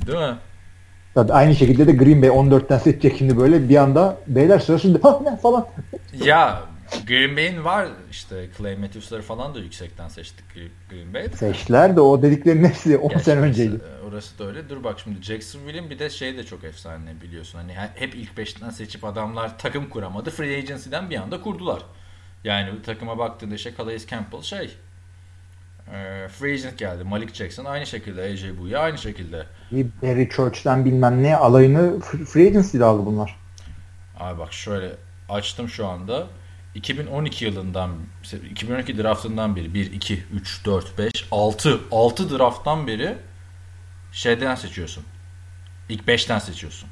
Değil 0.06 0.18
mi? 0.18 0.36
Tabii 1.14 1.32
aynı 1.32 1.54
şekilde 1.54 1.86
de 1.86 1.92
Green 1.92 2.22
Bay 2.22 2.28
14'ten 2.28 2.78
seçecek 2.78 3.18
şimdi 3.18 3.36
böyle 3.36 3.68
bir 3.68 3.76
anda 3.76 4.16
beyler 4.26 4.58
sırası 4.58 4.98
ha 5.02 5.20
ne 5.24 5.36
falan. 5.36 5.66
ya 6.12 6.60
Green 7.06 7.36
Bay'in 7.36 7.64
var 7.64 7.88
işte 8.10 8.48
Clay 8.58 8.76
Matthews'ları 8.76 9.22
falan 9.22 9.54
da 9.54 9.58
yüksekten 9.58 10.08
seçtik 10.08 10.44
Green 10.90 11.14
Bay'de. 11.14 11.36
Seçtiler 11.36 11.96
de 11.96 12.00
o 12.00 12.22
dediklerin 12.22 12.64
hepsi 12.64 12.98
10 12.98 13.18
sene 13.18 13.40
önceydi. 13.40 13.80
Orası 14.08 14.38
da 14.38 14.44
öyle. 14.44 14.68
Dur 14.68 14.84
bak 14.84 15.00
şimdi 15.04 15.22
Jacksonville'in 15.22 15.90
bir 15.90 15.98
de 15.98 16.10
şey 16.10 16.36
de 16.36 16.44
çok 16.44 16.64
efsane 16.64 17.20
biliyorsun. 17.22 17.58
Hani 17.58 17.74
hep 17.94 18.14
ilk 18.14 18.36
beşten 18.36 18.70
seçip 18.70 19.04
adamlar 19.04 19.58
takım 19.58 19.88
kuramadı. 19.88 20.30
Free 20.30 20.56
Agency'den 20.58 21.10
bir 21.10 21.16
anda 21.16 21.40
kurdular. 21.40 21.82
Yani 22.44 22.72
bu 22.78 22.82
takıma 22.82 23.18
baktığında 23.18 23.54
işte 23.54 23.72
Calais 23.78 24.06
Campbell 24.06 24.42
şey 24.42 24.70
e, 25.92 26.28
free 26.28 26.52
agent 26.52 26.78
geldi. 26.78 27.04
Malik 27.04 27.34
Jackson 27.34 27.64
aynı 27.64 27.86
şekilde. 27.86 28.22
AJ 28.22 28.58
Bouye 28.58 28.78
aynı 28.78 28.98
şekilde. 28.98 29.46
Barry 29.72 30.28
Church'ten 30.28 30.84
bilmem 30.84 31.22
ne 31.22 31.36
alayını 31.36 32.00
free 32.00 32.46
agency'de 32.46 32.84
aldı 32.84 33.06
bunlar. 33.06 33.36
Abi 34.18 34.38
bak 34.38 34.52
şöyle 34.52 34.92
açtım 35.28 35.68
şu 35.68 35.86
anda. 35.86 36.26
2012 36.74 37.44
yılından 37.44 37.90
2012 38.50 38.98
draftından 38.98 39.56
beri 39.56 39.74
1 39.74 39.92
2 39.92 40.24
3 40.32 40.64
4 40.64 40.98
5 40.98 41.10
6 41.30 41.80
6 41.90 42.38
drafttan 42.38 42.86
beri 42.86 43.18
şeyden 44.12 44.54
seçiyorsun. 44.54 45.04
İlk 45.88 46.02
5'ten 46.02 46.38
seçiyorsun. 46.38 46.88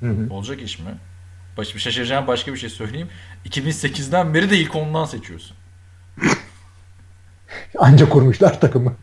Hı 0.00 0.06
hı. 0.10 0.32
Olacak 0.34 0.62
iş 0.62 0.78
mi? 0.78 0.98
Baş, 1.56 1.74
bir 1.74 1.80
şaşıracağım 1.80 2.26
başka 2.26 2.52
bir 2.52 2.58
şey 2.58 2.70
söyleyeyim. 2.70 3.08
2008'den 3.46 4.34
beri 4.34 4.50
de 4.50 4.58
ilk 4.58 4.76
ondan 4.76 5.04
seçiyorsun. 5.04 5.56
Anca 7.78 8.08
kurmuşlar 8.08 8.60
takımı. 8.60 8.96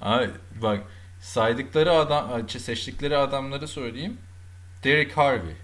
Abi 0.00 0.30
bak 0.62 0.80
saydıkları 1.20 1.92
adam 1.92 2.48
seçtikleri 2.48 3.16
adamları 3.16 3.68
söyleyeyim. 3.68 4.18
Derek 4.84 5.16
Harvey. 5.16 5.56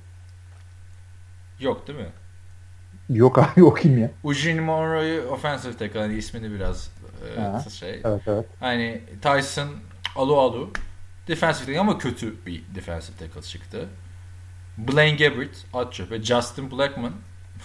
Yok 1.61 1.89
değil 1.89 1.99
mi? 1.99 2.13
Yok 3.11 3.39
abi 3.39 3.65
o 3.65 3.75
kim 3.75 3.99
ya? 3.99 4.11
Eugene 4.25 4.61
Monroe'yu 4.61 5.23
offensive 5.23 5.77
tackle 5.77 6.01
hani 6.01 6.15
ismini 6.15 6.51
biraz 6.51 6.91
e, 7.67 7.71
şey. 7.71 8.01
Evet 8.05 8.23
evet. 8.27 8.47
Hani 8.61 9.01
Tyson 9.23 9.69
Alu 10.17 10.41
Alu 10.41 10.71
defensive 11.29 11.67
tackle 11.67 11.81
ama 11.81 11.99
kötü 11.99 12.47
bir 12.47 12.63
defensive 12.75 13.17
tackle 13.17 13.43
çıktı. 13.43 13.89
Blaine 14.79 15.17
Gabbert 15.17 15.65
at 15.75 15.93
çöpe. 15.93 16.23
Justin 16.23 16.71
Blackman 16.71 17.13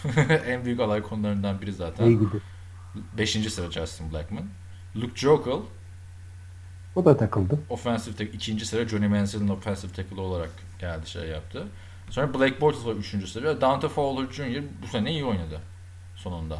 en 0.47 0.65
büyük 0.65 0.79
alay 0.79 1.01
konularından 1.01 1.61
biri 1.61 1.73
zaten. 1.73 2.05
İyi 2.05 2.19
gibi. 2.19 2.37
Beşinci 3.17 3.49
sıra 3.49 3.71
Justin 3.71 4.11
Blackman. 4.11 4.43
Luke 4.95 5.15
Jokel 5.15 5.59
o 6.95 7.05
da 7.05 7.17
takıldı. 7.17 7.59
Offensive 7.69 8.15
tackle 8.15 8.33
ikinci 8.33 8.65
sıra 8.65 8.87
Johnny 8.87 9.07
Manziel'in 9.07 9.47
offensive 9.47 9.91
tackle 9.91 10.21
olarak 10.21 10.49
geldi 10.79 11.09
şey 11.09 11.27
yaptı. 11.27 11.67
Sonra 12.11 12.33
Blake 12.33 12.61
Bortles 12.61 12.85
var 12.85 12.93
3. 12.93 13.29
sırada. 13.29 13.61
Dante 13.61 13.89
Fowler 13.89 14.31
Jr. 14.31 14.63
bu 14.83 14.87
sene 14.87 15.11
iyi 15.11 15.25
oynadı 15.25 15.59
sonunda. 16.15 16.57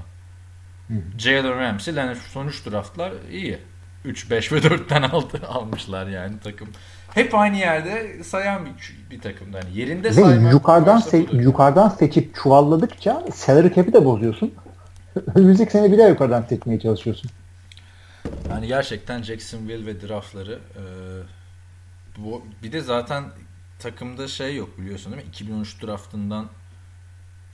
Jalen 1.18 1.60
Ramsey, 1.60 1.96
Leonard 1.96 2.16
sonuç 2.16 2.66
draftlar 2.66 3.14
iyi. 3.32 3.60
3, 4.06 4.30
5 4.32 4.52
ve 4.52 4.58
4'ten 4.58 5.02
altı 5.02 5.48
almışlar 5.48 6.08
yani 6.08 6.40
takım. 6.44 6.70
Hep 7.14 7.36
aynı 7.36 7.58
yerde 7.58 8.24
sayan 8.24 8.66
bir, 8.66 8.72
bir 9.12 9.22
takım. 9.22 9.48
Yani 9.54 9.78
yerinde 9.78 10.10
ve 10.10 10.14
saymak 10.14 10.54
yukarıdan 10.54 11.00
se- 11.00 11.42
yukarıdan 11.42 11.90
seçip 11.90 12.36
çuvalladıkça 12.36 13.24
salary 13.34 13.74
cap'i 13.74 13.94
de 13.94 14.06
bozuyorsun. 14.06 14.54
Önümüzdeki 15.36 15.72
sene 15.72 15.92
bir 15.92 15.98
daha 15.98 16.08
yukarıdan 16.08 16.42
seçmeye 16.42 16.80
çalışıyorsun. 16.80 17.32
Yani 18.50 18.68
gerçekten 18.68 19.24
Jacksonville 19.24 19.86
ve 19.86 20.02
draftları 20.08 20.60
e, 20.76 20.84
bu 22.18 22.46
bir 22.64 22.72
de 22.72 22.82
zaten 22.82 23.24
takımda 23.82 24.28
şey 24.28 24.56
yok 24.56 24.78
biliyorsun 24.78 25.14
değil 25.14 25.24
mi? 25.24 25.30
2013 25.30 25.82
draftından 25.84 26.50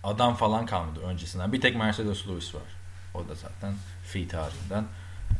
adam 0.04 0.36
falan 0.36 0.66
kalmadı 0.66 1.00
öncesinden. 1.00 1.54
Bir 1.54 1.62
tek 1.62 1.76
Mercedes 1.76 2.28
Lewis 2.28 2.56
var. 2.56 2.64
O 3.14 3.20
da 3.20 3.36
zaten 3.36 3.74
fi 4.04 4.28
tarihinden 4.28 4.84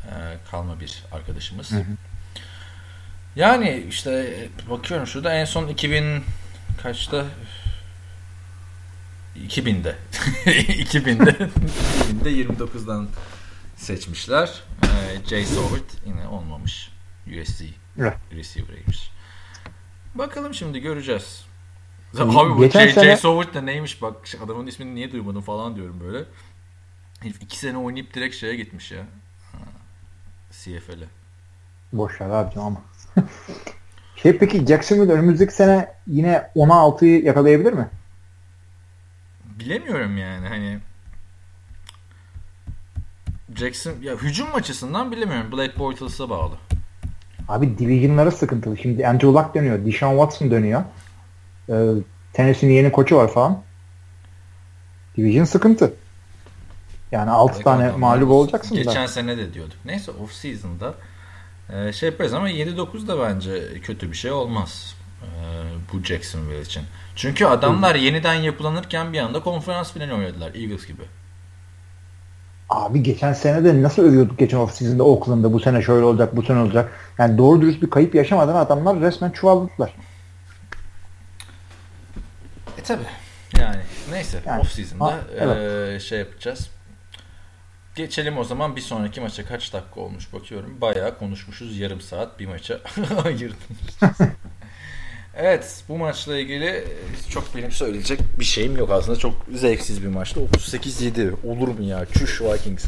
e, 0.06 0.36
kalma 0.50 0.80
bir 0.80 1.04
arkadaşımız. 1.12 1.70
Hı 1.70 1.76
hı. 1.76 1.96
Yani 3.36 3.86
işte 3.88 4.34
bakıyorum 4.70 5.06
şurada 5.06 5.34
en 5.34 5.44
son 5.44 5.68
2000 5.68 6.24
kaçta 6.82 7.24
2000'de 9.36 9.96
2000'de 10.44 11.30
2000'de 11.30 12.30
29'dan 12.30 13.08
seçmişler. 13.76 14.62
Ee, 14.82 15.28
Jay 15.28 15.44
Soward 15.44 15.90
yine 16.06 16.28
olmamış. 16.28 16.90
USC 17.26 17.64
evet. 17.98 18.16
receiver'ıymış. 18.32 19.10
Bakalım 20.14 20.54
şimdi 20.54 20.80
göreceğiz. 20.80 21.44
Abi 22.18 22.30
bu 22.32 22.60
Geçen 22.60 22.88
sene... 22.88 23.16
Soward 23.16 23.54
da 23.54 23.60
neymiş 23.60 24.02
bak 24.02 24.16
adamın 24.44 24.66
ismini 24.66 24.94
niye 24.94 25.12
duymadım 25.12 25.42
falan 25.42 25.76
diyorum 25.76 26.00
böyle. 26.00 26.24
Herif 27.20 27.42
iki 27.42 27.58
sene 27.58 27.78
oynayıp 27.78 28.14
direkt 28.14 28.36
şeye 28.36 28.56
gitmiş 28.56 28.92
ya. 28.92 29.06
CFL'e. 30.50 31.06
Boş 31.92 32.20
ver 32.20 32.30
abicim 32.30 32.62
ama. 32.62 32.82
şey 34.16 34.38
peki 34.38 34.66
Jacksonville 34.66 35.12
önümüzdeki 35.12 35.54
sene 35.54 35.94
yine 36.06 36.50
16'yı 36.56 37.24
yakalayabilir 37.24 37.72
mi? 37.72 37.88
Bilemiyorum 39.44 40.18
yani 40.18 40.48
hani 40.48 40.78
Jackson 43.56 43.94
ya 44.02 44.14
hücum 44.14 44.54
açısından 44.54 45.12
bilemiyorum. 45.12 45.52
Blake 45.52 45.78
Bortles'a 45.78 46.30
bağlı. 46.30 46.58
Abi 47.48 47.78
division'lara 47.78 48.30
sıkıntılı. 48.30 48.76
Şimdi 48.76 49.06
Andrew 49.06 49.28
Luck 49.28 49.54
dönüyor. 49.54 49.86
Deshaun 49.86 50.12
Watson 50.12 50.50
dönüyor. 50.50 50.82
Ee, 51.68 51.74
Tennessee'nin 52.32 52.72
yeni 52.72 52.92
koçu 52.92 53.16
var 53.16 53.32
falan. 53.32 53.62
Division 55.16 55.44
sıkıntı. 55.44 55.94
Yani 57.12 57.30
6 57.30 57.54
evet, 57.54 57.64
tane 57.64 57.90
mağlup 57.90 58.30
olacaksın 58.30 58.76
Geçen 58.76 59.02
da. 59.02 59.08
sene 59.08 59.38
de 59.38 59.54
diyorduk. 59.54 59.76
Neyse 59.84 60.10
off 60.10 60.32
season'da 60.32 60.94
e, 61.72 61.92
şey 61.92 62.08
yaparız 62.08 62.32
ama 62.32 62.50
7-9 62.50 63.06
da 63.06 63.20
bence 63.20 63.80
kötü 63.80 64.10
bir 64.10 64.16
şey 64.16 64.30
olmaz. 64.32 64.94
E, 65.22 65.28
bu 65.92 66.04
Jacksonville 66.04 66.60
için. 66.60 66.82
Çünkü 67.16 67.44
adamlar 67.44 67.94
yeniden 67.94 68.34
yapılanırken 68.34 69.12
bir 69.12 69.18
anda 69.18 69.40
konferans 69.40 69.92
finali 69.92 70.14
oynadılar. 70.14 70.54
Eagles 70.54 70.86
gibi. 70.86 71.02
Abi 72.68 73.02
geçen 73.02 73.32
sene 73.32 73.64
de 73.64 73.82
nasıl 73.82 74.02
övüyorduk 74.02 74.38
geçen 74.38 74.58
off-season'da 74.58 75.02
Oakland'da 75.02 75.52
bu 75.52 75.60
sene 75.60 75.82
şöyle 75.82 76.04
olacak 76.04 76.36
bu 76.36 76.42
sene 76.42 76.58
olacak. 76.58 76.92
Yani 77.18 77.38
doğru 77.38 77.60
dürüst 77.60 77.82
bir 77.82 77.90
kayıp 77.90 78.14
yaşamadan 78.14 78.54
adamlar 78.54 79.00
resmen 79.00 79.30
çuvalladılar. 79.30 79.94
E 82.78 82.82
tabi. 82.82 83.02
Yani 83.60 83.80
neyse 84.10 84.38
yani, 84.46 84.60
off-season'da 84.60 85.04
ha, 85.04 85.18
evet. 85.38 85.56
e, 85.96 86.00
şey 86.00 86.18
yapacağız. 86.18 86.70
Geçelim 87.94 88.38
o 88.38 88.44
zaman 88.44 88.76
bir 88.76 88.80
sonraki 88.80 89.20
maça 89.20 89.44
kaç 89.44 89.72
dakika 89.72 90.00
olmuş 90.00 90.32
bakıyorum. 90.32 90.80
Bayağı 90.80 91.18
konuşmuşuz. 91.18 91.78
Yarım 91.78 92.00
saat 92.00 92.38
bir 92.38 92.46
maça 92.46 92.80
ayırdım. 93.24 93.58
Evet 95.38 95.84
bu 95.88 95.98
maçla 95.98 96.38
ilgili 96.38 96.66
e, 96.66 96.84
çok 97.30 97.56
benim 97.56 97.70
söyleyecek 97.72 98.20
bir 98.38 98.44
şeyim 98.44 98.76
yok 98.76 98.90
aslında. 98.90 99.18
Çok 99.18 99.34
zevksiz 99.54 100.02
bir 100.02 100.08
maçtı. 100.08 100.40
38-7 100.40 101.46
olur 101.46 101.68
mu 101.68 101.82
ya? 101.82 102.06
Çüş 102.06 102.40
Vikings. 102.40 102.84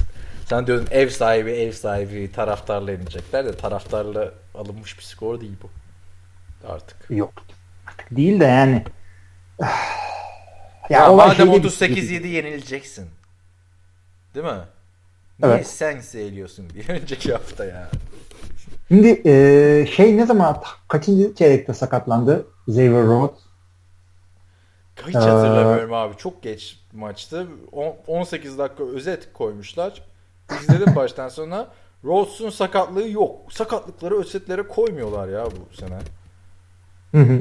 Sen 0.47 0.67
diyordun 0.67 0.89
ev 0.91 1.09
sahibi 1.09 1.51
ev 1.51 1.73
sahibi 1.73 2.33
taraftarla 2.33 2.91
yenecekler 2.91 3.45
de 3.45 3.57
taraftarla 3.57 4.33
alınmış 4.55 4.99
bir 4.99 5.03
skor 5.03 5.41
değil 5.41 5.57
bu. 5.63 5.71
Artık. 6.69 6.97
Yok. 7.11 7.33
Artık 7.87 8.17
değil 8.17 8.41
de 8.41 8.45
yani. 8.45 8.85
ya, 9.61 9.69
ya 10.91 11.13
madem 11.13 11.49
38-7 11.49 12.27
yenileceksin. 12.27 13.11
Değil 14.35 14.47
mi? 14.47 14.61
Niye 15.43 15.55
evet. 15.55 15.67
sen 15.67 16.01
seviyorsun 16.01 16.71
bir 16.75 16.89
önceki 16.89 17.33
hafta 17.33 17.65
ya? 17.65 17.91
Şimdi 18.93 19.23
e, 19.25 19.87
şey 19.87 20.17
ne 20.17 20.27
zaman 20.27 20.57
kaçıncı 20.89 21.35
çeyrekte 21.35 21.75
sakatlandı 21.75 22.47
Xavier 22.67 23.05
Rhodes? 23.05 23.39
Hiç 25.07 25.15
hatırlamıyorum 25.15 25.93
ee, 25.93 25.97
abi. 25.97 26.17
Çok 26.17 26.43
geç 26.43 26.81
maçtı. 26.93 27.47
18 28.07 28.59
dakika 28.59 28.85
özet 28.85 29.33
koymuşlar. 29.33 30.03
İzledim 30.63 30.93
baştan 30.97 31.29
sona. 31.29 31.69
Rhodes'un 32.05 32.51
sakatlığı 32.51 33.09
yok. 33.09 33.37
Sakatlıkları 33.51 34.19
özetlere 34.19 34.63
koymuyorlar 34.63 35.29
ya 35.29 35.45
bu 35.47 35.77
sene. 35.77 35.99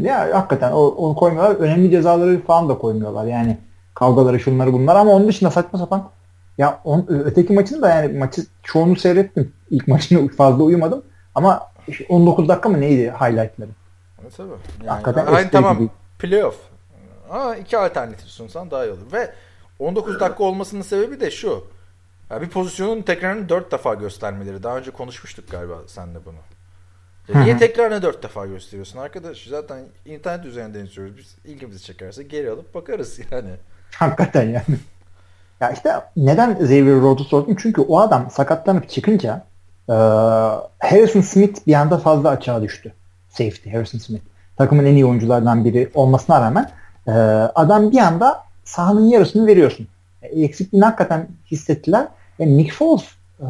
ya 0.01 0.29
hakikaten 0.33 0.71
o, 0.71 0.87
onu 0.87 1.15
koymuyorlar. 1.15 1.55
Önemli 1.55 1.91
cezaları 1.91 2.41
falan 2.41 2.69
da 2.69 2.77
koymuyorlar. 2.77 3.25
Yani 3.25 3.57
kavgaları 3.95 4.39
şunları 4.39 4.73
bunlar 4.73 4.95
ama 4.95 5.11
onun 5.11 5.27
dışında 5.27 5.51
saçma 5.51 5.79
sapan 5.79 6.09
ya 6.57 6.81
on, 6.83 7.05
öteki 7.09 7.53
maçın 7.53 7.81
da 7.81 7.89
yani 7.89 8.17
maçı 8.17 8.41
çoğunu 8.63 8.95
seyrettim. 8.95 9.53
İlk 9.69 9.87
maçını 9.87 10.27
fazla 10.37 10.63
uyumadım. 10.63 11.03
Ama 11.35 11.71
19 12.09 12.49
dakika 12.49 12.69
mı 12.69 12.81
neydi 12.81 13.13
highlightları? 13.19 13.69
Evet 14.21 14.33
tabii. 14.37 14.49
Yani, 14.79 14.89
Hakikaten 14.89 15.33
yani, 15.33 15.49
tamam 15.51 15.77
gibi. 15.77 15.89
playoff. 16.19 16.55
Ama 17.29 17.55
iki 17.55 17.77
alternatif 17.77 18.27
sunsan 18.27 18.71
daha 18.71 18.85
iyi 18.85 18.91
olur. 18.91 19.11
Ve 19.13 19.33
19 19.79 20.19
dakika 20.19 20.43
olmasının 20.43 20.81
sebebi 20.81 21.19
de 21.19 21.31
şu. 21.31 21.63
Ya 22.29 22.41
bir 22.41 22.49
pozisyonun 22.49 23.01
tekrarını 23.01 23.49
4 23.49 23.71
defa 23.71 23.93
göstermeleri. 23.93 24.63
Daha 24.63 24.77
önce 24.77 24.91
konuşmuştuk 24.91 25.51
galiba 25.51 25.75
senle 25.87 26.17
bunu. 26.25 26.35
Ya 27.33 27.43
niye 27.43 27.57
tekrarını 27.57 28.01
4 28.01 28.23
defa 28.23 28.45
gösteriyorsun 28.45 28.99
arkadaş? 28.99 29.47
Zaten 29.47 29.79
internet 30.05 30.45
üzerinden 30.45 30.85
izliyoruz. 30.85 31.17
Biz 31.17 31.35
ilgimizi 31.45 31.83
çekerse 31.83 32.23
geri 32.23 32.51
alıp 32.51 32.75
bakarız 32.75 33.19
yani. 33.31 33.49
Hakikaten 33.95 34.43
yani. 34.43 34.79
Ya 35.59 35.71
işte 35.71 35.93
neden 36.17 36.51
Xavier 36.51 36.95
Rhodes'u 37.01 37.29
sordum? 37.29 37.55
Çünkü 37.59 37.81
o 37.81 37.99
adam 37.99 38.31
sakatlanıp 38.31 38.89
çıkınca 38.89 39.45
e, 39.89 39.93
Harrison 40.87 41.21
Smith 41.21 41.67
bir 41.67 41.73
anda 41.73 41.97
fazla 41.97 42.29
açığa 42.29 42.61
düştü. 42.61 42.93
Safety 43.29 43.69
Harrison 43.69 43.99
Smith. 43.99 44.23
Takımın 44.57 44.85
en 44.85 44.95
iyi 44.95 45.05
oyunculardan 45.05 45.65
biri 45.65 45.91
olmasına 45.93 46.41
rağmen 46.41 46.71
e, 47.07 47.11
adam 47.55 47.91
bir 47.91 47.97
anda 47.97 48.43
sahanın 48.63 49.09
yarısını 49.09 49.47
veriyorsun. 49.47 49.87
E, 50.21 50.27
eksikliğini 50.27 50.85
hakikaten 50.85 51.27
hissettiler. 51.51 52.07
Ve 52.39 52.47
Nick 52.47 52.73
Foles 52.73 53.03
e, 53.39 53.45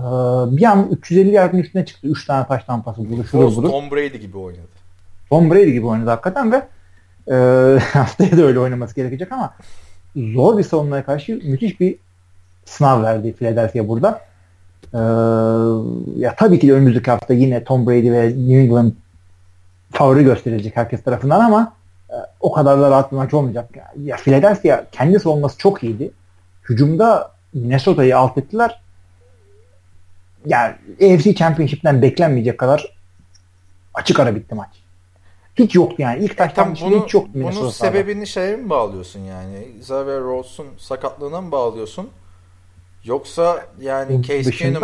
bir 0.57 0.63
an 0.63 0.87
350 0.91 1.31
yardın 1.31 1.57
üstüne 1.57 1.85
çıktı. 1.85 2.07
3 2.07 2.25
tane 2.25 2.47
taş 2.47 2.63
tampası 2.63 3.09
buluşuru 3.09 3.55
bulur. 3.55 3.69
Tom 3.69 3.91
Brady 3.91 4.17
gibi 4.17 4.37
oynadı. 4.37 4.67
Tom 5.29 5.51
Brady 5.51 5.71
gibi 5.71 5.85
oynadı 5.85 6.09
hakikaten 6.09 6.51
ve 6.51 6.67
e, 7.27 7.35
haftaya 7.93 8.37
da 8.37 8.41
öyle 8.41 8.59
oynaması 8.59 8.95
gerekecek 8.95 9.31
ama 9.31 9.53
zor 10.15 10.57
bir 10.57 10.63
savunmaya 10.63 11.05
karşı 11.05 11.39
müthiş 11.43 11.79
bir 11.79 11.95
sınav 12.65 13.03
verdi 13.03 13.33
Philadelphia 13.33 13.87
burada. 13.87 14.28
Ee, 14.93 14.97
ya 16.19 16.35
tabii 16.35 16.59
ki 16.59 16.67
de 16.67 16.73
önümüzdeki 16.73 17.11
hafta 17.11 17.33
yine 17.33 17.63
Tom 17.63 17.87
Brady 17.87 18.11
ve 18.11 18.27
New 18.27 18.59
England 18.59 18.91
favori 19.91 20.23
gösterilecek 20.23 20.77
herkes 20.77 21.03
tarafından 21.03 21.39
ama 21.39 21.73
e, 22.09 22.15
o 22.39 22.51
kadar 22.51 22.81
da 22.81 22.91
rahat 22.91 23.11
bir 23.11 23.17
maç 23.17 23.33
olmayacak. 23.33 23.69
Ya 24.03 24.17
Philadelphia 24.17 24.83
kendi 24.91 25.19
savunması 25.19 25.57
çok 25.57 25.83
iyiydi. 25.83 26.11
Hücumda 26.69 27.31
Minnesota'yı 27.53 28.17
alt 28.17 28.37
ettiler. 28.37 28.81
Yani 30.45 30.75
AFC 30.95 31.35
Championship'ten 31.35 32.01
beklenmeyecek 32.01 32.57
kadar 32.57 32.95
açık 33.93 34.19
ara 34.19 34.35
bitti 34.35 34.55
maç. 34.55 34.69
Hiç 35.55 35.75
yoktu 35.75 35.95
yani. 35.99 36.23
İlk 36.23 36.37
taştan 36.37 36.75
bunu, 36.81 37.03
hiç 37.03 37.13
yoktu 37.13 37.31
Minnesota'da. 37.33 37.61
Bunun 37.61 37.71
sebebini 37.71 38.27
şeye 38.27 38.55
mi 38.55 38.69
bağlıyorsun 38.69 39.19
yani? 39.19 39.67
Xavier 39.79 40.19
Rhodes'un 40.19 40.67
sakatlığına 40.77 41.41
mı 41.41 41.51
bağlıyorsun? 41.51 42.09
Yoksa 43.09 43.59
yani 43.81 44.23
Case 44.23 44.51
Keenum 44.51 44.83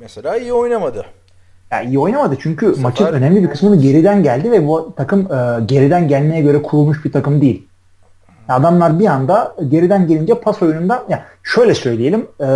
mesela 0.00 0.36
iyi 0.36 0.52
oynamadı. 0.52 1.06
Yani 1.70 1.86
iyi 1.88 1.98
oynamadı 1.98 2.36
çünkü 2.40 2.66
sefer... 2.66 2.82
maçın 2.82 3.06
önemli 3.06 3.42
bir 3.42 3.50
kısmını 3.50 3.76
geriden 3.76 4.22
geldi 4.22 4.52
ve 4.52 4.66
bu 4.66 4.94
takım 4.96 5.20
e, 5.20 5.60
geriden 5.66 6.08
gelmeye 6.08 6.42
göre 6.42 6.62
kurulmuş 6.62 7.04
bir 7.04 7.12
takım 7.12 7.40
değil. 7.40 7.68
Adamlar 8.48 8.98
bir 8.98 9.06
anda 9.06 9.56
geriden 9.68 10.06
gelince 10.06 10.40
pas 10.40 10.62
oyununda 10.62 11.04
ya 11.08 11.24
şöyle 11.42 11.74
söyleyelim 11.74 12.26
e, 12.40 12.46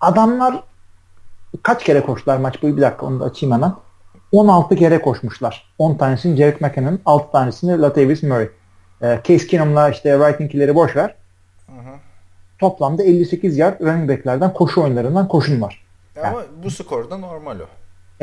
adamlar 0.00 0.62
kaç 1.62 1.84
kere 1.84 2.00
koştular 2.00 2.36
maç 2.36 2.62
boyu 2.62 2.76
bir 2.76 2.82
dakika 2.82 3.06
onu 3.06 3.20
da 3.20 3.24
açayım 3.24 3.54
hemen. 3.54 3.72
16 4.32 4.76
kere 4.76 5.02
koşmuşlar. 5.02 5.72
10 5.78 5.94
tanesini 5.94 6.36
Jared 6.36 6.60
McKinnon, 6.60 6.98
6 7.06 7.32
tanesini 7.32 7.80
Latavius 7.80 8.22
Murray. 8.22 8.48
E, 9.02 9.20
Case 9.24 9.46
Keenum'la 9.46 9.90
işte 9.90 10.18
Wrighting'leri 10.18 10.74
boş 10.74 10.96
ver. 10.96 11.19
Toplamda 12.60 13.02
58 13.02 13.58
yard 13.58 13.80
running 13.80 14.10
back'lerden 14.10 14.52
koşu 14.52 14.82
oyunlarından 14.82 15.28
koşun 15.28 15.60
var. 15.60 15.84
Yani, 16.16 16.26
ama 16.26 16.42
bu 16.64 16.70
skorda 16.70 17.18
normal 17.18 17.56
o. 17.60 17.66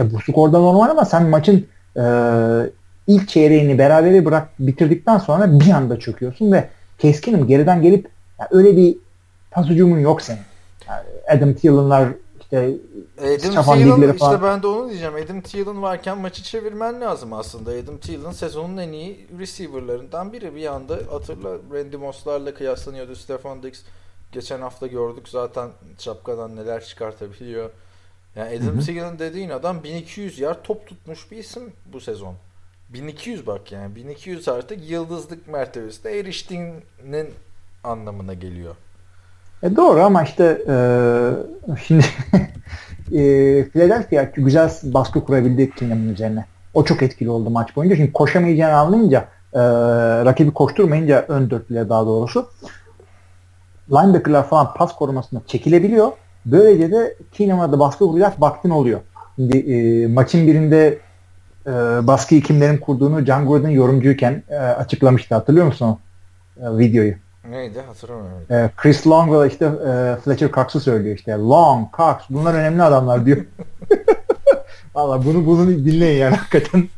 E, 0.01 0.13
bu 0.13 0.19
skorda 0.19 0.59
normal 0.59 0.89
ama 0.89 1.05
sen 1.05 1.25
maçın 1.25 1.67
e, 1.97 2.03
ilk 3.07 3.29
çeyreğini 3.29 3.77
berabere 3.77 4.25
bırak 4.25 4.49
bitirdikten 4.59 5.17
sonra 5.17 5.59
bir 5.59 5.69
anda 5.69 5.99
çöküyorsun 5.99 6.51
ve 6.51 6.69
keskinim 6.97 7.47
geriden 7.47 7.81
gelip 7.81 8.09
yani 8.39 8.49
öyle 8.51 8.77
bir 8.77 8.97
pas 9.51 9.67
hücumun 9.67 9.99
yok 9.99 10.21
senin. 10.21 10.39
Yani 10.89 11.03
Adam 11.29 11.53
Thielen'lar 11.53 12.09
işte 12.41 12.77
Adam 13.21 13.63
Thielen 13.63 14.13
işte 14.13 14.43
ben 14.43 14.63
de 14.63 14.67
onu 14.67 14.89
diyeceğim. 14.89 15.15
Adam 15.25 15.41
Thielen 15.41 15.81
varken 15.81 16.17
maçı 16.17 16.43
çevirmen 16.43 17.01
lazım 17.01 17.33
aslında. 17.33 17.71
Adam 17.71 17.97
Thielen 17.97 18.31
sezonun 18.31 18.77
en 18.77 18.91
iyi 18.91 19.27
receiver'larından 19.39 20.33
biri. 20.33 20.55
Bir 20.55 20.65
anda 20.65 20.99
hatırla 21.11 21.57
Randy 21.73 21.95
Moss'larla 21.95 22.53
kıyaslanıyordu 22.53 23.15
Stefan 23.15 23.63
Diggs. 23.63 23.79
Geçen 24.31 24.61
hafta 24.61 24.87
gördük 24.87 25.29
zaten 25.29 25.69
şapkadan 25.99 26.55
neler 26.55 26.83
çıkartabiliyor. 26.83 27.69
Yani 28.35 28.57
Adam 28.57 28.79
Thielen 28.79 29.19
dediğin 29.19 29.49
adam 29.49 29.83
1200 29.83 30.39
yer 30.39 30.63
top 30.63 30.87
tutmuş 30.87 31.31
bir 31.31 31.37
isim 31.37 31.73
bu 31.93 31.99
sezon. 31.99 32.35
1200 32.89 33.47
bak 33.47 33.71
yani 33.71 33.95
1200 33.95 34.47
artık 34.47 34.89
yıldızlık 34.89 35.47
mertebesine 35.47 36.11
eriştiğinin 36.11 37.33
anlamına 37.83 38.33
geliyor. 38.33 38.75
E 39.63 39.75
doğru 39.75 40.01
ama 40.01 40.23
işte 40.23 40.61
e, 40.67 40.75
şimdi 41.83 42.05
e, 43.11 43.21
Philadelphia 43.69 44.23
güzel 44.35 44.71
baskı 44.83 45.23
kurabildi 45.25 45.71
Kingham'ın 45.71 46.13
üzerine. 46.13 46.45
O 46.73 46.85
çok 46.85 47.03
etkili 47.03 47.29
oldu 47.29 47.49
maç 47.49 47.75
boyunca. 47.75 47.95
Şimdi 47.95 48.13
koşamayacağını 48.13 48.75
anlayınca 48.75 49.27
e, 49.53 49.59
rakibi 50.25 50.53
koşturmayınca 50.53 51.25
ön 51.27 51.49
dörtlüye 51.49 51.89
daha 51.89 52.05
doğrusu 52.05 52.49
linebacker'lar 53.91 54.47
falan 54.47 54.73
pas 54.73 54.95
korumasına 54.95 55.41
çekilebiliyor. 55.47 56.11
Böylece 56.45 56.91
de 56.91 57.15
Keenum'a 57.31 57.71
da 57.71 57.79
baskı 57.79 58.07
kuracak 58.07 58.41
vaktin 58.41 58.69
oluyor. 58.69 58.99
Şimdi 59.35 59.57
e, 59.57 60.07
maçın 60.07 60.47
birinde 60.47 60.99
e, 61.67 61.71
baskıyı 62.07 62.43
kimlerin 62.43 62.77
kurduğunu 62.77 63.25
John 63.25 63.45
Gordon 63.45 63.69
yorumcuyken 63.69 64.43
e, 64.49 64.55
açıklamıştı. 64.55 65.35
Hatırlıyor 65.35 65.65
musun 65.65 65.85
o 65.85 65.99
e, 66.61 66.77
videoyu? 66.77 67.13
Neydi 67.49 67.81
hatırlamıyorum. 67.81 68.53
E, 68.53 68.69
Chris 68.77 69.07
Long 69.07 69.31
ve 69.31 69.47
işte 69.47 69.65
e, 69.65 70.15
Fletcher 70.23 70.51
Cox'u 70.51 70.79
söylüyor 70.79 71.15
işte. 71.15 71.31
Long, 71.31 71.87
Cox 71.97 72.15
bunlar 72.29 72.53
önemli 72.53 72.83
adamlar 72.83 73.25
diyor. 73.25 73.37
Valla 74.95 75.25
bunu 75.25 75.45
bunu 75.45 75.69
dinleyin 75.69 76.19
yani 76.19 76.35
hakikaten. 76.35 76.89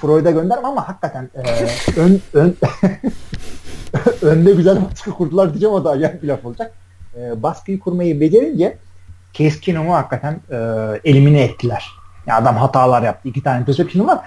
Freud'a 0.00 0.30
gönderme 0.30 0.68
ama 0.68 0.88
hakikaten 0.88 1.30
e, 1.34 1.40
ön, 2.00 2.20
ön 2.32 2.56
önde 4.22 4.52
güzel 4.52 4.78
baskı 4.90 5.10
kurdular 5.10 5.50
diyeceğim 5.50 5.74
o 5.74 5.84
da 5.84 5.90
acayip 5.90 6.22
bir 6.22 6.28
laf 6.28 6.44
olacak. 6.44 6.74
E, 7.16 7.42
baskıyı 7.42 7.80
kurmayı 7.80 8.20
becerince 8.20 8.78
Case 9.32 9.72
hakikaten 9.72 10.40
e, 10.50 10.56
elimine 11.04 11.42
ettiler. 11.42 11.86
Yani 12.26 12.42
adam 12.42 12.56
hatalar 12.56 13.02
yaptı. 13.02 13.28
İki 13.28 13.42
tane 13.42 13.60
interception 13.60 14.06
var. 14.06 14.18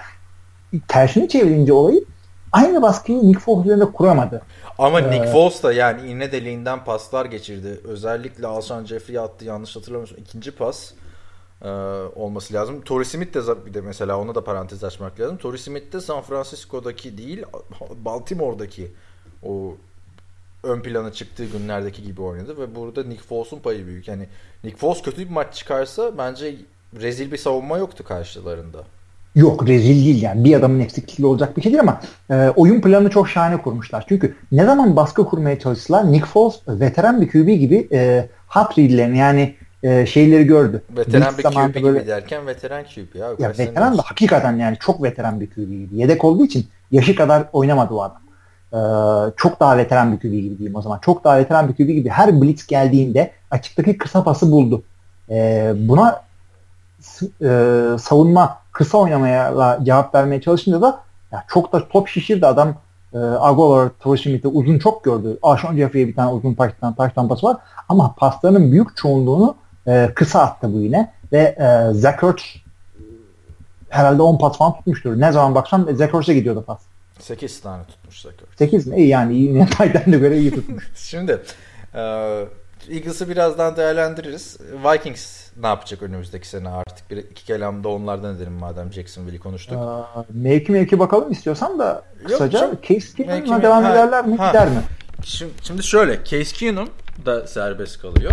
Tersini 0.88 1.28
çevirince 1.28 1.72
olayı 1.72 2.04
aynı 2.52 2.82
baskıyı 2.82 3.18
Nick 3.18 3.40
Foles 3.40 3.64
üzerinde 3.64 3.84
kuramadı. 3.84 4.42
Ama 4.78 5.00
ee, 5.00 5.10
Nick 5.10 5.32
Foles 5.32 5.62
da 5.62 5.72
yani 5.72 6.10
iğne 6.10 6.32
deliğinden 6.32 6.84
paslar 6.84 7.24
geçirdi. 7.24 7.80
Özellikle 7.84 8.46
Alshon 8.46 8.84
Jeffrey 8.84 9.18
attı 9.18 9.44
yanlış 9.44 9.76
hatırlamıyorsam 9.76 10.18
ikinci 10.18 10.50
pas 10.50 10.92
e, 11.62 11.68
olması 12.14 12.54
lazım. 12.54 12.80
Torrey 12.80 13.04
Smith 13.04 13.34
de 13.34 13.66
bir 13.66 13.74
de 13.74 13.80
mesela 13.80 14.18
ona 14.18 14.34
da 14.34 14.44
parantez 14.44 14.84
açmak 14.84 15.20
lazım. 15.20 15.36
Torrey 15.36 15.58
Smith 15.58 15.92
de 15.92 16.00
San 16.00 16.22
Francisco'daki 16.22 17.18
değil 17.18 17.44
Baltimore'daki 17.96 18.92
o 19.48 19.76
ön 20.62 20.80
plana 20.80 21.12
çıktığı 21.12 21.44
günlerdeki 21.44 22.02
gibi 22.02 22.22
oynadı 22.22 22.58
ve 22.58 22.74
burada 22.74 23.04
Nick 23.04 23.22
Foles'un 23.22 23.58
payı 23.58 23.86
büyük. 23.86 24.08
Yani 24.08 24.26
Nick 24.64 24.78
Foles 24.78 25.02
kötü 25.02 25.18
bir 25.18 25.30
maç 25.30 25.54
çıkarsa 25.54 26.18
bence 26.18 26.54
rezil 27.00 27.32
bir 27.32 27.36
savunma 27.36 27.78
yoktu 27.78 28.04
karşılarında. 28.04 28.84
Yok 29.34 29.68
rezil 29.68 30.04
değil 30.04 30.22
yani. 30.22 30.44
Bir 30.44 30.54
adamın 30.54 30.80
eksikliği 30.80 31.26
olacak 31.26 31.56
bir 31.56 31.62
şey 31.62 31.72
değil 31.72 31.80
ama 31.80 32.00
e, 32.30 32.48
oyun 32.56 32.80
planını 32.80 33.10
çok 33.10 33.28
şahane 33.28 33.62
kurmuşlar. 33.62 34.04
Çünkü 34.08 34.36
ne 34.52 34.64
zaman 34.64 34.96
baskı 34.96 35.24
kurmaya 35.24 35.58
çalıştılar 35.58 36.12
Nick 36.12 36.26
Foles 36.26 36.54
veteran 36.68 37.20
bir 37.20 37.28
QB 37.28 37.48
gibi 37.48 37.88
e, 37.92 38.28
hat 38.46 38.78
readlerini 38.78 39.18
yani 39.18 39.54
e, 39.82 40.06
şeyleri 40.06 40.44
gördü. 40.44 40.82
Veteran 40.96 41.36
Blitz 41.36 41.38
bir 41.38 41.42
QB 41.42 41.74
gibi 41.74 41.84
böyle, 41.84 42.06
derken 42.06 42.46
veteran 42.46 42.84
QB 42.84 43.14
ya. 43.14 43.28
Ya 43.38 43.48
veteran 43.58 43.98
da 43.98 44.02
hakikaten 44.04 44.56
yani 44.56 44.76
çok 44.80 45.02
veteran 45.02 45.40
bir 45.40 45.50
QB 45.50 45.56
gibi. 45.56 45.96
Yedek 45.96 46.24
olduğu 46.24 46.44
için 46.44 46.66
yaşı 46.90 47.14
kadar 47.14 47.44
oynamadı 47.52 47.94
o 47.94 48.02
adam. 48.02 48.25
Ee, 48.72 48.76
çok 49.36 49.60
daha 49.60 49.78
veteran 49.78 50.12
bir 50.12 50.18
QB 50.18 50.22
gibi 50.22 50.58
diyeyim 50.58 50.76
o 50.76 50.82
zaman. 50.82 50.98
Çok 50.98 51.24
daha 51.24 51.38
veteran 51.38 51.68
bir 51.68 51.74
QB 51.74 51.88
gibi 51.88 52.08
her 52.08 52.40
blitz 52.42 52.66
geldiğinde 52.66 53.30
açıktaki 53.50 53.98
kısa 53.98 54.24
pası 54.24 54.50
buldu. 54.52 54.82
Ee, 55.30 55.72
buna 55.76 56.22
e, 57.42 57.50
savunma 57.98 58.58
kısa 58.72 58.98
oynamaya 58.98 59.78
cevap 59.82 60.14
vermeye 60.14 60.40
çalışınca 60.40 60.82
da 60.82 61.00
ya 61.32 61.44
çok 61.48 61.72
da 61.72 61.88
top 61.88 62.08
şişirdi 62.08 62.46
adam. 62.46 62.74
E, 63.14 63.18
Aguilar, 63.18 64.16
Smith'e 64.16 64.48
uzun 64.48 64.78
çok 64.78 65.04
gördü. 65.04 65.38
Ashon 65.42 65.76
Jeffrey'e 65.76 66.08
bir 66.08 66.14
tane 66.14 66.30
uzun 66.30 66.54
taştan, 66.54 66.94
taş 66.94 67.12
tampası 67.12 67.46
var. 67.46 67.56
Ama 67.88 68.14
paslarının 68.18 68.72
büyük 68.72 68.96
çoğunluğunu 68.96 69.56
e, 69.86 70.10
kısa 70.14 70.40
attı 70.40 70.74
bu 70.74 70.80
yine. 70.80 71.12
Ve 71.32 71.38
e, 71.38 71.94
Zach 71.94 72.24
herhalde 73.88 74.22
10 74.22 74.38
pas 74.38 74.58
falan 74.58 74.74
tutmuştur. 74.74 75.20
Ne 75.20 75.32
zaman 75.32 75.54
baksam 75.54 75.96
Zach 75.96 76.14
Ertz'e 76.14 76.34
gidiyordu 76.34 76.64
pas. 76.66 76.78
8 77.18 77.60
tane 77.60 77.84
tutmuş 77.84 78.22
Zach 78.22 78.34
Ertz. 78.42 78.58
8 78.58 78.86
mi? 78.86 78.96
İyi 78.96 79.08
yani 79.08 79.36
yine 79.36 79.66
Titan'e 79.66 80.18
göre 80.18 80.38
iyi 80.38 80.50
tutmuş. 80.50 80.90
Şimdi 80.96 81.40
e, 81.94 82.00
Eagles'ı 82.90 83.28
birazdan 83.28 83.76
değerlendiririz. 83.76 84.58
Vikings 84.60 85.50
ne 85.60 85.66
yapacak 85.66 86.02
önümüzdeki 86.02 86.48
sene 86.48 86.68
artık? 86.68 87.10
Bir 87.10 87.16
iki 87.16 87.44
kelamda 87.44 87.88
onlardan 87.88 88.36
edelim 88.36 88.52
madem 88.52 88.92
Jacksonville'i 88.92 89.38
konuştuk. 89.38 89.78
Aa, 89.78 90.24
mevki 90.32 90.72
mevki 90.72 90.98
bakalım 90.98 91.32
istiyorsan 91.32 91.78
da 91.78 92.02
kısaca 92.26 92.58
Yok, 92.58 92.82
Case 92.82 93.16
Keenum'la 93.16 93.62
devam 93.62 93.84
ha, 93.84 93.92
ederler 93.92 94.26
mi? 94.26 94.36
Ha. 94.36 94.48
Gider 94.48 94.68
mi? 94.68 94.82
Şimdi, 95.24 95.52
şimdi 95.62 95.82
şöyle 95.82 96.24
Case 96.24 96.56
Keenum 96.56 96.88
da 97.26 97.46
serbest 97.46 98.00
kalıyor. 98.00 98.32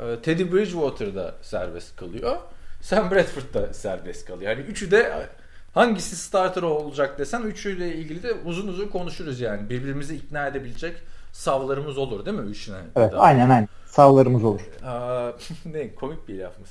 Ee, 0.00 0.22
Teddy 0.22 0.52
Bridgewater 0.52 1.14
da 1.14 1.34
serbest 1.42 1.96
kalıyor. 1.96 2.36
Sam 2.80 3.10
Bradford 3.10 3.54
da 3.54 3.74
serbest 3.74 4.26
kalıyor. 4.26 4.50
Yani 4.50 4.62
üçü 4.62 4.90
de 4.90 5.26
hangisi 5.74 6.16
starter 6.16 6.62
olacak 6.62 7.18
desen 7.18 7.42
üçüyle 7.42 7.94
ilgili 7.94 8.22
de 8.22 8.32
uzun 8.44 8.68
uzun 8.68 8.88
konuşuruz 8.88 9.40
yani. 9.40 9.70
Birbirimizi 9.70 10.16
ikna 10.16 10.46
edebilecek 10.46 10.96
savlarımız 11.32 11.98
olur 11.98 12.26
değil 12.26 12.38
mi? 12.38 12.50
Üçüne. 12.50 12.76
Evet 12.96 13.12
Daha. 13.12 13.20
aynen 13.20 13.50
aynen. 13.50 13.68
Savlarımız 13.86 14.44
olur. 14.44 14.60
Aa, 14.84 15.32
ne 15.64 15.94
komik 15.94 16.28
bir 16.28 16.38
laf 16.38 16.58
mı? 16.58 16.66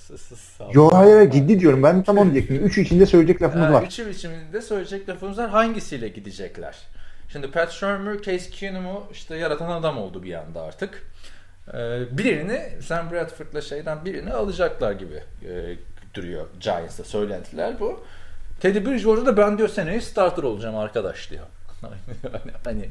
Yo 0.73 0.89
hayır 0.93 1.31
ciddi 1.31 1.59
diyorum. 1.59 1.83
Ben 1.83 2.03
tam 2.03 2.17
onu 2.17 2.33
diyecektim. 2.33 2.65
Üçü 2.65 2.81
içinde 2.81 3.05
söyleyecek 3.05 3.41
lafımız 3.41 3.67
ha, 3.67 3.73
var. 3.73 3.83
Üçü 3.83 4.09
içinde 4.09 4.61
söyleyecek 4.61 5.09
lafımız 5.09 5.37
var. 5.37 5.49
Hangisiyle 5.49 6.07
gidecekler? 6.07 6.77
Şimdi 7.31 7.51
Pat 7.51 7.71
Shermer, 7.71 8.21
Case 8.21 8.49
Keenum'u 8.49 9.03
işte 9.11 9.35
yaratan 9.35 9.69
adam 9.69 9.97
oldu 9.97 10.23
bir 10.23 10.33
anda 10.33 10.61
artık. 10.61 11.03
Ee, 11.73 12.17
birini 12.17 12.61
Sam 12.81 13.11
Bradford'la 13.11 13.61
şeyden 13.61 14.05
birini 14.05 14.33
alacaklar 14.33 14.91
gibi 14.91 15.23
e, 15.49 15.75
duruyor 16.13 16.45
Giants'ta 16.59 17.03
söylentiler 17.03 17.79
bu. 17.79 18.03
Teddy 18.59 18.85
Bridgewater 18.85 19.25
da 19.25 19.37
ben 19.37 19.57
diyor 19.57 19.69
seneye 19.69 20.01
starter 20.01 20.43
olacağım 20.43 20.75
arkadaş 20.75 21.31
diyor. 21.31 21.45
hani, 21.81 22.51
hani 22.63 22.89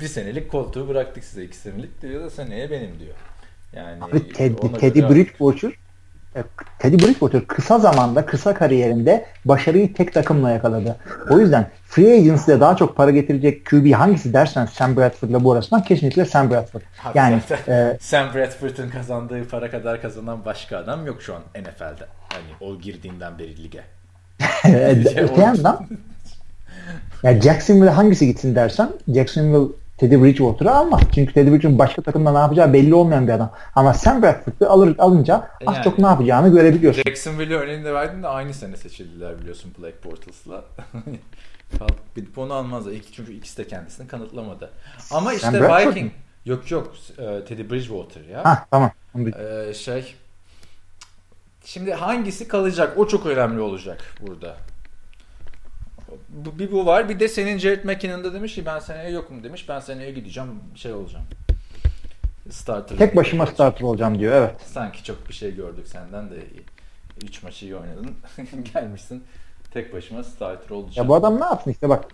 bir 0.00 0.08
senelik 0.08 0.50
koltuğu 0.50 0.88
bıraktık 0.88 1.24
size 1.24 1.44
iki 1.44 1.56
senelik 1.56 2.02
diyor 2.02 2.24
da 2.24 2.30
seneye 2.30 2.70
benim 2.70 2.98
diyor. 2.98 3.14
Yani 3.72 4.04
Abi 4.04 4.32
Ted, 4.32 4.58
Teddy 4.80 5.00
göre... 5.00 5.10
Bridgewater 5.14 5.72
e, 6.36 6.42
Teddy 6.78 6.96
Bridgewater 6.96 7.46
kısa 7.46 7.78
zamanda, 7.78 8.26
kısa 8.26 8.54
kariyerinde 8.54 9.26
başarıyı 9.44 9.94
tek 9.94 10.14
takımla 10.14 10.50
yakaladı. 10.50 10.96
O 11.30 11.38
yüzden 11.38 11.70
free 11.84 12.12
agency'de 12.12 12.60
daha 12.60 12.76
çok 12.76 12.96
para 12.96 13.10
getirecek 13.10 13.66
QB 13.66 13.92
hangisi 13.92 14.32
dersen 14.32 14.66
Sam 14.66 14.96
Bradford'la 14.96 15.44
bu 15.44 15.52
arasından 15.52 15.82
kesinlikle 15.82 16.24
Sam 16.24 16.50
Bradford. 16.50 16.82
Abi 17.04 17.18
yani 17.18 17.40
e, 17.68 17.98
Sam 18.00 18.34
Bradford'un 18.34 18.88
kazandığı 18.88 19.48
para 19.48 19.70
kadar 19.70 20.02
kazanan 20.02 20.44
başka 20.44 20.76
adam 20.76 21.06
yok 21.06 21.22
şu 21.22 21.34
an 21.34 21.42
NFL'de. 21.60 22.06
Hani 22.28 22.70
o 22.72 22.78
girdiğinden 22.78 23.38
beri 23.38 23.64
lige. 23.64 23.82
Öte 25.16 25.40
yandan 25.40 25.86
ya 27.22 27.40
Jacksonville 27.40 27.90
hangisi 27.90 28.26
gitsin 28.26 28.54
dersen 28.54 28.90
Jacksonville 29.14 29.72
Teddy 29.98 30.22
Bridgewater'ı 30.22 30.70
alma. 30.70 31.00
Çünkü 31.14 31.32
Teddy 31.32 31.46
Bridgewater'ın 31.46 31.78
başka 31.78 32.02
takımda 32.02 32.32
ne 32.32 32.38
yapacağı 32.38 32.72
belli 32.72 32.94
olmayan 32.94 33.28
bir 33.28 33.32
adam. 33.32 33.52
Ama 33.74 33.94
Sam 33.94 34.22
Bradford'ı 34.22 34.70
alır, 34.70 34.94
alınca 34.98 35.48
az 35.66 35.74
yani, 35.76 35.84
çok 35.84 35.98
ne 35.98 36.06
yapacağını 36.06 36.48
görebiliyorsun. 36.48 37.02
Jacksonville'i 37.06 37.56
örneğini 37.56 37.84
de 37.84 37.94
verdin 37.94 38.22
de 38.22 38.28
aynı 38.28 38.54
sene 38.54 38.76
seçildiler 38.76 39.40
biliyorsun 39.40 39.72
Black 39.78 40.04
Bortles'la. 40.04 40.64
Kalkıp 41.78 42.14
gidip 42.16 42.38
onu 42.38 42.54
almazlar. 42.54 42.94
Çünkü 43.12 43.32
ikisi 43.32 43.58
de 43.58 43.66
kendisini 43.66 44.06
kanıtlamadı. 44.08 44.70
Ama 45.10 45.32
işte 45.32 45.62
Viking 45.62 46.12
yok 46.44 46.70
yok 46.70 46.92
e, 47.18 47.44
Teddy 47.44 47.70
Bridgewater 47.70 48.24
ya. 48.24 48.44
Ha 48.44 48.66
tamam. 48.70 48.90
Ee, 49.16 49.74
şey 49.74 50.14
Şimdi 51.64 51.92
hangisi 51.92 52.48
kalacak? 52.48 52.98
O 52.98 53.08
çok 53.08 53.26
önemli 53.26 53.60
olacak 53.60 54.14
burada. 54.20 54.56
Bu, 56.28 56.58
bir 56.58 56.72
bu 56.72 56.86
var. 56.86 57.08
Bir 57.08 57.20
de 57.20 57.28
senin 57.28 57.58
Jared 57.58 57.84
McKinnon'da 57.84 58.34
demiş 58.34 58.54
ki 58.54 58.66
ben 58.66 58.78
seneye 58.78 59.10
yokum 59.10 59.44
demiş. 59.44 59.68
Ben 59.68 59.80
seneye 59.80 60.10
gideceğim 60.10 60.50
şey 60.74 60.92
olacağım. 60.92 61.24
Starter. 62.50 62.96
Tek 62.96 63.16
başıma 63.16 63.46
starter 63.46 63.84
olacağım 63.84 64.18
diyor 64.18 64.34
evet. 64.34 64.54
Sanki 64.66 65.04
çok 65.04 65.28
bir 65.28 65.34
şey 65.34 65.54
gördük 65.54 65.88
senden 65.88 66.30
de 66.30 66.36
3 67.24 67.42
maçı 67.42 67.66
iyi 67.66 67.76
oynadın. 67.76 68.10
Gelmişsin 68.74 69.24
tek 69.72 69.92
başıma 69.92 70.24
starter 70.24 70.70
olacağım. 70.70 71.06
Ya 71.06 71.08
bu 71.08 71.14
adam 71.14 71.40
ne 71.40 71.44
yapsın 71.44 71.70
işte 71.70 71.88
bak 71.88 72.04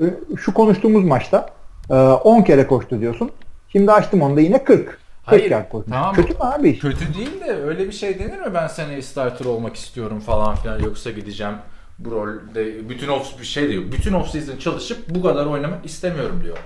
şu 0.40 0.54
konuştuğumuz 0.54 1.04
maçta 1.04 1.50
10 1.90 2.42
kere 2.42 2.66
koştu 2.66 3.00
diyorsun. 3.00 3.30
Şimdi 3.68 3.92
açtım 3.92 4.22
onda 4.22 4.40
yine 4.40 4.64
40. 4.64 4.98
Hayır. 5.28 5.54
Tamam. 5.90 6.14
Kötü 6.14 6.32
mü 6.32 6.38
abi? 6.40 6.78
Kötü 6.78 7.14
değil 7.14 7.40
de 7.40 7.52
öyle 7.52 7.86
bir 7.86 7.92
şey 7.92 8.18
denir 8.18 8.38
mi? 8.38 8.54
Ben 8.54 8.66
seneye 8.66 9.02
starter 9.02 9.44
olmak 9.44 9.76
istiyorum 9.76 10.20
falan 10.20 10.56
filan 10.56 10.78
yoksa 10.78 11.10
gideceğim 11.10 11.54
bu 11.98 12.10
rolde 12.10 12.88
bütün 12.88 13.08
off 13.08 13.40
bir 13.40 13.44
şey 13.44 13.68
diyor. 13.68 13.82
Bütün 13.92 14.12
off 14.12 14.30
season 14.30 14.56
çalışıp 14.56 15.08
bu 15.08 15.22
kadar 15.22 15.46
oynamak 15.46 15.86
istemiyorum 15.86 16.40
diyor. 16.44 16.58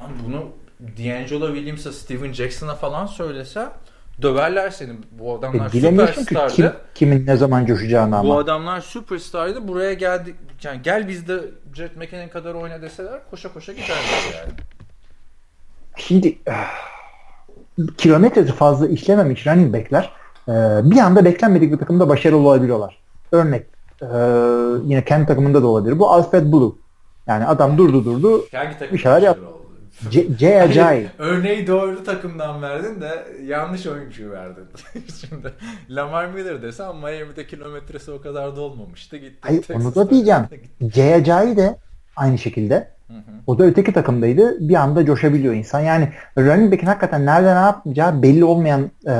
Lan 0.00 0.10
bunu 0.26 0.48
D'Angelo 0.80 1.54
Williams'a, 1.54 1.92
Steven 1.92 2.32
Jackson'a 2.32 2.74
falan 2.74 3.06
söylese 3.06 3.68
döverler 4.22 4.70
seni. 4.70 4.92
Bu 5.10 5.34
adamlar 5.34 5.66
e, 5.66 5.70
süperstardı. 5.70 6.52
Ki 6.52 6.56
kim, 6.56 6.72
kimin 6.94 7.26
ne 7.26 7.36
zaman 7.36 7.66
coşacağını 7.66 8.16
ama. 8.16 8.34
Bu 8.34 8.38
adamlar 8.38 8.80
süperstardı. 8.80 9.68
Buraya 9.68 9.92
geldik. 9.92 10.34
Yani 10.62 10.82
gel 10.82 11.08
bizde 11.08 11.40
Jet 11.74 11.96
McKinnon 11.96 12.28
kadar 12.28 12.54
oyna 12.54 12.82
deseler 12.82 13.20
koşa 13.30 13.52
koşa 13.52 13.72
giderler 13.72 14.34
yani. 14.36 14.52
Şimdi 15.96 16.38
kilometresi 17.98 18.52
fazla 18.52 18.88
işlememiş 18.88 19.46
running 19.46 19.74
backler 19.74 20.12
e, 20.48 20.52
bir 20.90 20.98
anda 20.98 21.24
beklenmedik 21.24 21.72
bir 21.72 21.78
takımda 21.78 22.08
başarılı 22.08 22.48
olabiliyorlar. 22.48 22.98
Örnek 23.32 23.66
e, 24.02 24.06
yine 24.84 25.04
kendi 25.04 25.26
takımında 25.26 25.62
da 25.62 25.66
olabilir. 25.66 25.98
Bu 25.98 26.10
Alfred 26.10 26.52
Blue. 26.52 26.72
Yani 27.26 27.46
adam 27.46 27.78
durdu 27.78 28.04
durdu 28.04 28.44
bir 28.92 28.98
şeyler 28.98 29.22
yaptı. 29.22 29.44
C 30.38 30.62
Acai. 30.62 31.06
Örneği 31.18 31.66
doğru 31.66 32.04
takımdan 32.04 32.62
verdin 32.62 33.00
de 33.00 33.24
yanlış 33.44 33.86
oyuncuyu 33.86 34.30
verdin. 34.30 34.64
Şimdi 35.20 35.52
Lamar 35.90 36.26
Miller 36.26 36.62
desem 36.62 36.96
Miami'de 36.96 37.46
kilometresi 37.46 38.10
o 38.10 38.20
kadar 38.20 38.56
da 38.56 38.60
olmamıştı. 38.60 39.16
Gitti. 39.16 39.38
Hayır, 39.40 39.64
onu 39.74 39.94
da 39.94 40.10
diyeceğim. 40.10 40.42
C 40.86 41.14
Acai 41.14 41.56
de 41.56 41.76
aynı 42.16 42.38
şekilde 42.38 42.94
o 43.46 43.58
da 43.58 43.64
öteki 43.64 43.92
takımdaydı. 43.92 44.68
Bir 44.68 44.74
anda 44.74 45.04
coşabiliyor 45.04 45.54
insan. 45.54 45.80
Yani 45.80 46.08
running 46.38 46.72
back'in 46.72 46.86
hakikaten 46.86 47.26
nerede 47.26 47.54
ne 47.54 47.58
yapacağı 47.58 48.22
belli 48.22 48.44
olmayan 48.44 48.90
e, 49.06 49.14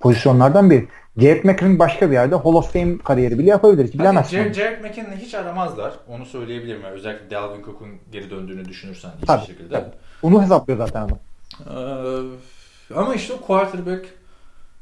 pozisyonlardan 0.00 0.70
bir. 0.70 0.84
Jared 1.18 1.44
McKinnon 1.44 1.78
başka 1.78 2.10
bir 2.10 2.14
yerde 2.14 2.34
Hall 2.34 2.54
of 2.54 2.72
Fame 2.72 2.98
kariyeri 2.98 3.38
bile 3.38 3.50
yapabilir. 3.50 3.86
Hiç 3.86 3.94
bilemezsin. 3.94 4.36
Jared, 4.36 4.54
Jared 4.54 4.84
McKinnon'ı 4.84 5.16
hiç 5.16 5.34
aramazlar. 5.34 5.94
Onu 6.08 6.26
söyleyebilirim. 6.26 6.82
Yani 6.82 6.92
özellikle 6.92 7.30
Dalvin 7.30 7.64
Cook'un 7.64 7.88
geri 8.12 8.30
döndüğünü 8.30 8.64
düşünürsen 8.64 9.10
hiçbir 9.14 9.26
tabii, 9.26 9.46
şekilde. 9.46 9.74
Tabii. 9.74 9.90
Onu 10.22 10.42
hesaplıyor 10.42 10.78
zaten 10.78 11.02
adam. 11.02 11.18
Ee, 11.60 12.94
ama 12.94 13.14
işte 13.14 13.32
o 13.32 13.40
quarterback 13.40 14.06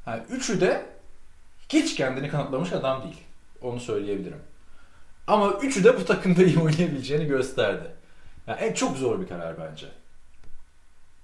yani 0.07 0.23
üçü 0.31 0.61
de 0.61 0.83
hiç 1.69 1.95
kendini 1.95 2.29
kanıtlamış 2.29 2.73
adam 2.73 3.03
değil. 3.03 3.21
Onu 3.63 3.81
söyleyebilirim. 3.81 4.39
Ama 5.29 5.53
üçü 5.62 5.85
de 5.85 6.01
bu 6.01 6.05
takımda 6.05 6.43
iyi 6.43 6.59
oynayabileceğini 6.59 7.26
gösterdi. 7.26 7.89
Yani 8.47 8.61
en 8.61 8.72
çok 8.72 8.97
zor 8.97 9.20
bir 9.20 9.29
karar 9.29 9.57
bence. 9.61 9.87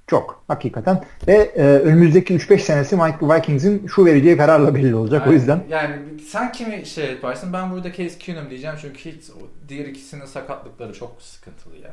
Çok 0.06 0.44
hakikaten 0.48 1.04
ve 1.26 1.32
e, 1.32 1.62
önümüzdeki 1.62 2.36
3-5 2.36 2.58
senesi 2.58 2.98
Vikings'in 2.98 3.86
şu 3.86 4.04
vereceği 4.04 4.36
kararla 4.36 4.74
belli 4.74 4.94
olacak 4.94 5.20
yani, 5.20 5.30
o 5.30 5.32
yüzden. 5.32 5.64
Yani 5.68 5.96
sen 6.30 6.52
kimi 6.52 6.86
şey 6.86 7.10
yaparsın 7.10 7.52
ben 7.52 7.72
burada 7.72 7.92
Case 7.92 8.18
Keenum 8.18 8.50
diyeceğim 8.50 8.76
çünkü 8.80 8.98
hiç 8.98 9.24
diğer 9.68 9.86
ikisinin 9.86 10.26
sakatlıkları 10.26 10.92
çok 10.92 11.22
sıkıntılı 11.22 11.76
ya. 11.76 11.90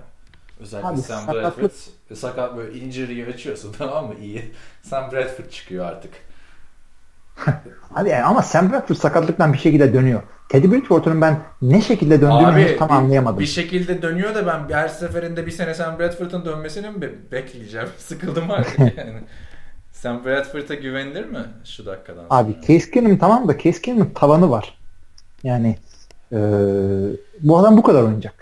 Özellikle 0.60 0.90
Abi, 0.90 1.02
Sam 1.02 1.26
sakatlık... 1.26 1.44
Bradford 1.44 1.72
sakat 2.16 2.58
böyle 2.58 2.80
injury'yi 2.80 3.26
açıyorsun 3.26 3.74
tamam 3.78 4.08
mı 4.08 4.16
iyi. 4.22 4.52
Sam 4.84 5.12
Bradford 5.12 5.50
çıkıyor 5.50 5.86
artık. 5.86 6.12
Abi 7.96 8.16
ama 8.16 8.42
Sam 8.42 8.72
Bradford 8.72 8.96
sakatlıktan 8.96 9.54
bir 9.54 9.58
şekilde 9.58 9.94
dönüyor. 9.94 10.22
Teddy 10.50 10.72
Bridgewater'ın 10.72 11.22
ben 11.22 11.40
ne 11.62 11.82
şekilde 11.82 12.22
döndüğünü 12.22 12.48
Abi, 12.48 12.76
tam 12.80 12.92
anlayamadım. 12.92 13.40
Bir 13.40 13.46
şekilde 13.46 14.02
dönüyor 14.02 14.36
da 14.36 14.48
ben 14.48 14.76
her 14.76 14.88
seferinde 14.88 15.46
bir 15.46 15.52
sene 15.52 15.74
Sam 15.74 16.00
Bradford'un 16.00 16.46
dönmesini 16.46 16.90
mi 16.90 17.10
bekleyeceğim? 17.32 17.88
Sıkıldım 17.98 18.52
artık 18.52 18.80
yani. 18.98 19.20
Sam 19.92 20.26
Bradford'a 20.26 20.74
güvenilir 20.74 21.26
mi 21.26 21.40
şu 21.66 21.86
dakikadan 21.86 22.22
sonra? 22.22 22.40
Abi 22.40 22.56
Case 22.68 22.92
Keenum 22.92 23.18
tamam 23.18 23.48
da 23.48 23.58
Case 23.58 23.82
Keenum'un 23.82 24.12
tavanı 24.16 24.50
var. 24.50 24.78
Yani 25.44 25.76
ee, 26.32 26.38
bu 27.42 27.58
adam 27.58 27.78
bu 27.78 27.84
kadar 27.84 28.04
oynayacak. 28.04 28.41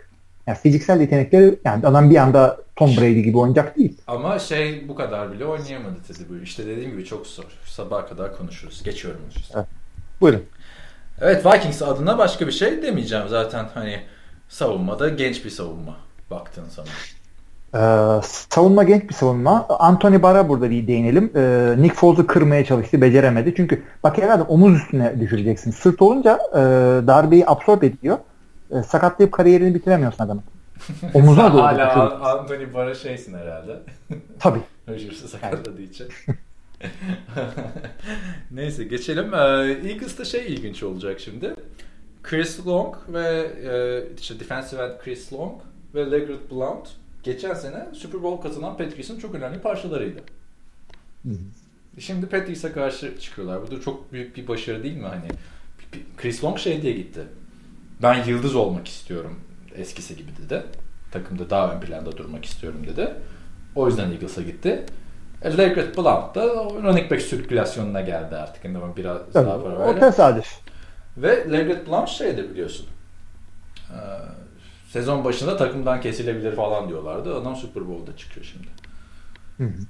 Yani 0.49 0.57
fiziksel 0.57 1.01
yetenekleri 1.01 1.59
yani 1.65 1.87
adam 1.87 2.09
bir 2.09 2.15
anda 2.15 2.57
Tom 2.75 2.97
Brady 2.97 3.21
gibi 3.21 3.37
oynayacak 3.37 3.77
değil. 3.77 3.97
Ama 4.07 4.39
şey 4.39 4.87
bu 4.87 4.95
kadar 4.95 5.31
bile 5.31 5.45
oynayamadı 5.45 5.95
Teddy 6.07 6.29
böyle. 6.29 6.43
İşte 6.43 6.65
dediğim 6.65 6.91
gibi 6.91 7.05
çok 7.05 7.27
zor. 7.27 7.43
Sabaha 7.65 8.05
kadar 8.05 8.37
konuşuruz. 8.37 8.83
Geçiyorum. 8.83 9.21
Işte. 9.35 9.53
Evet. 9.55 9.65
Buyurun. 10.21 10.43
Evet 11.21 11.45
Vikings 11.45 11.81
adına 11.81 12.17
başka 12.17 12.47
bir 12.47 12.51
şey 12.51 12.81
demeyeceğim 12.81 13.25
zaten 13.27 13.65
hani 13.73 13.99
savunmada 14.49 15.09
genç 15.09 15.45
bir 15.45 15.49
savunma 15.49 15.97
baktığın 16.31 16.65
zaman. 16.69 16.91
Ee, 17.73 18.21
savunma 18.49 18.83
genç 18.83 19.09
bir 19.09 19.13
savunma. 19.13 19.65
Anthony 19.69 20.21
Barra 20.21 20.49
burada 20.49 20.69
bir 20.69 20.87
değinelim. 20.87 21.31
Ee, 21.35 21.75
Nick 21.77 21.95
Foles'u 21.95 22.27
kırmaya 22.27 22.65
çalıştı. 22.65 23.01
Beceremedi. 23.01 23.53
Çünkü 23.57 23.83
bak 24.03 24.19
evladım 24.19 24.45
omuz 24.49 24.75
üstüne 24.75 25.19
düşüreceksin. 25.19 25.71
Sırt 25.71 26.01
olunca 26.01 26.39
e, 26.53 26.57
darbeyi 27.07 27.47
absorb 27.47 27.81
ediyor. 27.81 28.17
E, 28.71 28.83
sakatlayıp 28.83 29.33
kariyerini 29.33 29.75
bitiremiyorsun 29.75 30.23
adamın. 30.23 30.43
Omuzuna 31.13 31.53
doğru 31.53 31.61
Hala 31.61 32.39
Anthony 32.39 32.73
Barra 32.73 32.95
şeysin 32.95 33.33
herhalde. 33.33 33.79
Tabii. 34.39 34.61
Rodgers'ı 34.89 35.27
sakatladığı 35.27 35.81
için. 35.81 36.07
Neyse 38.51 38.83
geçelim. 38.83 39.33
Ee, 39.33 39.37
Eagles'ta 39.89 40.25
şey 40.25 40.53
ilginç 40.53 40.83
olacak 40.83 41.19
şimdi. 41.19 41.55
Chris 42.23 42.67
Long 42.67 42.95
ve 43.07 43.51
e, 43.63 44.03
işte 44.19 44.39
defensive 44.39 44.83
end 44.83 44.91
Chris 45.03 45.33
Long 45.33 45.61
ve 45.95 46.11
Legrand 46.11 46.51
Blount 46.51 46.89
geçen 47.23 47.53
sene 47.53 47.87
Super 47.93 48.23
Bowl 48.23 48.43
kazanan 48.43 48.77
Patrice'in 48.77 49.19
çok 49.19 49.35
önemli 49.35 49.59
parçalarıydı. 49.59 50.19
Hı 51.23 51.29
hı. 51.29 51.37
Şimdi 51.99 52.25
Patrice'e 52.25 52.71
karşı 52.71 53.19
çıkıyorlar. 53.19 53.61
Bu 53.61 53.71
da 53.71 53.81
çok 53.81 54.13
büyük 54.13 54.37
bir 54.37 54.47
başarı 54.47 54.83
değil 54.83 54.97
mi? 54.97 55.07
Hani 55.07 55.27
Chris 56.17 56.43
Long 56.43 56.57
şey 56.57 56.81
diye 56.81 56.93
gitti. 56.93 57.21
Ben 58.01 58.23
yıldız 58.23 58.55
olmak 58.55 58.87
istiyorum 58.87 59.39
eskisi 59.75 60.15
gibi 60.15 60.31
dedi. 60.45 60.63
Takımda 61.11 61.49
daha 61.49 61.73
ön 61.73 61.79
planda 61.79 62.17
durmak 62.17 62.45
istiyorum 62.45 62.81
dedi. 62.87 63.13
O 63.75 63.87
yüzden 63.87 64.11
Eagles'a 64.11 64.41
gitti. 64.41 64.85
E, 65.41 65.57
Legret 65.57 65.97
Blount 65.97 66.35
da 66.35 66.45
running 66.55 67.11
back 67.11 67.21
sirkülasyonuna 67.21 68.01
geldi 68.01 68.35
artık. 68.35 68.65
Yani 68.65 68.77
biraz 68.97 69.17
Tabii, 69.33 69.47
daha 69.47 69.63
para 69.63 69.75
o 69.75 69.99
tesadüf. 69.99 70.59
Ve 71.17 71.51
Legret 71.51 71.87
Blount 71.87 72.09
şeydi 72.09 72.49
biliyorsun. 72.49 72.85
Ee, 73.91 73.95
sezon 74.89 75.23
başında 75.23 75.57
takımdan 75.57 76.01
kesilebilir 76.01 76.55
falan 76.55 76.89
diyorlardı. 76.89 77.35
Adam 77.35 77.55
Super 77.55 77.87
Bowl'da 77.87 78.17
çıkıyor 78.17 78.45
şimdi. 78.45 78.67
Hı 79.57 79.63
hı. 79.63 79.83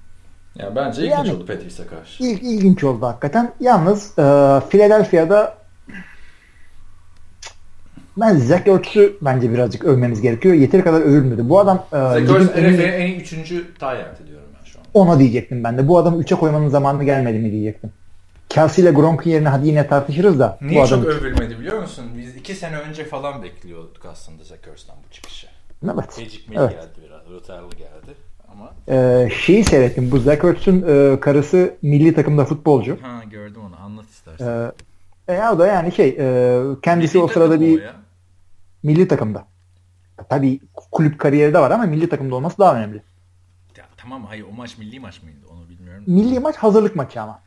Yani 0.56 0.76
bence 0.76 1.02
ilginç 1.02 1.18
Yani- 1.18 1.34
oldu 1.34 1.46
Patrice'e 1.46 1.88
karşı. 1.88 2.24
İlk, 2.24 2.44
ilginç 2.44 2.84
oldu 2.84 3.06
hakikaten. 3.06 3.54
Yalnız 3.60 4.20
e, 4.20 4.24
Philadelphia'da 4.70 5.59
ben 8.18 8.38
Zach 8.38 8.68
Ertz'ü 8.68 9.18
bence 9.22 9.52
birazcık 9.54 9.86
övmemiz 9.86 10.22
gerekiyor. 10.22 10.56
Yeteri 10.56 10.84
kadar 10.84 11.02
övülmedi. 11.02 11.50
Bu 11.50 11.60
adam 11.60 11.86
e, 11.94 11.98
Zach 11.98 12.16
Ertz 12.36 12.50
NFL'in 12.50 12.80
en 12.92 13.08
iyi 13.08 13.22
üçüncü 13.22 13.78
tayyenti 13.80 14.28
diyorum 14.28 14.48
ben 14.60 14.66
şu 14.66 14.80
an. 14.80 14.86
ona 14.94 15.20
diyecektim 15.20 15.64
ben 15.64 15.78
de. 15.78 15.88
Bu 15.88 15.98
adamı 15.98 16.22
3'e 16.24 16.36
koymanın 16.40 16.68
zamanı 16.70 17.04
gelmedi 17.04 17.40
mi 17.40 17.52
diyecektim. 17.52 17.92
Kelsey 18.50 18.84
ile 18.84 18.92
Gronk'un 18.92 19.30
yerine 19.30 19.50
hadi 19.50 19.68
yine 19.68 19.88
tartışırız 19.88 20.40
da. 20.40 20.58
Niye 20.62 20.80
bu 20.80 20.84
adam 20.84 21.04
çok 21.04 21.12
övülmedi 21.12 21.60
biliyor 21.60 21.82
musun? 21.82 22.06
Biz 22.18 22.36
iki 22.36 22.56
sene 22.56 22.78
önce 22.78 23.06
falan 23.06 23.44
bekliyorduk 23.44 24.06
aslında 24.12 24.44
Zach 24.44 24.68
Ertz'ten 24.72 24.96
bu 25.08 25.14
çıkışı. 25.14 25.48
Evet. 25.86 26.18
Gecikmeli 26.20 26.60
Evet. 26.60 26.72
geldi 26.72 27.08
biraz. 27.08 27.40
Rötarlı 27.40 27.70
geldi. 27.70 28.16
Ama 28.54 28.72
Ee, 28.90 29.30
şeyi 29.46 29.64
seyrettim. 29.64 30.12
Bu 30.12 30.20
Zach 30.20 30.44
Ertz'ün 30.46 30.82
e, 30.88 31.20
karısı 31.20 31.74
milli 31.82 32.14
takımda 32.14 32.46
futbolcu. 32.46 32.98
ha 33.02 33.24
gördüm 33.32 33.62
onu. 33.68 33.76
Anlat 33.86 34.06
istersen. 34.10 34.48
Ee, 34.48 34.72
e, 35.30 35.50
o 35.50 35.60
da 35.60 35.68
yani 35.68 35.92
şey 35.92 36.10
e, 36.20 36.62
kendisi 36.82 37.18
Milli 37.18 37.26
o 37.26 37.28
sırada 37.28 37.62
bir 37.62 37.82
ya. 37.82 37.96
milli 38.84 39.08
takımda. 39.08 39.46
Tabii 40.30 40.60
kulüp 40.92 41.20
kariyeri 41.20 41.54
de 41.54 41.60
var 41.60 41.72
ama 41.72 41.86
milli 41.86 42.10
takımda 42.10 42.36
olması 42.36 42.58
daha 42.58 42.76
önemli. 42.76 43.04
Ya, 43.78 43.86
tamam 43.98 44.26
hayır 44.26 44.46
o 44.54 44.56
maç 44.56 44.78
milli 44.78 45.00
maç 45.00 45.24
mıydı 45.24 45.38
onu 45.52 45.70
bilmiyorum. 45.70 46.04
Milli 46.08 46.40
maç 46.40 46.56
hazırlık 46.56 46.96
maçı 46.96 47.22
ama. 47.22 47.40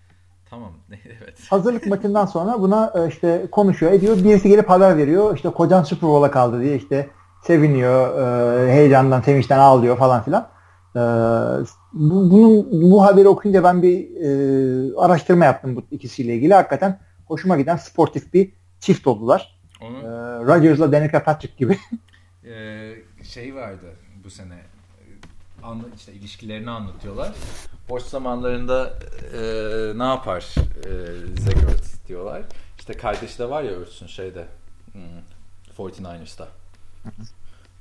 Tamam 0.50 0.72
evet. 1.20 1.40
Hazırlık 1.50 1.86
maçından 1.86 2.26
sonra 2.26 2.60
buna 2.60 2.92
e, 2.94 3.08
işte 3.08 3.46
konuşuyor 3.52 3.92
ediyor. 3.92 4.16
Birisi 4.16 4.48
gelip 4.48 4.70
haber 4.70 4.96
veriyor. 4.96 5.36
İşte 5.36 5.48
kocan 5.50 5.82
Super 5.82 6.08
Bowl'a 6.08 6.30
kaldı 6.30 6.60
diye 6.60 6.76
işte 6.76 7.10
seviniyor. 7.42 8.18
e, 8.68 8.72
heyecandan, 8.72 9.20
sevinçten 9.20 9.58
ağlıyor 9.58 9.98
falan 9.98 10.22
filan. 10.22 10.48
E, 10.96 11.00
bu, 11.92 12.30
bunun 12.30 12.68
bu 12.90 13.04
haberi 13.04 13.28
okuyunca 13.28 13.64
ben 13.64 13.82
bir 13.82 14.16
e, 14.16 14.96
araştırma 14.96 15.44
yaptım 15.44 15.76
bu 15.76 15.82
ikisiyle 15.90 16.34
ilgili. 16.34 16.54
Hakikaten 16.54 17.00
hoşuma 17.32 17.56
giden 17.56 17.76
sportif 17.76 18.34
bir 18.34 18.52
çift 18.80 19.06
oldular. 19.06 19.58
E, 19.80 19.84
Onun 19.84 20.02
Rodgers'la 20.46 20.92
Danica 20.92 21.24
Patrick 21.24 21.54
gibi. 21.58 21.78
Ee, 22.44 22.94
şey 23.24 23.54
vardı 23.54 23.86
bu 24.24 24.30
sene 24.30 24.58
anla, 25.62 25.84
işte 25.96 26.12
ilişkilerini 26.12 26.70
anlatıyorlar. 26.70 27.32
Boş 27.88 28.02
zamanlarında 28.02 28.98
e, 29.34 29.40
ne 29.98 30.04
yapar 30.04 30.54
e, 30.84 30.90
Zach 31.40 32.08
diyorlar. 32.08 32.42
İşte 32.78 32.92
kardeşi 32.92 33.38
de 33.38 33.50
var 33.50 33.62
ya 33.62 33.80
Ertz'ün 33.80 34.06
şeyde 34.06 34.46
hmm, 34.92 35.02
49ers'ta. 35.78 36.48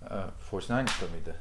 Ee, 0.04 0.16
49ers'ta 0.52 1.08
mıydı? 1.08 1.36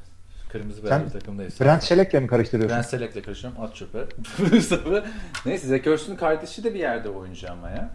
Kırmızı 0.51 0.83
beyaz 0.83 0.97
Sen 0.97 1.05
bir 1.07 1.11
takımdayız. 1.19 1.61
Brent 1.61 1.83
Selleck'le 1.83 2.13
mi 2.13 2.27
karıştırıyorsun? 2.27 2.77
Ben 2.77 2.81
Selek'le 2.81 3.23
karışıyorum. 3.25 3.61
At 3.61 3.75
çöpe. 3.75 3.99
Neyse 5.45 5.67
Zach 5.67 5.87
Ertz'ün 5.87 6.15
kardeşi 6.15 6.63
de 6.63 6.73
bir 6.73 6.79
yerde 6.79 7.09
oyuncu 7.09 7.51
ama 7.51 7.69
ya. 7.69 7.89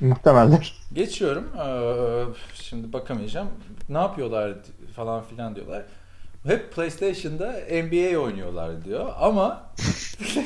Muhtemeldir. 0.00 0.74
Geçiyorum. 0.92 1.48
Ee, 1.58 2.24
şimdi 2.54 2.92
bakamayacağım. 2.92 3.48
Ne 3.88 3.98
yapıyorlar 3.98 4.54
falan 4.96 5.24
filan 5.24 5.56
diyorlar. 5.56 5.82
Hep 6.46 6.72
PlayStation'da 6.72 7.52
NBA 7.52 8.18
oynuyorlar 8.18 8.84
diyor 8.84 9.12
ama 9.20 9.72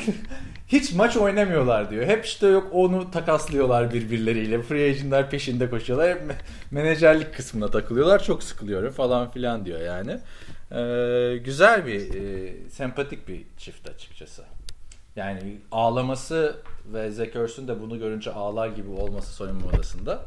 hiç 0.69 0.93
maç 0.93 1.17
oynamıyorlar 1.17 1.91
diyor. 1.91 2.07
Hep 2.07 2.25
işte 2.25 2.47
yok 2.47 2.69
onu 2.73 3.11
takaslıyorlar 3.11 3.93
birbirleriyle. 3.95 4.63
Free 4.63 4.91
agent'lar 4.91 5.31
peşinde 5.31 5.71
koşuyorlar. 5.71 6.11
Hep 6.11 6.23
me- 6.23 6.35
menajerlik 6.71 7.35
kısmına 7.35 7.71
takılıyorlar. 7.71 8.23
Çok 8.23 8.43
sıkılıyorum 8.43 8.93
falan 8.93 9.31
filan 9.31 9.65
diyor 9.65 9.81
yani. 9.81 10.19
Ee, 10.73 11.37
güzel 11.37 11.87
bir, 11.87 12.15
e, 12.15 12.53
sempatik 12.71 13.29
bir 13.29 13.43
çift 13.59 13.89
açıkçası. 13.89 14.43
Yani 15.17 15.59
ağlaması 15.73 16.57
ve 16.93 17.01
Ertz'ün 17.35 17.69
de 17.69 17.81
bunu 17.81 17.99
görünce 17.99 18.33
ağlar 18.33 18.69
gibi 18.69 18.91
olması 18.91 19.33
soyunma 19.33 19.67
odasında 19.67 20.23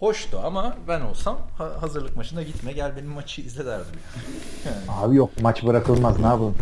hoştu 0.00 0.40
ama 0.44 0.76
ben 0.88 1.00
olsam 1.00 1.38
ha- 1.58 1.82
hazırlık 1.82 2.16
maçına 2.16 2.42
gitme 2.42 2.72
gel 2.72 2.96
benim 2.96 3.10
maçı 3.10 3.40
izle 3.42 3.66
derdim. 3.66 4.00
Yani. 4.66 4.76
Yani. 4.76 4.84
Abi 5.06 5.16
yok 5.16 5.30
maç 5.42 5.64
bırakılmaz 5.64 6.18
ne 6.20 6.26
yapalım. 6.26 6.56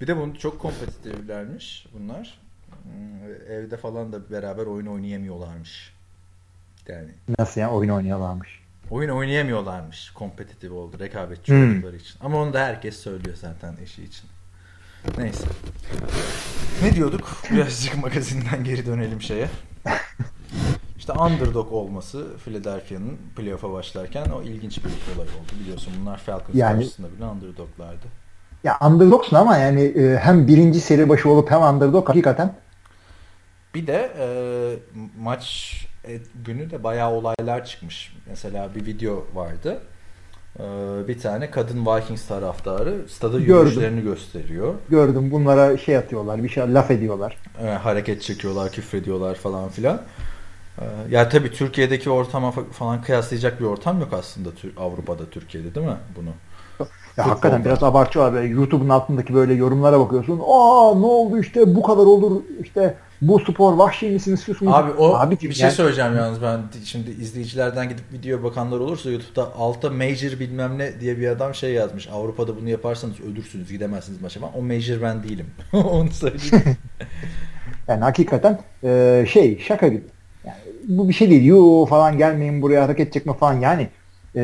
Bir 0.00 0.06
de 0.06 0.16
bunu 0.16 0.38
çok 0.38 0.60
kompetitiflermiş 0.60 1.86
bunlar. 1.98 2.38
Hmm, 2.82 3.54
Evde 3.56 3.76
falan 3.76 4.12
da 4.12 4.30
beraber 4.30 4.66
oyun 4.66 4.86
oynayamıyorlarmış. 4.86 5.92
Yani 6.88 7.10
Nasıl 7.38 7.60
ya 7.60 7.70
oyun 7.70 7.90
oynuyorlarmış. 7.90 8.60
oyun 8.90 9.10
oynayamıyorlarmış 9.10 10.10
kompetitif 10.10 10.72
oldu 10.72 10.98
rekabetçi 11.00 11.52
Hmm. 11.52 11.72
oldukları 11.74 11.96
için. 11.96 12.14
Ama 12.20 12.38
onu 12.42 12.52
da 12.52 12.60
herkes 12.64 12.96
söylüyor 12.96 13.36
zaten 13.40 13.76
eşi 13.82 14.04
için. 14.04 14.26
Neyse. 15.18 15.44
Ne 16.82 16.94
diyorduk? 16.94 17.42
Birazcık 17.50 17.96
magazinden 18.02 18.64
geri 18.64 18.86
dönelim 18.86 19.22
şeye. 19.22 19.48
İşte 21.04 21.12
underdog 21.12 21.72
olması 21.72 22.26
Philadelphia'nın 22.44 23.18
playoff'a 23.36 23.72
başlarken 23.72 24.24
o 24.24 24.42
ilginç 24.42 24.78
bir 24.84 24.90
olay 25.16 25.28
oldu. 25.28 25.52
Biliyorsun 25.60 25.92
bunlar 26.00 26.18
Falcons 26.18 26.54
Yani- 26.54 26.76
karşısında 26.76 27.06
bile 27.16 27.24
underdoglardı. 27.24 28.06
Ya 28.64 28.78
underdogsun 28.86 29.36
ama 29.36 29.56
yani 29.56 29.82
e, 29.82 30.16
hem 30.16 30.48
birinci 30.48 30.80
seri 30.80 31.08
başı 31.08 31.30
olup 31.30 31.50
hem 31.50 31.62
underdog 31.62 32.08
hakikaten 32.08 32.54
Bir 33.74 33.86
de 33.86 34.12
e, 34.18 34.26
maç 35.20 35.74
e, 36.08 36.18
günü 36.46 36.70
de 36.70 36.84
bayağı 36.84 37.10
olaylar 37.10 37.64
çıkmış. 37.64 38.16
Mesela 38.26 38.74
bir 38.74 38.86
video 38.86 39.26
vardı. 39.34 39.78
E, 40.58 40.62
bir 41.08 41.18
tane 41.18 41.50
kadın 41.50 41.86
Vikings 41.86 42.26
taraftarı 42.26 43.08
stada 43.08 43.38
yürüyüşlerini 43.38 44.02
gösteriyor. 44.02 44.74
gördüm 44.90 45.30
bunlara 45.30 45.78
şey 45.78 45.96
atıyorlar 45.96 46.42
bir 46.42 46.48
şey 46.48 46.74
laf 46.74 46.90
ediyorlar. 46.90 47.36
E, 47.62 47.66
hareket 47.66 48.22
çekiyorlar, 48.22 48.72
küfrediyorlar 48.72 49.34
falan 49.34 49.68
filan. 49.68 50.02
E, 50.78 50.84
ya 51.10 51.28
tabii 51.28 51.50
Türkiye'deki 51.52 52.10
ortama 52.10 52.48
fa- 52.48 52.70
falan 52.72 53.02
kıyaslayacak 53.02 53.60
bir 53.60 53.64
ortam 53.64 54.00
yok 54.00 54.12
aslında 54.12 54.48
Avrupa'da, 54.76 55.30
Türkiye'de 55.30 55.74
değil 55.74 55.86
mi 55.86 55.96
bunu? 56.16 56.30
Ya 56.78 56.86
Futbolda. 57.24 57.30
hakikaten 57.30 57.64
biraz 57.64 57.82
abartıyorlar 57.82 58.34
böyle 58.34 58.48
YouTube'un 58.48 58.88
altındaki 58.88 59.34
böyle 59.34 59.54
yorumlara 59.54 60.00
bakıyorsun. 60.00 60.38
Aa 60.38 60.94
ne 60.94 61.06
oldu 61.06 61.38
işte 61.38 61.74
bu 61.74 61.82
kadar 61.82 62.02
olur 62.06 62.42
işte 62.62 62.94
bu 63.22 63.40
spor 63.40 63.72
vahşi 63.72 64.06
misiniz 64.10 64.38
istiyorsunuz. 64.38 64.72
Abi 64.74 64.90
o 64.90 65.14
Abi, 65.16 65.38
bir 65.42 65.52
şey 65.52 65.70
söyleyeceğim 65.70 66.16
yalnız 66.16 66.42
ben 66.42 66.60
şimdi 66.84 67.10
izleyicilerden 67.10 67.88
gidip 67.88 68.04
video 68.12 68.42
bakanlar 68.42 68.80
olursa 68.80 69.10
YouTube'da 69.10 69.54
altta 69.54 69.90
major 69.90 70.40
bilmem 70.40 70.78
ne 70.78 71.00
diye 71.00 71.18
bir 71.18 71.28
adam 71.28 71.54
şey 71.54 71.72
yazmış. 71.72 72.08
Avrupa'da 72.08 72.56
bunu 72.56 72.68
yaparsanız 72.68 73.20
ölürsünüz 73.20 73.72
gidemezsiniz 73.72 74.20
maça 74.20 74.40
falan. 74.40 74.56
O 74.58 74.62
major 74.62 75.02
ben 75.02 75.22
değilim. 75.22 75.46
Onu 75.72 76.10
söyleyeyim. 76.10 76.76
Yani 77.88 78.00
hakikaten 78.00 78.60
e, 78.84 79.24
şey 79.28 79.58
şaka 79.58 79.88
gibi. 79.88 80.04
Bu 80.88 81.08
bir 81.08 81.14
şey 81.14 81.30
değil. 81.30 81.44
Yo 81.44 81.86
falan 81.86 82.18
gelmeyin 82.18 82.62
buraya 82.62 82.82
hareket 82.84 83.12
çekme 83.12 83.34
falan 83.34 83.60
yani 83.60 83.88
e, 84.36 84.40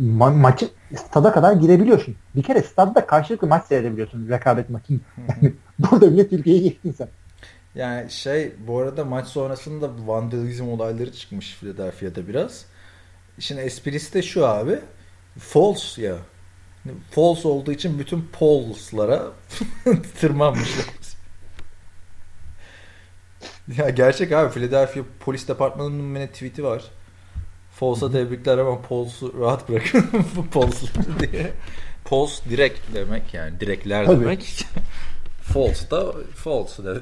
ma- 0.00 0.36
maçı 0.40 0.68
stada 0.96 1.32
kadar 1.32 1.52
girebiliyorsun. 1.52 2.16
Bir 2.36 2.42
kere 2.42 2.62
stadda 2.62 3.06
karşılıklı 3.06 3.46
maç 3.48 3.66
seyredebiliyorsun 3.66 4.28
rekabet 4.28 4.70
maçını. 4.70 5.00
Yani 5.28 5.54
burada 5.78 6.12
bile 6.12 6.28
Türkiye'ye 6.28 6.62
geçtin 6.62 6.92
sen. 6.92 7.08
yani 7.74 8.10
şey 8.10 8.52
bu 8.66 8.78
arada 8.78 9.04
maç 9.04 9.26
sonrasında 9.28 9.90
vandalizm 10.06 10.68
olayları 10.68 11.12
çıkmış 11.12 11.56
Philadelphia'da 11.60 12.28
biraz. 12.28 12.66
İşin 13.38 13.56
esprisi 13.56 14.14
de 14.14 14.22
şu 14.22 14.46
abi. 14.46 14.78
False 15.38 16.02
ya. 16.02 16.16
False 17.10 17.48
olduğu 17.48 17.72
için 17.72 17.98
bütün 17.98 18.28
pols'lara 18.32 19.22
tırmanmışlar. 20.20 20.86
Ya 23.78 23.90
gerçek 23.90 24.32
abi 24.32 24.52
Philadelphia 24.54 25.00
polis 25.20 25.48
departmanının 25.48 26.14
bir 26.14 26.26
tweet'i 26.26 26.64
var. 26.64 26.82
False'a 27.72 28.10
tebrikler 28.12 28.58
ama 28.58 28.82
Pols'u 28.82 29.40
rahat 29.40 29.68
bırakın. 29.68 30.10
Bu 30.36 30.50
diye. 31.20 31.52
Pols 32.04 32.40
direkt 32.50 32.80
demek 32.94 33.34
yani. 33.34 33.60
Direkler 33.60 34.06
Tabii. 34.06 34.20
demek. 34.20 34.66
false 35.42 35.90
da 35.90 36.12
false 36.34 36.84
de- 36.84 37.00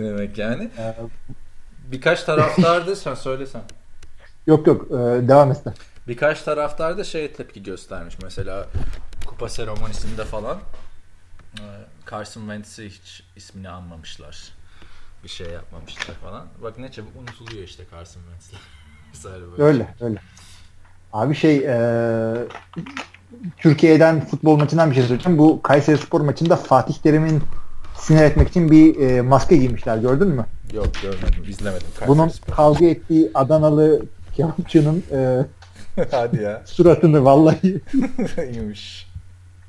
demek 0.00 0.38
yani. 0.38 0.64
E, 0.78 0.94
Birkaç 1.92 2.22
taraftardı 2.24 2.96
sen 2.96 3.14
söylesen. 3.14 3.62
yok 4.46 4.66
yok 4.66 4.86
e, 4.90 4.94
devam 5.28 5.50
et. 5.50 5.58
sen. 5.64 5.74
Birkaç 6.08 6.42
taraftar 6.42 6.98
da 6.98 7.04
şey 7.04 7.32
tepki 7.32 7.62
göstermiş. 7.62 8.14
Mesela 8.22 8.66
kupa 9.26 9.48
seremonisinde 9.48 10.24
falan 10.24 10.58
e, 11.58 11.64
Carson 12.10 12.40
Wentz'i 12.40 12.88
hiç 12.88 13.22
ismini 13.36 13.68
anmamışlar. 13.68 14.48
Bir 15.26 15.30
şey 15.30 15.46
yapmamışlar 15.50 16.14
falan. 16.14 16.46
Bak 16.62 16.78
ne 16.78 16.90
çabuk 16.92 17.16
unutuluyor 17.20 17.62
işte 17.64 17.82
Carson 17.92 18.20
Wentz'ler. 18.22 19.32
Böyle. 19.58 19.62
Öyle 19.62 19.88
öyle. 20.00 20.18
Abi 21.12 21.34
şey 21.34 21.56
e, 21.56 21.76
Türkiye'den 23.56 24.20
futbol 24.20 24.56
maçından 24.56 24.90
bir 24.90 24.94
şey 24.94 25.04
söyleyeceğim. 25.04 25.38
Bu 25.38 25.62
Kayseri 25.62 25.98
Spor 25.98 26.20
maçında 26.20 26.56
Fatih 26.56 26.94
Terim'in 26.94 27.42
sinir 27.98 28.22
etmek 28.22 28.48
için 28.48 28.70
bir 28.70 29.00
e, 29.00 29.22
maske 29.22 29.56
giymişler. 29.56 29.96
Gördün 29.98 30.28
mü? 30.28 30.46
Yok 30.74 30.88
görmedim, 31.02 31.44
izlemedim. 31.48 31.86
Kayseri 31.98 32.08
Bunun 32.08 32.28
Spor. 32.28 32.54
kavga 32.54 32.86
ettiği 32.86 33.30
Adanalı 33.34 34.02
kebapçının 34.36 35.02
e, 35.12 35.44
Hadi 36.10 36.42
ya. 36.42 36.62
suratını 36.66 37.24
vallahi 37.24 37.80
İyiymiş. 38.50 39.06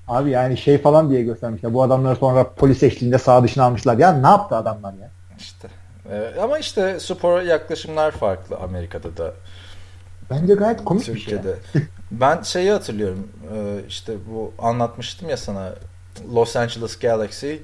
abi 0.08 0.30
yani 0.30 0.58
şey 0.58 0.78
falan 0.78 1.10
diye 1.10 1.24
göstermişler. 1.24 1.74
Bu 1.74 1.84
adamları 1.84 2.16
sonra 2.16 2.54
polis 2.54 2.84
eşliğinde 2.84 3.18
sağ 3.18 3.44
dışına 3.44 3.64
almışlar. 3.64 3.98
Ya 3.98 4.14
ne 4.14 4.28
yaptı 4.28 4.56
adamlar 4.56 4.94
ya? 4.94 5.17
İşte. 5.40 5.68
Ee, 6.12 6.34
ama 6.42 6.60
işte 6.60 7.00
spora 7.00 7.44
yaklaşımlar 7.44 8.12
farklı 8.12 8.56
Amerika'da 8.58 9.18
da. 9.18 9.34
Bence 10.30 10.54
gayet 10.54 10.84
komik 10.84 11.02
bir 11.02 11.06
şey. 11.06 11.16
Türkiye'de. 11.16 11.56
ben 12.12 12.42
şeyi 12.42 12.72
hatırlıyorum. 12.72 13.30
e, 13.56 13.80
işte 13.88 14.14
bu 14.32 14.54
anlatmıştım 14.60 15.30
ya 15.30 15.38
sana. 15.38 15.74
Los 16.34 16.56
Angeles 16.56 17.00
Galaxy 17.00 17.56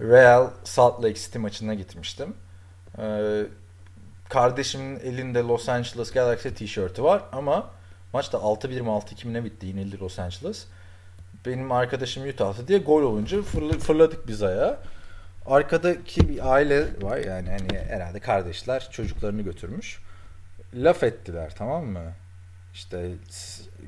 Real 0.00 0.50
Salt 0.64 1.04
Lake 1.04 1.14
City 1.20 1.38
maçına 1.38 1.74
gitmiştim. 1.74 2.34
E, 2.98 3.06
kardeşimin 4.28 5.00
elinde 5.00 5.38
Los 5.38 5.68
Angeles 5.68 6.12
Galaxy 6.12 6.48
tişörtü 6.48 7.02
var 7.02 7.22
ama 7.32 7.66
maçta 8.12 8.38
6-1 8.38 8.80
mi 8.80 8.88
6-2 8.88 9.26
mi 9.26 9.32
ne 9.32 9.44
bitti 9.44 9.66
yenildi 9.66 10.00
Los 10.00 10.18
Angeles. 10.18 10.64
Benim 11.46 11.72
arkadaşım 11.72 12.28
Utah'tı 12.28 12.68
diye 12.68 12.78
gol 12.78 13.02
olunca 13.02 13.38
fırla- 13.38 13.78
fırladık 13.78 14.28
biz 14.28 14.42
ayağa. 14.42 14.78
Arkadaki 15.46 16.28
bir 16.28 16.52
aile 16.52 17.02
var 17.02 17.16
yani 17.16 17.50
hani 17.50 17.78
herhalde 17.78 18.20
kardeşler 18.20 18.88
çocuklarını 18.90 19.42
götürmüş. 19.42 19.98
Laf 20.74 21.02
ettiler 21.02 21.52
tamam 21.58 21.86
mı? 21.86 22.12
İşte 22.74 23.10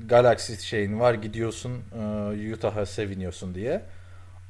Galaxy 0.09 0.55
şeyin 0.55 1.01
var 1.01 1.15
gidiyorsun 1.15 1.83
e, 1.95 2.55
Utah'a 2.55 2.87
seviniyorsun 2.87 3.55
diye. 3.55 3.83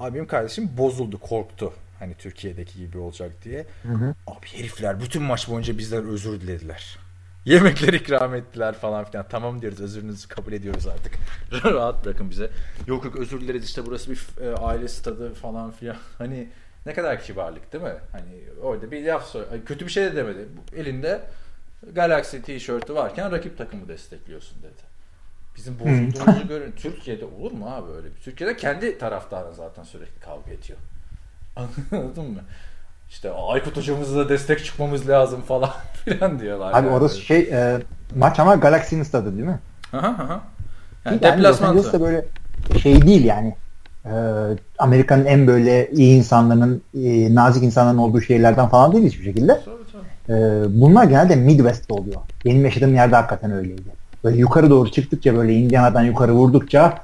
Abi 0.00 0.14
benim 0.14 0.26
kardeşim 0.26 0.70
bozuldu 0.78 1.18
korktu. 1.18 1.72
Hani 1.98 2.14
Türkiye'deki 2.14 2.78
gibi 2.78 2.98
olacak 2.98 3.32
diye. 3.44 3.66
Hı 3.82 3.92
hı. 3.92 4.14
Abi 4.26 4.46
herifler 4.46 5.00
bütün 5.00 5.22
maç 5.22 5.48
boyunca 5.48 5.78
bizden 5.78 6.06
özür 6.08 6.40
dilediler. 6.40 6.98
Yemekler 7.44 7.92
ikram 7.92 8.34
ettiler 8.34 8.74
falan 8.74 9.04
filan. 9.04 9.26
Tamam 9.28 9.62
diyoruz 9.62 9.80
özürünüzü 9.80 10.28
kabul 10.28 10.52
ediyoruz 10.52 10.86
artık. 10.86 11.14
Rahat 11.64 12.04
bırakın 12.04 12.30
bize. 12.30 12.50
Yok 12.86 13.04
yok 13.04 13.16
özür 13.16 13.40
dileriz 13.40 13.64
işte 13.64 13.86
burası 13.86 14.10
bir 14.10 14.44
e, 14.44 14.54
aile 14.56 14.88
stadı 14.88 15.34
falan 15.34 15.70
filan. 15.70 15.96
Hani 16.18 16.48
ne 16.86 16.94
kadar 16.94 17.22
kibarlık 17.22 17.72
değil 17.72 17.84
mi? 17.84 17.94
Hani 18.12 18.60
orada 18.62 18.90
bir 18.90 19.04
laf 19.04 19.26
sor. 19.26 19.42
Kötü 19.66 19.86
bir 19.86 19.90
şey 19.90 20.04
de 20.04 20.16
demedi. 20.16 20.48
Elinde 20.76 21.20
Galaxy 21.92 22.38
tişörtü 22.38 22.94
varken 22.94 23.32
rakip 23.32 23.58
takımı 23.58 23.88
destekliyorsun 23.88 24.62
dedi. 24.62 24.86
Bizim 25.56 25.78
bozulduğumuzu 25.78 26.48
görün. 26.48 26.72
Türkiye'de 26.72 27.24
olur 27.24 27.52
mu 27.52 27.66
abi 27.74 27.92
öyle? 27.92 28.08
Türkiye'de 28.24 28.56
kendi 28.56 28.98
taraftarı 28.98 29.54
zaten 29.54 29.82
sürekli 29.82 30.20
kavga 30.20 30.50
ediyor. 30.50 30.78
Anladın 31.92 32.24
mı? 32.24 32.40
İşte 33.10 33.30
Aykut 33.30 33.76
hocamıza 33.76 34.16
da 34.16 34.28
destek 34.28 34.64
çıkmamız 34.64 35.08
lazım 35.08 35.42
falan 35.48 35.70
filan 36.04 36.38
diyorlar. 36.40 36.70
Abi 36.70 36.86
yani. 36.86 36.96
orası 36.96 37.20
şey 37.20 37.38
e, 37.38 37.78
maç 38.14 38.40
ama 38.40 38.54
Galaxy'nin 38.54 39.02
stadı 39.02 39.36
değil 39.36 39.46
mi? 39.46 39.60
Aha, 39.92 40.06
aha. 40.06 40.42
Yani 41.04 41.22
deplasman. 41.22 41.68
Angeles'ta 41.68 42.00
böyle 42.00 42.24
şey 42.82 43.02
değil 43.02 43.24
yani. 43.24 43.56
Ee, 44.06 44.10
Amerika'nın 44.78 45.24
en 45.24 45.46
böyle 45.46 45.90
iyi 45.90 46.16
insanların, 46.16 46.82
e, 46.94 47.34
nazik 47.34 47.62
insanların 47.62 47.98
olduğu 47.98 48.20
şehirlerden 48.20 48.68
falan 48.68 48.92
değil 48.92 49.04
hiçbir 49.04 49.24
şekilde. 49.24 49.60
Ee, 50.28 50.32
bunlar 50.68 51.04
genelde 51.04 51.36
Midwest'te 51.36 51.94
oluyor. 51.94 52.20
Benim 52.44 52.64
yaşadığım 52.64 52.94
yerde 52.94 53.16
hakikaten 53.16 53.52
öyleydi. 53.52 53.82
Böyle 54.24 54.36
yukarı 54.36 54.70
doğru 54.70 54.90
çıktıkça 54.90 55.36
böyle 55.36 55.54
Indiana'dan 55.54 56.02
yukarı 56.02 56.32
vurdukça 56.32 56.98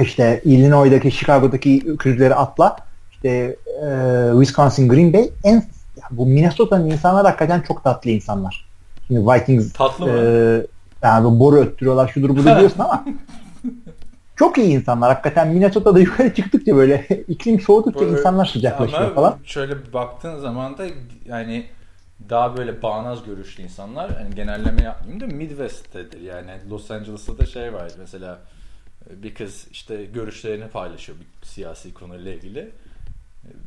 işte 0.00 0.40
Illinois'daki, 0.44 1.10
Chicago'daki 1.10 1.82
öküzleri 1.86 2.34
atla 2.34 2.76
işte 3.12 3.56
e, 3.86 4.30
Wisconsin, 4.32 4.88
Green 4.88 5.12
Bay 5.12 5.30
en 5.44 5.62
bu 6.10 6.26
Minnesota'nın 6.26 6.90
insanlar 6.90 7.26
hakikaten 7.26 7.60
çok 7.60 7.84
tatlı 7.84 8.10
insanlar. 8.10 8.66
Şimdi 9.06 9.20
Vikings 9.20 9.72
Tatlı 9.72 10.06
mı? 10.06 10.12
e, 10.12 10.66
yani 11.02 11.40
boru 11.40 11.56
öttürüyorlar 11.56 12.08
şudur 12.08 12.28
budur 12.28 12.44
diyorsun 12.58 12.78
ama 12.78 13.04
çok 14.40 14.58
iyi 14.58 14.68
insanlar. 14.68 15.08
Hakikaten 15.08 15.48
Minnesota'da 15.48 16.00
yukarı 16.06 16.34
çıktıkça 16.34 16.76
böyle 16.76 17.06
iklim 17.28 17.60
soğudukça 17.60 18.00
Böyle- 18.00 18.12
insanlar 18.12 18.46
sıcaklaşıyor 18.46 19.02
Ama 19.02 19.14
falan. 19.14 19.38
şöyle 19.44 19.86
bir 19.86 19.92
baktığın 19.92 20.38
zaman 20.38 20.78
da 20.78 20.86
yani 21.26 21.66
daha 22.28 22.56
böyle 22.56 22.82
bağnaz 22.82 23.24
görüşlü 23.24 23.62
insanlar 23.62 24.12
hani 24.16 24.34
genelleme 24.34 24.82
yapmayayım 24.82 25.20
da 25.20 25.26
Midwest'tedir. 25.26 26.20
Yani 26.20 26.50
Los 26.70 26.90
Angeles'ta 26.90 27.38
da 27.38 27.46
şey 27.46 27.72
var 27.74 27.92
mesela 27.98 28.38
bir 29.10 29.34
kız 29.34 29.66
işte 29.70 30.04
görüşlerini 30.04 30.68
paylaşıyor 30.68 31.18
bir 31.18 31.46
siyasi 31.46 31.94
konuyla 31.94 32.32
ilgili. 32.32 32.70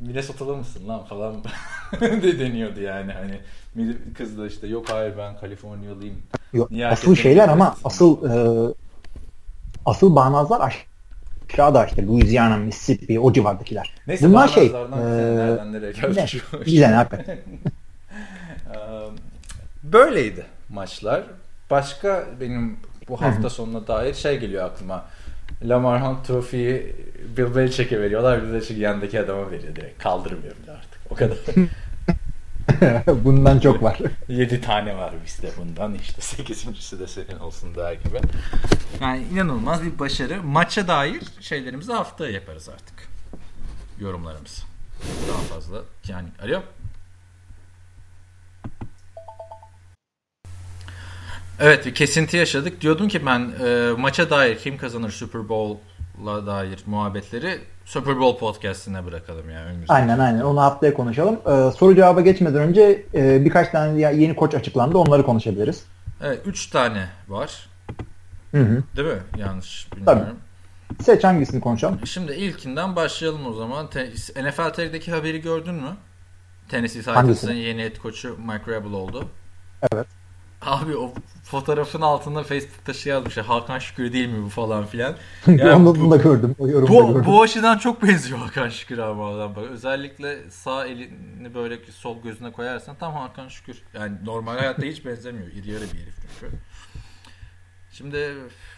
Minnesota'lı 0.01 0.57
mısın 0.57 0.87
lan? 0.87 1.03
falan 1.03 1.35
de 2.01 2.39
deniyordu 2.39 2.81
yani. 2.81 3.11
Hani 3.11 3.39
kız 4.17 4.37
da 4.37 4.47
işte 4.47 4.67
yok 4.67 4.89
hayır 4.89 5.13
ben 5.17 5.37
Kaliforniyalıyım. 5.37 6.15
Yok, 6.53 6.69
asıl 6.85 7.15
şeyler 7.15 7.47
ama 7.49 7.75
asıl 7.83 8.29
e, 8.29 8.73
asıl 9.85 10.15
bağnazlar 10.15 10.61
aş- 10.61 10.85
aşağıda 11.53 11.85
işte 11.85 12.07
Louisiana, 12.07 12.57
Mississippi 12.57 13.19
o 13.19 13.33
civardakiler. 13.33 13.93
Neyse 14.07 14.29
Bunlar 14.29 14.47
şey 14.47 14.65
e, 14.67 14.71
nereden 14.71 15.73
nereye 15.73 15.91
geldik? 15.91 16.43
Güzel 16.65 16.93
hakikaten. 16.93 17.37
Böyleydi 19.83 20.45
maçlar. 20.69 21.23
Başka 21.69 22.25
benim 22.41 22.77
bu 23.09 23.21
hafta 23.21 23.49
sonuna 23.49 23.87
dair 23.87 24.13
şey 24.13 24.39
geliyor 24.39 24.65
aklıma. 24.65 25.05
Lamar 25.63 26.07
Hunt 26.07 26.27
Trophy'yi 26.27 26.95
Bill 27.37 27.55
Belichick'e 27.55 28.01
veriyorlar. 28.01 28.43
Bill 28.43 28.53
Belichick 28.53 28.79
yandaki 28.79 29.19
adama 29.19 29.51
veriyor 29.51 29.75
direkt. 29.75 30.03
Kaldırmıyor 30.03 30.53
bile 30.63 30.71
artık. 30.71 30.99
O 31.09 31.15
kadar. 31.15 31.37
Bundan 33.07 33.59
çok 33.59 33.83
var. 33.83 33.99
7 34.27 34.61
tane 34.61 34.97
var 34.97 35.13
bizde 35.25 35.51
bundan. 35.57 35.93
işte 35.93 36.21
8.si 36.21 36.99
de 36.99 37.07
senin 37.07 37.39
olsun 37.39 37.75
der 37.75 37.93
gibi. 37.93 38.21
Yani 39.01 39.23
inanılmaz 39.33 39.83
bir 39.83 39.99
başarı. 39.99 40.43
Maça 40.43 40.87
dair 40.87 41.23
şeylerimizi 41.39 41.93
haftaya 41.93 42.31
yaparız 42.31 42.69
artık. 42.69 43.07
Yorumlarımız. 43.99 44.63
Daha 45.29 45.41
fazla. 45.41 45.81
Yani 46.07 46.27
alo. 46.43 46.61
Evet 51.59 51.85
bir 51.85 51.95
kesinti 51.95 52.37
yaşadık. 52.37 52.81
Diyordum 52.81 53.07
ki 53.07 53.25
ben 53.25 53.51
e, 53.65 53.91
maça 53.97 54.29
dair 54.29 54.57
kim 54.57 54.77
kazanır 54.77 55.11
Super 55.11 55.49
Bowl'la 56.17 56.47
dair 56.47 56.79
muhabbetleri 56.85 57.59
Super 57.85 58.19
Bowl 58.19 58.39
podcastine 58.39 59.05
bırakalım 59.05 59.49
yani. 59.49 59.65
önümüzdeki 59.65 59.93
Aynen 59.93 60.19
aynen. 60.19 60.41
Onu 60.41 60.61
haftaya 60.61 60.93
konuşalım. 60.93 61.39
Ee, 61.45 61.71
soru 61.71 61.95
cevaba 61.95 62.21
geçmeden 62.21 62.61
önce 62.61 63.05
e, 63.13 63.45
birkaç 63.45 63.69
tane 63.69 63.99
yeni 64.01 64.35
koç 64.35 64.55
açıklandı. 64.55 64.97
Onları 64.97 65.23
konuşabiliriz. 65.25 65.85
Evet 66.21 66.41
3 66.45 66.67
tane 66.67 67.07
var. 67.27 67.69
Hı 68.51 68.61
hı. 68.61 68.83
Değil 68.97 69.07
mi? 69.07 69.21
Yanlış 69.37 69.87
bilmiyorum. 69.95 70.35
Seç 71.01 71.23
hangisini 71.23 71.61
konuşalım? 71.61 72.07
Şimdi 72.07 72.33
ilkinden 72.33 72.95
başlayalım 72.95 73.47
o 73.47 73.53
zaman. 73.53 73.89
Te- 73.89 74.09
NFL 74.43 74.73
TR'deki 74.73 75.11
haberi 75.11 75.41
gördün 75.41 75.75
mü? 75.75 75.89
Tennessee? 76.69 77.01
Titans'ın 77.01 77.53
yeni 77.53 77.83
head 77.83 77.97
koçu 77.97 78.37
Mike 78.47 78.71
Rabel 78.71 78.91
oldu. 78.91 79.25
Evet. 79.93 80.07
Abi 80.65 80.97
o 80.97 81.13
fotoğrafın 81.43 82.01
altında 82.01 82.43
Facebook'ta 82.43 82.93
şey 82.93 83.11
yazmış. 83.13 83.37
ya, 83.37 83.49
Hakan 83.49 83.79
Şükür 83.79 84.13
değil 84.13 84.29
mi 84.29 84.45
bu 84.45 84.49
falan 84.49 84.85
filan. 84.85 85.15
Yani 85.47 85.85
bu, 85.85 86.11
da 86.11 86.17
gördüm. 86.17 86.55
O 86.59 86.67
yorumda 86.67 86.91
bu, 86.91 87.07
gördüm. 87.07 87.23
bu 87.25 87.41
açıdan 87.41 87.77
çok 87.77 88.03
benziyor 88.03 88.39
Hakan 88.39 88.69
Şükür 88.69 88.97
abi 88.97 89.21
adam. 89.21 89.55
Bak, 89.55 89.63
özellikle 89.71 90.49
sağ 90.49 90.85
elini 90.85 91.53
böyle 91.53 91.79
sol 91.91 92.21
gözüne 92.23 92.51
koyarsan 92.51 92.95
tam 92.95 93.13
Hakan 93.13 93.47
Şükür. 93.47 93.83
Yani 93.93 94.17
normal 94.25 94.57
hayatta 94.57 94.85
hiç 94.85 95.05
benzemiyor. 95.05 95.47
İri 95.47 95.71
yarı 95.71 95.83
bir 95.83 95.99
herif 95.99 96.15
çünkü. 96.39 96.55
Şimdi 97.91 98.33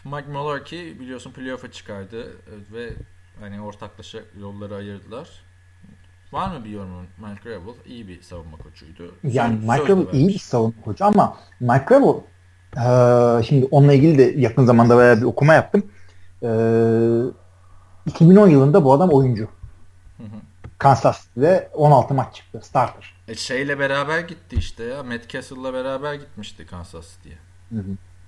Mike 0.06 0.28
Mularkey 0.28 1.00
biliyorsun 1.00 1.32
playoff'a 1.32 1.72
çıkardı 1.72 2.28
ve 2.74 2.94
hani 3.40 3.62
ortaklaşa 3.62 4.20
yolları 4.40 4.76
ayırdılar. 4.76 5.30
Var 6.32 6.58
mı 6.58 6.66
bir 6.66 6.70
yorumun? 6.70 7.06
Mike 7.18 7.50
Rabel 7.50 7.74
iyi 7.86 8.08
bir 8.08 8.22
savunma 8.22 8.58
koçuydu. 8.58 9.16
Yani 9.24 9.56
Söz- 9.60 9.70
Mike 9.70 9.88
Rabel 9.94 10.14
iyi 10.14 10.28
bir 10.28 10.40
savunma 10.40 10.82
koçu 10.86 11.06
ama 11.06 11.38
Mike 11.60 11.86
Rabel 11.96 12.14
eee, 12.78 13.44
şimdi 13.44 13.68
onunla 13.72 13.94
ilgili 13.94 14.18
de 14.18 14.34
yakın 14.42 14.66
zamanda 14.66 14.96
bayağı 14.98 15.18
bir 15.18 15.24
okuma 15.24 15.54
yaptım. 15.54 15.84
Eee 16.42 16.50
2010 18.06 18.50
yılında 18.50 18.84
bu 18.86 18.94
adam 18.94 19.10
oyuncu. 19.10 19.48
Kansas 20.78 21.22
City'de 21.28 21.70
16 21.74 22.14
maç 22.14 22.36
çıktı. 22.36 22.60
Starter. 22.64 23.14
E 23.28 23.36
şeyle 23.36 23.80
beraber 23.80 24.20
gitti 24.20 24.56
işte 24.56 24.84
ya. 24.84 25.04
Matt 25.04 25.30
Castle'la 25.30 25.74
beraber 25.74 26.14
gitmişti 26.14 26.66
Kansas 26.66 27.06
City'ye. 27.18 27.38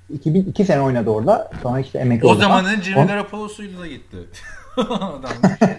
2002 0.09 0.65
sene 0.65 0.81
oynadı 0.81 1.09
orada. 1.09 1.51
Sonra 1.63 1.79
işte 1.79 1.99
emekli 1.99 2.27
O 2.27 2.29
oldu. 2.31 2.39
zamanın 2.39 2.81
Jimmy 2.81 3.07
Garoppolo'suyla 3.07 3.79
da 3.79 3.87
gitti. 3.87 4.17
Adam 4.77 5.31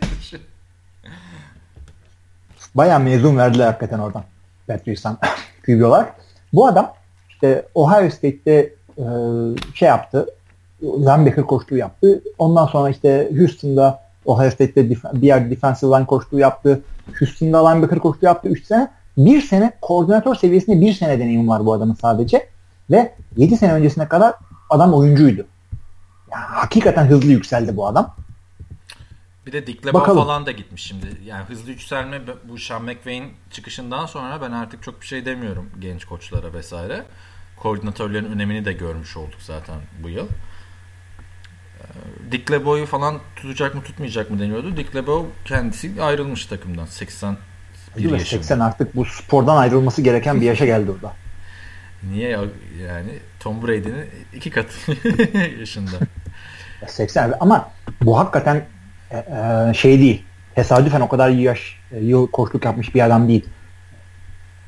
Bayağı 2.74 3.00
mezun 3.00 3.36
verdiler 3.36 3.66
hakikaten 3.66 3.98
oradan. 3.98 4.22
Patriots'tan 4.66 5.18
QB 5.66 5.84
olarak. 5.84 6.14
Bu 6.52 6.66
adam 6.66 6.92
işte 7.28 7.66
Ohio 7.74 8.10
State'te 8.10 8.72
e, 8.98 9.04
şey 9.74 9.88
yaptı. 9.88 10.26
linebacker 10.82 11.44
koştuğu 11.44 11.76
yaptı. 11.76 12.22
Ondan 12.38 12.66
sonra 12.66 12.90
işte 12.90 13.30
Houston'da 13.38 14.00
Ohio 14.24 14.50
State'de 14.50 14.90
bir 14.90 15.26
yer 15.26 15.50
defensive 15.50 15.96
line 15.96 16.06
koştuğu 16.06 16.38
yaptı. 16.38 16.82
Houston'da 17.18 17.68
linebacker 17.68 17.98
koştuğu 17.98 18.26
yaptı 18.26 18.48
3 18.48 18.66
sene. 18.66 18.88
Bir 19.16 19.40
sene 19.40 19.72
koordinatör 19.80 20.34
seviyesinde 20.34 20.80
bir 20.80 20.92
sene 20.92 21.18
deneyim 21.18 21.48
var 21.48 21.66
bu 21.66 21.72
adamın 21.72 21.94
sadece. 21.94 22.48
Ve 22.90 23.12
7 23.36 23.56
sene 23.56 23.72
öncesine 23.72 24.08
kadar 24.08 24.34
adam 24.70 24.94
oyuncuydu. 24.94 25.46
Yani 26.32 26.44
hakikaten 26.44 27.06
hızlı 27.06 27.32
yükseldi 27.32 27.76
bu 27.76 27.86
adam. 27.86 28.14
Bir 29.48 29.52
de 29.52 29.66
Dick 29.66 29.86
LeBeau 29.86 30.14
falan 30.14 30.46
da 30.46 30.52
gitmiş 30.52 30.82
şimdi. 30.82 31.06
Yani 31.24 31.44
hızlı 31.44 31.70
yükselme 31.70 32.20
bu 32.48 32.58
Sean 32.58 32.82
McVay'in 32.82 33.32
çıkışından 33.50 34.06
sonra 34.06 34.42
ben 34.42 34.52
artık 34.52 34.82
çok 34.82 35.00
bir 35.00 35.06
şey 35.06 35.24
demiyorum 35.24 35.70
genç 35.78 36.04
koçlara 36.04 36.52
vesaire. 36.52 37.04
Koordinatörlerin 37.56 38.24
önemini 38.24 38.64
de 38.64 38.72
görmüş 38.72 39.16
olduk 39.16 39.40
zaten 39.40 39.76
bu 40.02 40.08
yıl. 40.08 40.26
Ee, 40.26 40.28
Dick 42.32 42.50
LeBeau'yu 42.50 42.86
falan 42.86 43.18
tutacak 43.36 43.74
mı 43.74 43.82
tutmayacak 43.82 44.30
mı 44.30 44.38
deniyordu. 44.38 44.76
Dick 44.76 44.96
LeBeau 44.96 45.26
kendisi 45.44 46.02
ayrılmış 46.02 46.46
takımdan. 46.46 46.86
80 46.86 47.36
bir 47.96 48.02
yaşında. 48.02 48.24
80 48.24 48.60
artık 48.60 48.96
bu 48.96 49.04
spordan 49.04 49.56
ayrılması 49.56 50.02
gereken 50.02 50.40
bir 50.40 50.46
yaşa 50.46 50.66
geldi 50.66 50.90
orada. 50.90 51.12
Niye 52.02 52.38
yani 52.82 53.18
Tom 53.40 53.62
Brady'nin 53.62 54.06
iki 54.34 54.50
katı 54.50 54.96
yaşında. 55.60 55.96
80 56.86 57.34
ama 57.40 57.70
bu 58.02 58.18
hakikaten 58.18 58.77
e, 59.10 59.16
e, 59.70 59.74
şey 59.74 60.00
değil. 60.00 60.24
Tesadüfen 60.54 61.00
o 61.00 61.08
kadar 61.08 61.28
yaş 61.28 61.80
e, 61.92 61.98
yıl 61.98 62.30
koçluk 62.30 62.64
yapmış 62.64 62.94
bir 62.94 63.06
adam 63.06 63.28
değil. 63.28 63.44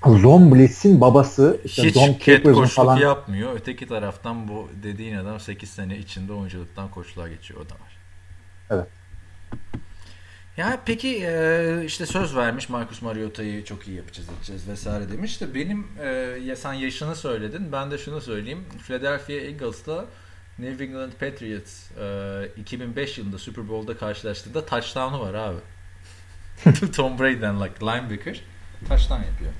Zon 0.07 0.55
Blitz'in 0.55 1.01
babası 1.01 1.61
işte 1.64 1.82
Hiç 1.82 1.95
Don 1.95 2.16
Capers'ın 2.24 2.64
falan 2.64 2.97
yapmıyor. 2.97 3.53
Öteki 3.55 3.86
taraftan 3.86 4.49
bu 4.49 4.68
dediğin 4.82 5.16
adam 5.16 5.41
8 5.41 5.70
sene 5.70 5.99
içinde 5.99 6.32
oyunculuktan 6.32 6.88
koçluğa 6.91 7.28
geçiyor 7.28 7.61
o 7.61 7.68
da 7.68 7.74
var. 7.74 7.97
Evet. 8.70 8.86
Ya 10.57 10.78
peki 10.86 11.09
işte 11.86 12.07
söz 12.07 12.36
vermiş 12.36 12.68
Marcus 12.68 13.03
Mariota'yı 13.03 13.64
çok 13.64 13.88
iyi 13.88 13.97
yapacağız 13.97 14.28
edeceğiz 14.38 14.68
vesaire 14.68 15.12
demiş 15.12 15.41
de 15.41 15.55
benim 15.55 15.86
ya 16.45 16.57
sen 16.57 16.72
yaşını 16.72 17.16
söyledin 17.16 17.72
ben 17.72 17.91
de 17.91 17.99
şunu 17.99 18.20
söyleyeyim 18.20 18.64
Philadelphia 18.86 19.32
Eagles'ta 19.32 20.05
New 20.61 20.84
England 20.84 21.12
Patriots 21.12 21.90
e, 22.00 22.61
2005 22.61 23.18
yılında 23.18 23.38
Super 23.38 23.68
Bowl'da 23.68 23.96
karşılaştığında 23.96 24.66
touchdown'u 24.66 25.20
var 25.20 25.34
abi. 25.34 25.58
Tom 26.96 27.18
Brady'den 27.18 27.61
like 27.61 27.74
linebacker 27.80 28.40
touchdown 28.88 29.22
yapıyor. 29.22 29.52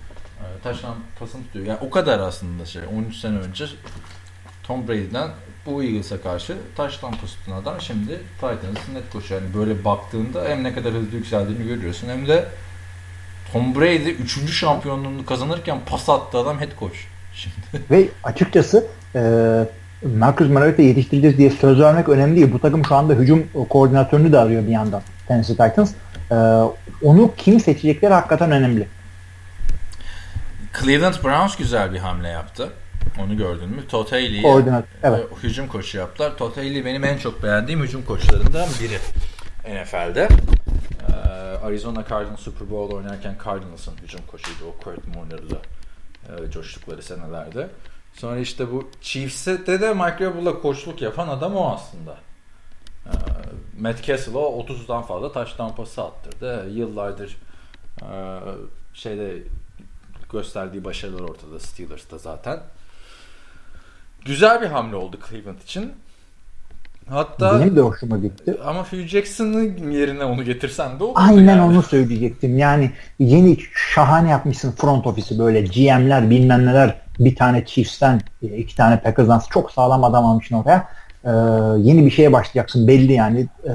Touchdown 0.63 0.99
pasını 1.19 1.45
tutuyor. 1.45 1.67
Yani 1.67 1.79
o 1.81 1.91
kadar 1.91 2.21
aslında 2.21 2.67
şey 2.67 2.83
13 2.97 3.17
sene 3.17 3.39
önce 3.39 3.67
Tom 4.63 4.89
Brady'den 4.89 5.31
bu 5.67 5.83
Eagles'a 5.83 6.21
karşı 6.21 6.57
touchdown 6.77 7.17
pası 7.17 7.39
tutan 7.39 7.53
adam 7.53 7.81
şimdi 7.81 8.21
Titans'ın 8.35 8.95
net 8.95 9.11
koşu. 9.13 9.35
Yani 9.35 9.55
böyle 9.55 9.85
baktığında 9.85 10.49
hem 10.49 10.65
ne 10.65 10.75
kadar 10.75 10.93
hızlı 10.93 11.17
yükseldiğini 11.17 11.67
görüyorsun 11.69 12.09
hem 12.09 12.29
de 12.29 12.49
Tom 13.53 13.75
Brady 13.75 14.11
3. 14.11 14.53
şampiyonluğunu 14.53 15.27
kazanırken 15.27 15.81
pas 15.87 16.09
attı 16.09 16.39
adam 16.39 16.61
head 16.61 16.79
coach. 16.79 16.97
Şimdi. 17.35 17.57
Ve 17.91 18.09
açıkçası 18.25 18.87
eee 19.15 19.69
Marcus 20.03 20.51
Mariota'yı 20.51 20.89
yetiştireceğiz 20.89 21.39
diye 21.39 21.51
söz 21.51 21.81
vermek 21.81 22.09
önemli 22.09 22.37
değil. 22.37 22.53
Bu 22.53 22.59
takım 22.59 22.85
şu 22.85 22.95
anda 22.95 23.15
hücum 23.15 23.47
koordinatörünü 23.69 24.33
de 24.33 24.39
arıyor 24.39 24.63
bir 24.63 24.73
yandan 24.73 25.03
Tennessee 25.29 25.57
Titans. 25.57 25.93
Ee, 26.31 26.35
onu 27.03 27.35
kim 27.37 27.61
seçecekleri 27.61 28.15
hakikaten 28.15 28.51
önemli. 28.51 28.89
Cleveland 30.81 31.15
Browns 31.25 31.57
güzel 31.57 31.93
bir 31.93 31.99
hamle 31.99 32.29
yaptı. 32.29 32.69
Onu 33.19 33.37
gördün 33.37 33.69
mü? 33.69 33.89
Todd 33.89 34.13
Haley'e 34.13 34.43
evet. 35.03 35.27
Hücum 35.43 35.69
koçu 35.69 35.99
yaptılar. 35.99 36.33
Haley 36.39 36.85
benim 36.85 37.05
en 37.05 37.19
çok 37.19 37.43
beğendiğim 37.43 37.83
hücum 37.83 38.03
koçlarından 38.03 38.69
biri 38.81 38.99
NFL'de. 39.83 40.29
Ee, 41.09 41.13
Arizona 41.67 42.05
Cardinals 42.11 42.41
Super 42.41 42.71
Bowl 42.71 42.97
oynarken 42.97 43.35
Cardinals'ın 43.45 43.95
hücum 44.03 44.21
koçuydu 44.27 44.65
o 44.69 44.85
Kurt 44.85 45.05
Warner'la 45.05 45.57
e, 46.29 46.51
coştukları 46.51 47.03
senelerde. 47.03 47.69
Sonra 48.21 48.39
işte 48.39 48.73
bu 48.73 48.91
Chiefs'te 49.01 49.81
de 49.81 49.95
Mike 49.95 50.27
Vrabel'la 50.27 50.61
koçluk 50.61 51.03
yapan 51.03 51.29
adam 51.29 51.57
o 51.57 51.75
aslında. 51.75 52.17
Ee, 53.07 53.11
Matt 53.81 54.03
Castle 54.03 54.39
o 54.39 54.67
30'dan 54.67 55.03
fazla 55.03 55.33
taş 55.33 55.53
tampası 55.53 56.03
attırdı. 56.03 56.71
Yıllardır 56.71 57.37
e, 58.03 58.11
şeyde 58.95 59.43
gösterdiği 60.33 60.85
başarılar 60.85 61.21
ortada 61.21 61.61
Steelers'ta 61.61 62.19
zaten. 62.19 62.61
Güzel 64.25 64.61
bir 64.61 64.67
hamle 64.67 64.97
oldu 64.97 65.19
Cleveland 65.31 65.61
için. 65.61 65.93
Hatta 67.09 67.61
benim 67.61 67.77
de 67.77 67.81
hoşuma 67.81 68.19
gitti. 68.19 68.59
Ama 68.65 68.85
Hugh 68.85 69.07
Jackson'ın 69.07 69.91
yerine 69.91 70.25
onu 70.25 70.45
getirsen 70.45 71.01
de 71.01 71.05
olur. 71.05 71.15
Aynen 71.17 71.57
yani. 71.57 71.63
onu 71.63 71.83
söyleyecektim. 71.83 72.59
Yani 72.59 72.93
yeni 73.19 73.59
şahane 73.75 74.31
yapmışsın 74.31 74.73
front 74.73 75.07
ofisi 75.07 75.39
böyle 75.39 75.61
GM'ler 75.61 76.31
bilmem 76.31 76.67
neler 76.67 77.10
bir 77.21 77.37
tane 77.37 77.65
Chiefs'ten 77.65 78.21
iki 78.43 78.77
tane 78.77 79.01
Packers'dan 79.01 79.43
çok 79.51 79.71
sağlam 79.71 80.05
adam 80.05 80.27
almışsın 80.27 80.57
oraya. 80.57 80.89
Ee, 81.25 81.31
yeni 81.89 82.07
bir 82.07 82.11
şeye 82.11 82.33
başlayacaksın 82.33 82.89
belli 82.89 83.13
yani. 83.13 83.47
Ee, 83.65 83.73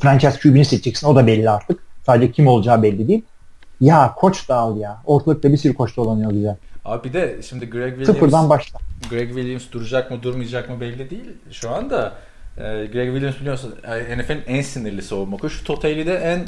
franchise 0.00 0.38
QB'ni 0.42 0.64
seçeceksin 0.64 1.06
o 1.06 1.16
da 1.16 1.26
belli 1.26 1.50
artık. 1.50 1.80
Sadece 2.06 2.32
kim 2.32 2.46
olacağı 2.46 2.82
belli 2.82 3.08
değil. 3.08 3.22
Ya 3.80 4.14
koç 4.16 4.48
da 4.48 4.56
al 4.56 4.76
ya. 4.80 5.02
Ortalıkta 5.04 5.52
bir 5.52 5.56
sürü 5.56 5.74
koç 5.74 5.96
dolanıyor 5.96 6.32
güzel. 6.32 6.56
Abi 6.84 7.08
bir 7.08 7.12
de 7.12 7.42
şimdi 7.42 7.70
Greg 7.70 7.88
Williams 7.88 8.06
sıfırdan 8.06 8.50
başla. 8.50 8.78
Greg 9.10 9.28
Williams 9.28 9.64
duracak 9.72 10.10
mı 10.10 10.22
durmayacak 10.22 10.70
mı 10.70 10.80
belli 10.80 11.10
değil. 11.10 11.30
Şu 11.50 11.70
anda 11.70 12.12
e, 12.56 12.62
Greg 12.62 13.10
Williams 13.10 13.40
biliyorsun 13.40 13.74
e, 13.84 14.18
NFL'in 14.18 14.42
en 14.46 14.62
sinirli 14.62 15.02
savunma 15.02 15.36
koçu. 15.36 15.64
Totally 15.64 16.06
de 16.06 16.14
en 16.14 16.46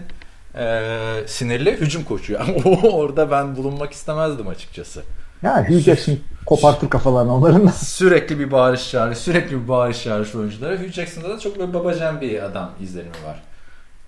e, 0.61 1.27
sinirli 1.27 1.73
hücum 1.73 2.05
koçu. 2.05 2.33
Yani 2.39 2.63
orada 2.83 3.31
ben 3.31 3.57
bulunmak 3.57 3.93
istemezdim 3.93 4.49
açıkçası. 4.49 5.03
Ya 5.43 5.69
Hugh 5.69 6.17
kopartır 6.47 6.91
kafalarını 6.91 7.35
onların 7.35 7.67
da. 7.67 7.73
Sürekli 7.73 8.39
bir 8.39 8.51
bağırış 8.51 8.91
çağrı, 8.91 9.17
sürekli 9.17 9.63
bir 9.63 9.69
bağırış 9.69 10.03
çağrı 10.03 10.39
oyunculara. 10.39 10.77
Hugh 10.77 10.93
Jackson'da 10.93 11.29
da 11.29 11.39
çok 11.39 11.59
böyle 11.59 11.75
babacan 11.75 12.21
bir 12.21 12.43
adam 12.43 12.71
izlenimi 12.81 13.25
var. 13.27 13.43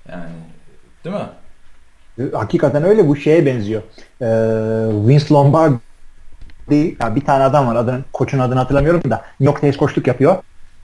Yani 0.08 0.30
değil 1.04 1.16
mi? 1.16 1.22
E, 2.18 2.36
hakikaten 2.36 2.84
öyle 2.84 3.08
bu 3.08 3.16
şeye 3.16 3.46
benziyor. 3.46 3.82
Ee, 4.20 4.26
Vince 5.08 5.34
Lombardi 5.34 6.96
ya 7.00 7.16
bir 7.16 7.24
tane 7.24 7.44
adam 7.44 7.66
var 7.66 7.76
adını, 7.76 8.00
koçun 8.12 8.38
adını 8.38 8.58
hatırlamıyorum 8.58 9.10
da 9.10 9.16
New 9.16 9.44
York 9.44 9.60
Knicks 9.60 9.78
koçluk 9.78 10.06
yapıyor. 10.06 10.36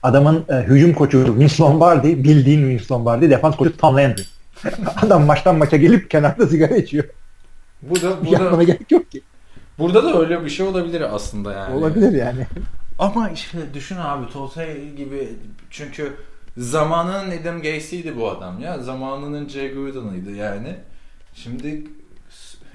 Adamın 0.02 0.44
e, 0.48 0.54
hücum 0.54 0.94
koçu 0.94 1.38
Vince 1.38 1.62
Lombardi, 1.62 2.24
bildiğin 2.24 2.68
Vince 2.68 2.84
Lombardi, 2.90 3.30
defans 3.30 3.56
koçu 3.56 3.76
Tom 3.76 3.96
Landry. 3.96 4.22
adam 5.02 5.24
maçtan 5.24 5.56
maça 5.56 5.76
gelip 5.76 6.10
kenarda 6.10 6.46
sigara 6.46 6.76
içiyor. 6.76 7.04
Bu 7.82 8.02
da 8.02 8.26
bu 8.26 8.58
da 8.58 8.62
gerek 8.62 8.90
yok 8.90 9.10
ki. 9.10 9.22
Burada 9.78 10.04
da 10.04 10.20
öyle 10.20 10.44
bir 10.44 10.50
şey 10.50 10.66
olabilir 10.66 11.14
aslında 11.14 11.52
yani. 11.52 11.74
Olabilir 11.74 12.12
yani. 12.12 12.46
Ama 12.98 13.30
işte 13.30 13.58
düşün 13.74 13.96
abi 13.96 14.32
Tolstoy 14.32 14.90
gibi 14.96 15.28
çünkü 15.70 16.12
zamanının 16.56 17.40
Adam 17.40 17.62
Gacy'ydi 17.62 18.16
bu 18.16 18.30
adam 18.30 18.60
ya. 18.60 18.78
Zamanının 18.78 19.48
Jay 19.48 19.74
Gruden'ıydı 19.74 20.30
yani. 20.30 20.76
Şimdi 21.34 21.84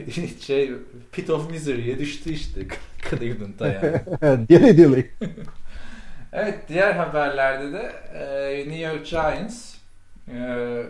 şey 0.41 0.71
Pit 1.11 1.29
of 1.29 1.51
Misery'ye 1.51 1.99
düştü 1.99 2.31
işte 2.33 2.61
Cleveland'da 3.09 3.67
yani. 3.67 4.47
Dili 4.49 4.77
dili. 4.77 5.11
evet 6.33 6.59
diğer 6.69 6.91
haberlerde 6.95 7.73
de 7.73 7.91
e, 8.13 8.59
New 8.59 8.81
York 8.81 9.05
Giants 9.05 9.75
e, 10.33 10.83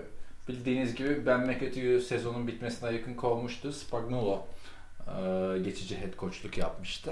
bildiğiniz 0.49 0.95
gibi 0.95 1.25
Ben 1.25 1.39
McAdoo 1.39 1.99
sezonun 1.99 2.47
bitmesine 2.47 2.91
yakın 2.91 3.13
kovmuştu. 3.13 3.71
Spagnuolo 3.71 4.45
geçici 5.63 6.01
head 6.01 6.17
coachluk 6.19 6.57
yapmıştı. 6.57 7.11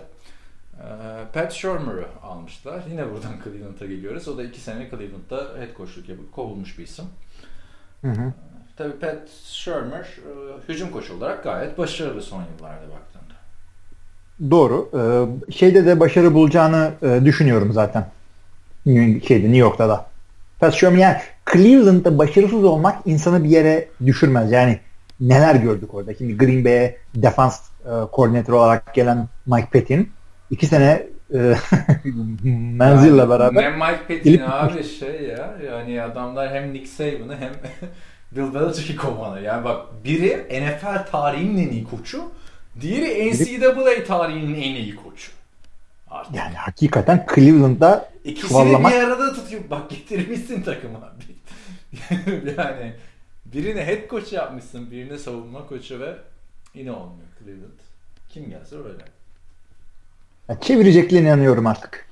E, 0.80 0.86
Pat 1.34 1.54
Shurmur'ı 1.54 2.06
almışlar. 2.24 2.82
Yine 2.92 3.06
buradan 3.12 3.34
Cleveland'a 3.44 3.86
geliyoruz. 3.86 4.28
O 4.28 4.38
da 4.38 4.44
iki 4.44 4.60
sene 4.60 4.90
Cleveland'da 4.90 5.60
head 5.60 5.78
coachluk 5.78 6.10
yapıp 6.10 6.32
kovulmuş 6.32 6.78
bir 6.78 6.84
isim. 6.84 7.06
Hı 8.02 8.12
hı. 8.12 8.34
Tabii 8.78 9.00
Pat 9.00 9.30
Shurmur 9.46 9.94
e, 9.94 10.32
hücum 10.70 10.92
koçu 10.92 11.18
olarak 11.18 11.44
gayet 11.44 11.78
başarılı 11.78 12.22
son 12.22 12.44
yıllarda 12.54 12.86
baktığında. 12.92 13.20
Doğru. 14.52 14.90
Ee, 14.94 15.52
şeyde 15.52 15.86
de 15.86 16.00
başarı 16.00 16.34
bulacağını 16.34 16.92
e, 17.02 17.26
düşünüyorum 17.26 17.74
zaten. 17.74 18.06
Şeyde 19.28 19.44
New 19.44 19.58
York'ta 19.58 19.90
da. 19.90 20.06
Pat 20.60 20.74
Shurmur 20.74 20.98
yani 20.98 21.18
Cleveland'da 21.54 22.18
başarısız 22.18 22.64
olmak 22.64 22.98
insanı 23.06 23.44
bir 23.44 23.50
yere 23.50 23.88
düşürmez. 24.06 24.52
Yani 24.52 24.80
neler 25.20 25.56
gördük 25.56 25.94
orada. 25.94 26.14
Şimdi 26.14 26.38
Green 26.38 26.66
Bay'e 26.66 26.98
defans 27.16 27.60
e, 27.90 28.12
koordinatör 28.12 28.54
olarak 28.54 28.94
gelen 28.94 29.28
Mike 29.46 29.70
Pettin 29.72 30.12
iki 30.52 30.66
sene 30.66 31.08
e, 31.34 31.38
menzille 32.44 33.30
beraber. 33.30 33.64
Ne 33.64 33.70
Mike 33.70 34.04
Pettin 34.08 34.42
abi 34.42 34.84
şey 34.84 35.24
ya 35.24 35.58
yani 35.68 36.02
adamlar 36.02 36.54
hem 36.54 36.74
Nick 36.74 36.88
Saban'ı 36.88 37.38
hem 37.38 37.52
Bill 38.32 38.54
Belichick'i 38.54 38.96
kovanı. 38.96 39.42
Yani 39.42 39.64
bak 39.64 39.86
biri 40.04 40.64
NFL 40.64 41.12
tarihinin 41.12 41.68
en 41.68 41.72
iyi 41.72 41.84
koçu, 41.84 42.32
diğeri 42.82 43.32
NCAA 43.32 44.04
tarihinin 44.04 44.56
en 44.56 44.76
iyi 44.76 44.96
koçu. 44.96 45.32
Artık 46.10 46.36
Yani 46.36 46.56
hakikaten 46.56 47.26
Cleveland'da 47.36 48.10
İkisini 48.24 48.50
çuvallamak 48.50 48.92
bir 48.92 48.98
arada 48.98 49.34
tutuyor. 49.34 49.62
Bak 49.70 49.90
getirmişsin 49.90 50.62
takıma. 50.62 51.00
yani 52.58 52.94
birini 53.46 53.82
head 53.82 54.10
coach 54.10 54.34
yapmışsın, 54.34 54.92
birini 54.92 55.20
savunma 55.20 55.68
koçu 55.68 56.00
ve 56.00 56.16
yine 56.74 56.92
olmuyor 56.92 57.29
Cleveland. 57.40 57.80
Kim 58.30 58.50
gelse 58.50 58.76
öyle. 58.78 59.04
Ya 60.50 60.60
çevireceklerine 60.60 61.28
inanıyorum 61.28 61.68
artık. 61.68 62.10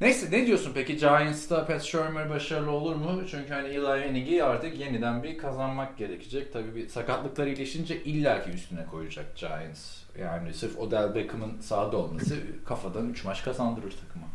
Neyse 0.00 0.26
ne 0.30 0.46
diyorsun 0.46 0.72
peki 0.74 0.96
Giants'ta 0.96 1.66
Pat 1.66 1.82
Shermer 1.82 2.30
başarılı 2.30 2.70
olur 2.70 2.96
mu? 2.96 3.22
Çünkü 3.30 3.52
hani 3.52 3.68
Eli 3.68 3.80
Manning'i 3.80 4.44
artık 4.44 4.78
yeniden 4.80 5.22
bir 5.22 5.38
kazanmak 5.38 5.98
gerekecek. 5.98 6.52
Tabii 6.52 6.74
bir 6.74 6.88
sakatlıklar 6.88 7.46
iyileşince 7.46 8.02
illaki 8.02 8.50
üstüne 8.50 8.86
koyacak 8.90 9.36
Giants. 9.36 9.80
Yani 10.20 10.54
sırf 10.54 10.78
Odell 10.78 11.14
Beckham'ın 11.14 11.60
sahada 11.60 11.96
olması 11.96 12.34
kafadan 12.66 13.08
3 13.08 13.24
maç 13.24 13.44
kazandırır 13.44 13.90
takıma. 13.90 14.26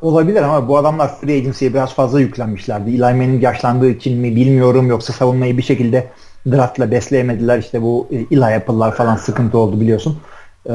Olabilir 0.00 0.42
ama 0.42 0.68
bu 0.68 0.78
adamlar 0.78 1.20
free 1.20 1.36
agency'ye 1.36 1.74
biraz 1.74 1.94
fazla 1.94 2.20
yüklenmişlerdi. 2.20 2.90
Eli 2.90 3.00
Manning 3.00 3.42
yaşlandığı 3.42 3.90
için 3.90 4.18
mi 4.18 4.36
bilmiyorum 4.36 4.86
yoksa 4.86 5.12
savunmayı 5.12 5.58
bir 5.58 5.62
şekilde 5.62 6.10
draftla 6.46 6.90
besleyemediler. 6.90 7.58
İşte 7.58 7.82
bu 7.82 8.08
Eli 8.30 8.44
Apple'lar 8.44 8.94
falan 8.94 9.16
sıkıntı 9.16 9.58
oldu 9.58 9.80
biliyorsun. 9.80 10.18
Ee, 10.68 10.72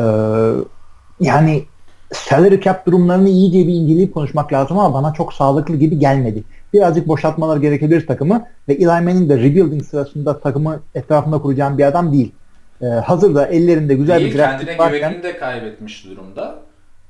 yani 1.19 1.65
salary 2.13 2.61
cap 2.61 2.85
durumlarını 2.85 3.29
iyi 3.29 3.51
diye 3.51 3.67
bir 3.67 3.73
inceleyip 3.73 4.13
konuşmak 4.13 4.53
lazım 4.53 4.79
ama 4.79 4.93
bana 4.93 5.13
çok 5.13 5.33
sağlıklı 5.33 5.75
gibi 5.75 5.99
gelmedi. 5.99 6.43
Birazcık 6.73 7.07
boşaltmalar 7.07 7.57
gerekebilir 7.57 8.07
takımı 8.07 8.47
ve 8.67 8.73
Eli 8.73 8.85
Manning 8.85 9.29
de 9.29 9.37
rebuilding 9.37 9.83
sırasında 9.83 10.39
takımı 10.39 10.79
etrafında 10.95 11.41
kuracağım 11.41 11.77
bir 11.77 11.83
adam 11.83 12.13
değil. 12.13 12.31
Ee, 12.81 12.85
hazırda 12.85 13.47
ellerinde 13.47 13.93
güzel 13.95 14.19
Değil, 14.19 14.33
bir 14.33 14.37
draft 14.37 14.57
kendine 14.57 14.77
varken 14.77 14.99
güvenini 14.99 15.23
de 15.23 15.37
kaybetmiş 15.37 16.05
durumda. 16.05 16.59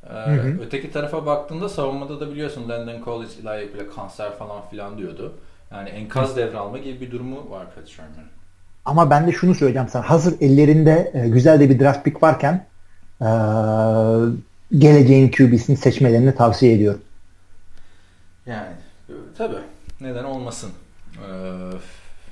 Ee, 0.09 0.31
hı. 0.31 0.57
Öteki 0.65 0.91
tarafa 0.91 1.25
baktığında 1.25 1.69
savunmada 1.69 2.19
da 2.19 2.31
biliyorsun 2.31 2.69
Landon 2.69 3.03
Collins, 3.05 3.39
Eli 3.39 3.49
Apple 3.49 3.89
kanser 3.95 4.31
falan 4.31 4.61
filan 4.71 4.97
diyordu. 4.97 5.33
Yani 5.71 5.89
enkaz 5.89 6.37
devralma 6.37 6.77
gibi 6.77 7.01
bir 7.01 7.11
durumu 7.11 7.49
var 7.49 7.65
Pat 7.75 7.87
Shermer'ın. 7.87 8.34
Ama 8.85 9.09
ben 9.09 9.27
de 9.27 9.31
şunu 9.31 9.55
söyleyeceğim 9.55 9.89
sana. 9.89 10.09
Hazır 10.09 10.35
ellerinde 10.41 11.11
e, 11.13 11.29
güzel 11.29 11.59
de 11.59 11.69
bir 11.69 11.79
draft 11.79 12.05
pick 12.05 12.23
varken 12.23 12.65
e, 13.21 13.27
geleceğin 14.77 15.31
QB'sini 15.31 15.77
seçmelerini 15.77 16.35
tavsiye 16.35 16.73
ediyorum. 16.73 17.01
Yani 18.45 18.67
tabii 19.37 19.55
neden 20.01 20.23
olmasın. 20.23 20.71
Ee, 21.17 21.31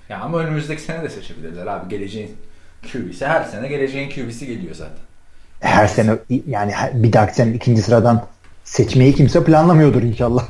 ya 0.09 0.19
ama 0.19 0.37
önümüzdeki 0.37 0.81
sene 0.81 1.03
de 1.03 1.09
seçebilirler 1.09 1.67
abi. 1.67 1.89
Geleceğin 1.89 2.37
QB'si 2.91 3.25
her 3.25 3.43
sene 3.43 3.67
geleceğin 3.67 4.09
QB'si 4.09 4.47
geliyor 4.47 4.75
zaten. 4.75 5.03
Her 5.59 5.87
sene 5.87 6.17
yani 6.47 6.73
bir 6.93 7.13
dahaki 7.13 7.35
sene 7.35 7.53
ikinci 7.55 7.81
sıradan 7.81 8.25
seçmeyi 8.63 9.15
kimse 9.15 9.43
planlamıyordur 9.43 10.03
inşallah. 10.03 10.47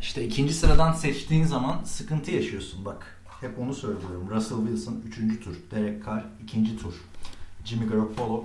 İşte 0.00 0.24
ikinci 0.24 0.54
sıradan 0.54 0.92
seçtiğin 0.92 1.44
zaman 1.44 1.84
sıkıntı 1.84 2.30
yaşıyorsun 2.30 2.84
bak. 2.84 3.17
Hep 3.40 3.58
onu 3.58 3.74
söylüyorum. 3.74 4.28
Russell 4.30 4.58
Wilson 4.58 5.02
3. 5.08 5.44
tur. 5.44 5.54
Derek 5.70 6.06
Carr 6.06 6.24
2. 6.42 6.76
tur. 6.78 6.94
Jimmy 7.64 7.88
Garoppolo 7.88 8.44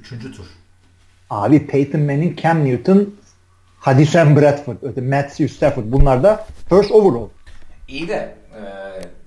3. 0.00 0.08
tur. 0.08 0.46
Abi 1.30 1.66
Peyton 1.66 2.00
Manning, 2.00 2.42
Cam 2.42 2.64
Newton, 2.64 3.14
hadi 3.80 4.06
Sam 4.06 4.36
Bradford, 4.36 4.76
öte 4.82 5.00
Matthew 5.00 5.48
Stafford 5.48 5.84
bunlar 5.86 6.22
da 6.22 6.46
first 6.68 6.90
overall. 6.90 7.28
İyi 7.88 8.08
de 8.08 8.36
e, 8.56 8.62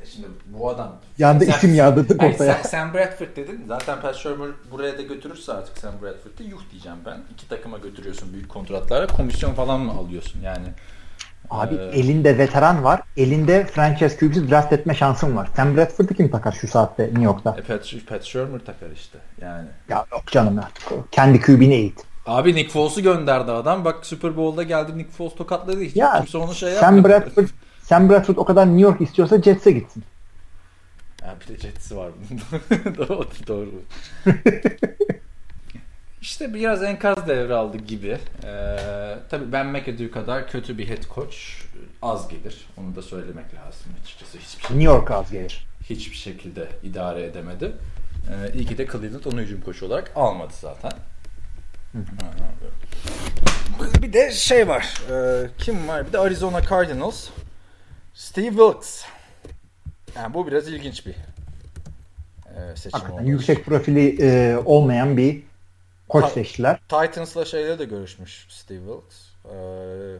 şimdi 0.05 0.27
bu 0.45 0.69
adam 0.69 0.95
Yanda 1.17 1.45
Sen- 1.45 1.51
isim 1.51 1.75
yağdırdık 1.75 2.23
ortaya. 2.23 2.53
Sen, 2.53 2.69
Sam 2.69 2.93
Bradford 2.93 3.35
dedin. 3.35 3.63
Zaten 3.67 4.01
Pat 4.01 4.15
Shermer 4.15 4.49
buraya 4.71 4.97
da 4.97 5.01
götürürse 5.01 5.53
artık 5.53 5.77
Sam 5.77 5.93
Bradford'ı 6.01 6.43
yuh 6.43 6.61
diyeceğim 6.71 6.97
ben. 7.05 7.19
İki 7.33 7.49
takıma 7.49 7.77
götürüyorsun 7.77 8.33
büyük 8.33 8.49
kontratlara. 8.49 9.07
Komisyon 9.07 9.53
falan 9.53 9.81
mı 9.81 9.91
alıyorsun 9.91 10.41
yani? 10.41 10.67
Abi 11.49 11.75
Ee, 11.75 11.99
elinde 11.99 12.37
veteran 12.37 12.83
var. 12.83 13.01
Elinde 13.17 13.65
franchise 13.65 14.17
QB'si 14.17 14.49
draft 14.49 14.73
etme 14.73 14.95
şansın 14.95 15.35
var. 15.35 15.49
Sam 15.55 15.77
Bradford'u 15.77 16.13
kim 16.13 16.31
takar 16.31 16.51
şu 16.51 16.67
saatte 16.67 17.03
New 17.03 17.23
York'ta? 17.23 17.55
E, 17.59 17.61
Pat, 17.61 17.93
Pat 18.09 18.23
Shermer 18.23 18.59
takar 18.59 18.87
işte 18.95 19.17
yani. 19.41 19.67
Ya 19.89 20.05
yok 20.11 20.23
canım 20.27 20.59
artık. 20.59 21.11
Kendi 21.11 21.41
QB'ni 21.41 21.73
eğit. 21.73 22.03
Abi 22.25 22.55
Nick 22.55 22.69
Foles'u 22.71 23.01
gönderdi 23.01 23.51
adam. 23.51 23.85
Bak 23.85 24.05
Super 24.05 24.37
Bowl'da 24.37 24.63
geldi 24.63 24.97
Nick 24.97 25.11
Foles 25.11 25.35
tokatladı. 25.35 25.81
Hiç 25.81 25.95
Ya 25.95 26.17
kimse 26.17 26.37
onu 26.37 26.55
şey 26.55 26.73
Sam 26.73 26.95
yapmadı. 26.97 27.13
Bradford 27.13 27.47
Sam 27.83 28.09
Bradford 28.09 28.35
o 28.37 28.45
kadar 28.45 28.65
New 28.67 28.81
York 28.81 29.01
istiyorsa 29.01 29.41
Jets'e 29.41 29.71
gitsin. 29.71 30.03
Ya 31.21 31.35
bir 31.41 31.53
de 31.53 31.59
Jets'i 31.59 31.97
var 31.97 32.09
bunun. 32.29 32.97
doğru. 32.97 33.27
doğru. 33.47 33.69
işte 36.21 36.53
biraz 36.53 36.83
enkaz 36.83 37.27
devraldı 37.27 37.77
gibi. 37.77 38.17
Ee, 38.45 38.77
tabii 39.29 39.51
Ben 39.51 39.65
McAdoo 39.67 40.11
kadar 40.11 40.47
kötü 40.47 40.77
bir 40.77 40.89
head 40.89 41.03
coach 41.15 41.35
az 42.01 42.27
gelir. 42.27 42.67
Onu 42.77 42.95
da 42.95 43.01
söylemek 43.01 43.45
lazım 43.53 43.91
açıkçası. 44.03 44.37
Hiçbir, 44.37 44.63
şey, 44.67 44.77
New 44.77 44.93
York 44.93 45.11
az 45.11 45.31
gelir. 45.31 45.67
hiçbir 45.89 46.15
şekilde 46.17 46.67
idare 46.83 47.23
edemedi. 47.25 47.71
Ee, 48.29 48.53
iyi 48.57 48.65
ki 48.65 48.77
de 48.77 48.87
Cleveland 48.87 49.25
onu 49.25 49.41
hücum 49.41 49.61
koçu 49.61 49.85
olarak 49.85 50.11
almadı 50.15 50.53
zaten. 50.61 50.91
Bir 54.01 54.13
de 54.13 54.31
şey 54.31 54.67
var. 54.67 54.93
Ee, 55.11 55.47
kim 55.57 55.87
var? 55.87 56.07
Bir 56.07 56.13
de 56.13 56.17
Arizona 56.19 56.61
Cardinals. 56.61 57.27
Steve 58.13 58.49
Wilkes. 58.49 59.03
Yani 60.15 60.33
bu 60.33 60.47
biraz 60.47 60.67
ilginç 60.67 61.05
bir 61.05 61.11
e, 61.11 62.75
seçim 62.75 62.91
Hakikaten 62.99 63.23
oldu. 63.23 63.29
yüksek 63.31 63.65
profili 63.65 64.21
e, 64.21 64.57
olmayan 64.65 65.17
bir 65.17 65.41
koç 66.09 66.23
Ha- 66.23 66.29
seçtiler. 66.29 66.79
Titans'la 66.89 67.45
şeyle 67.45 67.79
de 67.79 67.85
görüşmüş 67.85 68.45
Steve 68.49 68.79
Wilkes. 68.79 69.29
Ee, 69.45 70.17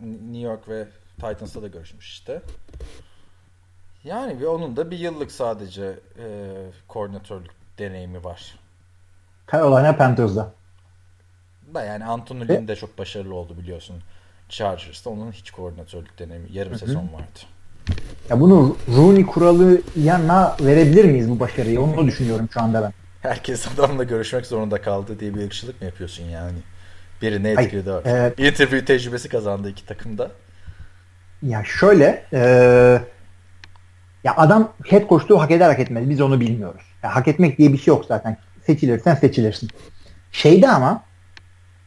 New 0.00 0.38
York 0.38 0.68
ve 0.68 0.88
Titans'la 1.16 1.62
da 1.62 1.68
görüşmüş 1.68 2.06
işte. 2.10 2.42
Yani 4.04 4.40
bir 4.40 4.44
onun 4.44 4.76
da 4.76 4.90
bir 4.90 4.98
yıllık 4.98 5.32
sadece 5.32 5.98
e, 6.18 6.54
koordinatörlük 6.88 7.50
deneyimi 7.78 8.24
var. 8.24 8.58
Carolina 9.52 9.96
Panthers'da. 9.96 10.52
Da 11.74 11.84
yani 11.84 12.04
Anthony 12.04 12.48
Lynn 12.48 12.68
de 12.68 12.76
çok 12.76 12.98
başarılı 12.98 13.34
oldu 13.34 13.58
biliyorsun. 13.58 13.96
Chargers'ta 14.48 15.10
onun 15.10 15.32
hiç 15.32 15.50
koordinatörlük 15.50 16.18
deneyimi 16.18 16.48
yarım 16.52 16.78
sezon 16.78 17.12
vardı. 17.12 17.40
Ya 18.30 18.40
bunu 18.40 18.76
Rooney 18.96 19.26
kuralı 19.26 19.80
yanına 19.96 20.56
verebilir 20.60 21.04
miyiz 21.04 21.30
bu 21.30 21.40
başarıyı? 21.40 21.80
Onu 21.80 22.06
düşünüyorum 22.06 22.48
şu 22.52 22.60
anda 22.60 22.82
ben. 22.82 22.92
Herkes 23.28 23.68
adamla 23.74 24.04
görüşmek 24.04 24.46
zorunda 24.46 24.82
kaldı 24.82 25.20
diye 25.20 25.34
bir 25.34 25.44
ırkçılık 25.44 25.80
mı 25.80 25.86
yapıyorsun 25.86 26.24
yani? 26.24 26.58
Biri 27.22 27.42
ne 27.42 27.54
Hayır, 27.54 27.66
etkiledi 27.66 27.92
artık. 27.92 28.40
e- 28.40 28.48
Interview 28.48 28.84
tecrübesi 28.84 29.28
kazandı 29.28 29.70
iki 29.70 29.86
takımda. 29.86 30.30
Ya 31.42 31.64
şöyle 31.64 32.24
e, 32.32 32.38
ya 34.24 34.36
adam 34.36 34.72
head 34.84 35.08
coachluğu 35.08 35.40
hak 35.40 35.50
eder 35.50 35.68
hak 35.68 35.78
etmez. 35.78 36.10
Biz 36.10 36.20
onu 36.20 36.40
bilmiyoruz. 36.40 36.82
Ya 37.02 37.16
hak 37.16 37.28
etmek 37.28 37.58
diye 37.58 37.72
bir 37.72 37.78
şey 37.78 37.94
yok 37.94 38.04
zaten. 38.08 38.36
Seçilirsen 38.66 39.14
seçilirsin. 39.14 39.68
Şeyde 40.32 40.68
ama 40.68 41.02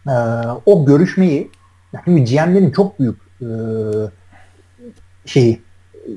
e, 0.08 0.12
o 0.66 0.86
görüşmeyi 0.86 1.52
ya 1.94 2.02
şimdi 2.06 2.24
GM'lerin 2.26 2.72
çok 2.72 3.00
büyük 3.00 3.18
e, 3.42 3.48
şeyi 5.26 5.62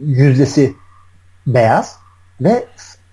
yüzdesi 0.07 0.75
beyaz 1.47 1.99
ve 2.41 2.65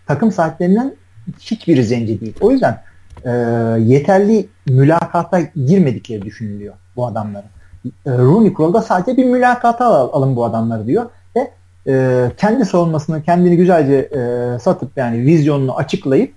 takım 0.08 0.32
sahiplerinden 0.32 0.96
hiçbiri 1.40 1.84
zenci 1.84 2.22
değil. 2.22 2.36
O 2.42 2.52
yüzden 2.52 2.84
e, 3.26 3.32
yeterli 3.80 4.50
mülakata 4.68 5.42
girmedikleri 5.66 6.22
düşünülüyor 6.22 6.74
bu 6.96 7.08
adamların. 7.08 7.50
E, 7.86 7.90
Rooney 8.06 8.54
kuralda 8.54 8.82
sadece 8.82 9.18
bir 9.18 9.26
mülakata 9.26 9.86
al- 9.86 10.10
alın 10.14 10.36
bu 10.36 10.46
adamları 10.46 10.88
diyor 10.88 11.06
ve 11.36 11.52
e, 11.88 12.28
kendi 12.38 12.66
savunmasını 12.66 13.24
kendini 13.24 13.58
güzelce 13.58 13.94
e, 13.96 14.60
satıp 14.60 14.98
yani 14.98 15.22
vizyonunu 15.22 15.76
açıklayıp 15.78 16.34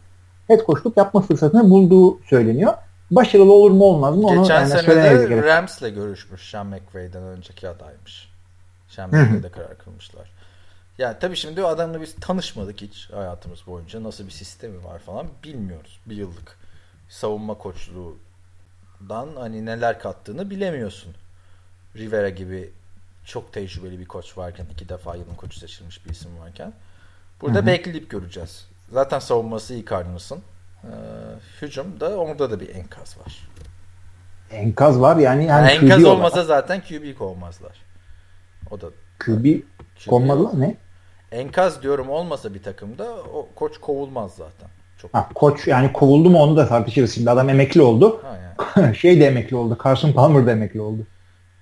head 0.49 0.67
coachluk 0.67 0.97
yapma 0.97 1.21
fırsatını 1.21 1.71
bulduğu 1.71 2.21
söyleniyor. 2.23 2.73
Başarılı 3.11 3.53
olur 3.53 3.71
mu 3.71 3.85
olmaz 3.85 4.17
mı 4.17 4.27
onu 4.27 4.43
Geçen 4.43 4.55
yani 4.55 4.69
sene 4.69 5.31
de. 5.31 5.43
Rams'le 5.43 5.95
görüşmüş 5.95 6.51
Sean 6.51 6.67
McVay'den 6.67 7.23
önceki 7.23 7.69
adaymış. 7.69 8.29
Sean. 8.89 9.09
McVay'de 9.09 9.49
karar 9.49 9.79
kılmışlar. 9.79 10.31
Ya 10.99 11.19
tabii 11.19 11.37
şimdi 11.37 11.63
o 11.63 11.67
adamla 11.67 12.01
biz 12.01 12.15
tanışmadık 12.15 12.81
hiç 12.81 13.11
hayatımız 13.11 13.67
boyunca. 13.67 14.03
Nasıl 14.03 14.27
bir 14.27 14.31
sistemi 14.31 14.85
var 14.85 14.99
falan 14.99 15.27
bilmiyoruz. 15.45 16.01
Bir 16.07 16.17
yıllık 16.17 16.59
savunma 17.09 17.55
koçluğundan 17.55 19.37
hani 19.37 19.67
neler 19.67 19.99
kattığını 19.99 20.51
bilemiyorsun. 20.51 21.15
Rivera 21.97 22.29
gibi 22.29 22.71
çok 23.25 23.53
tecrübeli 23.53 23.99
bir 23.99 24.07
koç 24.07 24.39
varken 24.39 24.67
iki 24.73 24.89
defa 24.89 25.17
yılın 25.17 25.35
koçu 25.35 25.61
seçilmiş 25.61 26.07
bir 26.07 26.11
isim 26.11 26.39
varken. 26.39 26.73
Burada 27.41 27.59
Hı 27.59 27.63
hı. 27.63 27.67
bekleyip 27.67 28.11
göreceğiz. 28.11 28.69
Zaten 28.93 29.19
savunması 29.19 29.75
iyi 29.75 29.85
Cardinals'ın. 29.87 30.43
Ee, 30.85 30.89
hücumda 31.63 32.09
orada 32.09 32.51
da 32.51 32.61
bir 32.61 32.75
enkaz 32.75 33.19
var. 33.19 33.49
Enkaz 34.51 35.01
var 35.01 35.17
yani. 35.17 35.45
Yani 35.45 35.69
yani 35.69 35.85
enkaz 35.85 36.05
olmasa 36.05 36.35
olarak. 36.35 36.47
zaten 36.47 36.81
QB 36.81 37.19
kovmazlar. 37.19 37.83
O 38.71 38.81
da 38.81 38.87
QB 39.19 39.45
QB 39.99 40.09
konmadılar 40.09 40.61
ne? 40.61 40.77
Enkaz 41.35 41.83
diyorum 41.83 42.11
olmasa 42.11 42.55
bir 42.55 42.63
takımda 42.63 43.15
o 43.15 43.49
koç 43.55 43.79
kovulmaz 43.79 44.35
zaten. 44.35 44.69
Çok. 44.99 45.15
Ha, 45.15 45.29
koç 45.35 45.67
yani 45.67 45.93
kovuldu 45.93 46.31
mu 46.31 46.39
onu 46.39 46.57
da 46.57 46.69
tartışırız 46.69 47.15
şimdi. 47.15 47.31
Adam 47.31 47.49
emekli 47.49 47.83
oldu. 47.83 48.21
Ha 48.23 48.39
yani. 48.77 48.97
şey 48.97 49.21
de 49.21 49.27
emekli 49.27 49.57
oldu. 49.57 49.79
Carson 49.85 50.13
Palmer 50.13 50.47
da 50.47 50.53
emekli 50.53 50.81
oldu. 50.81 51.07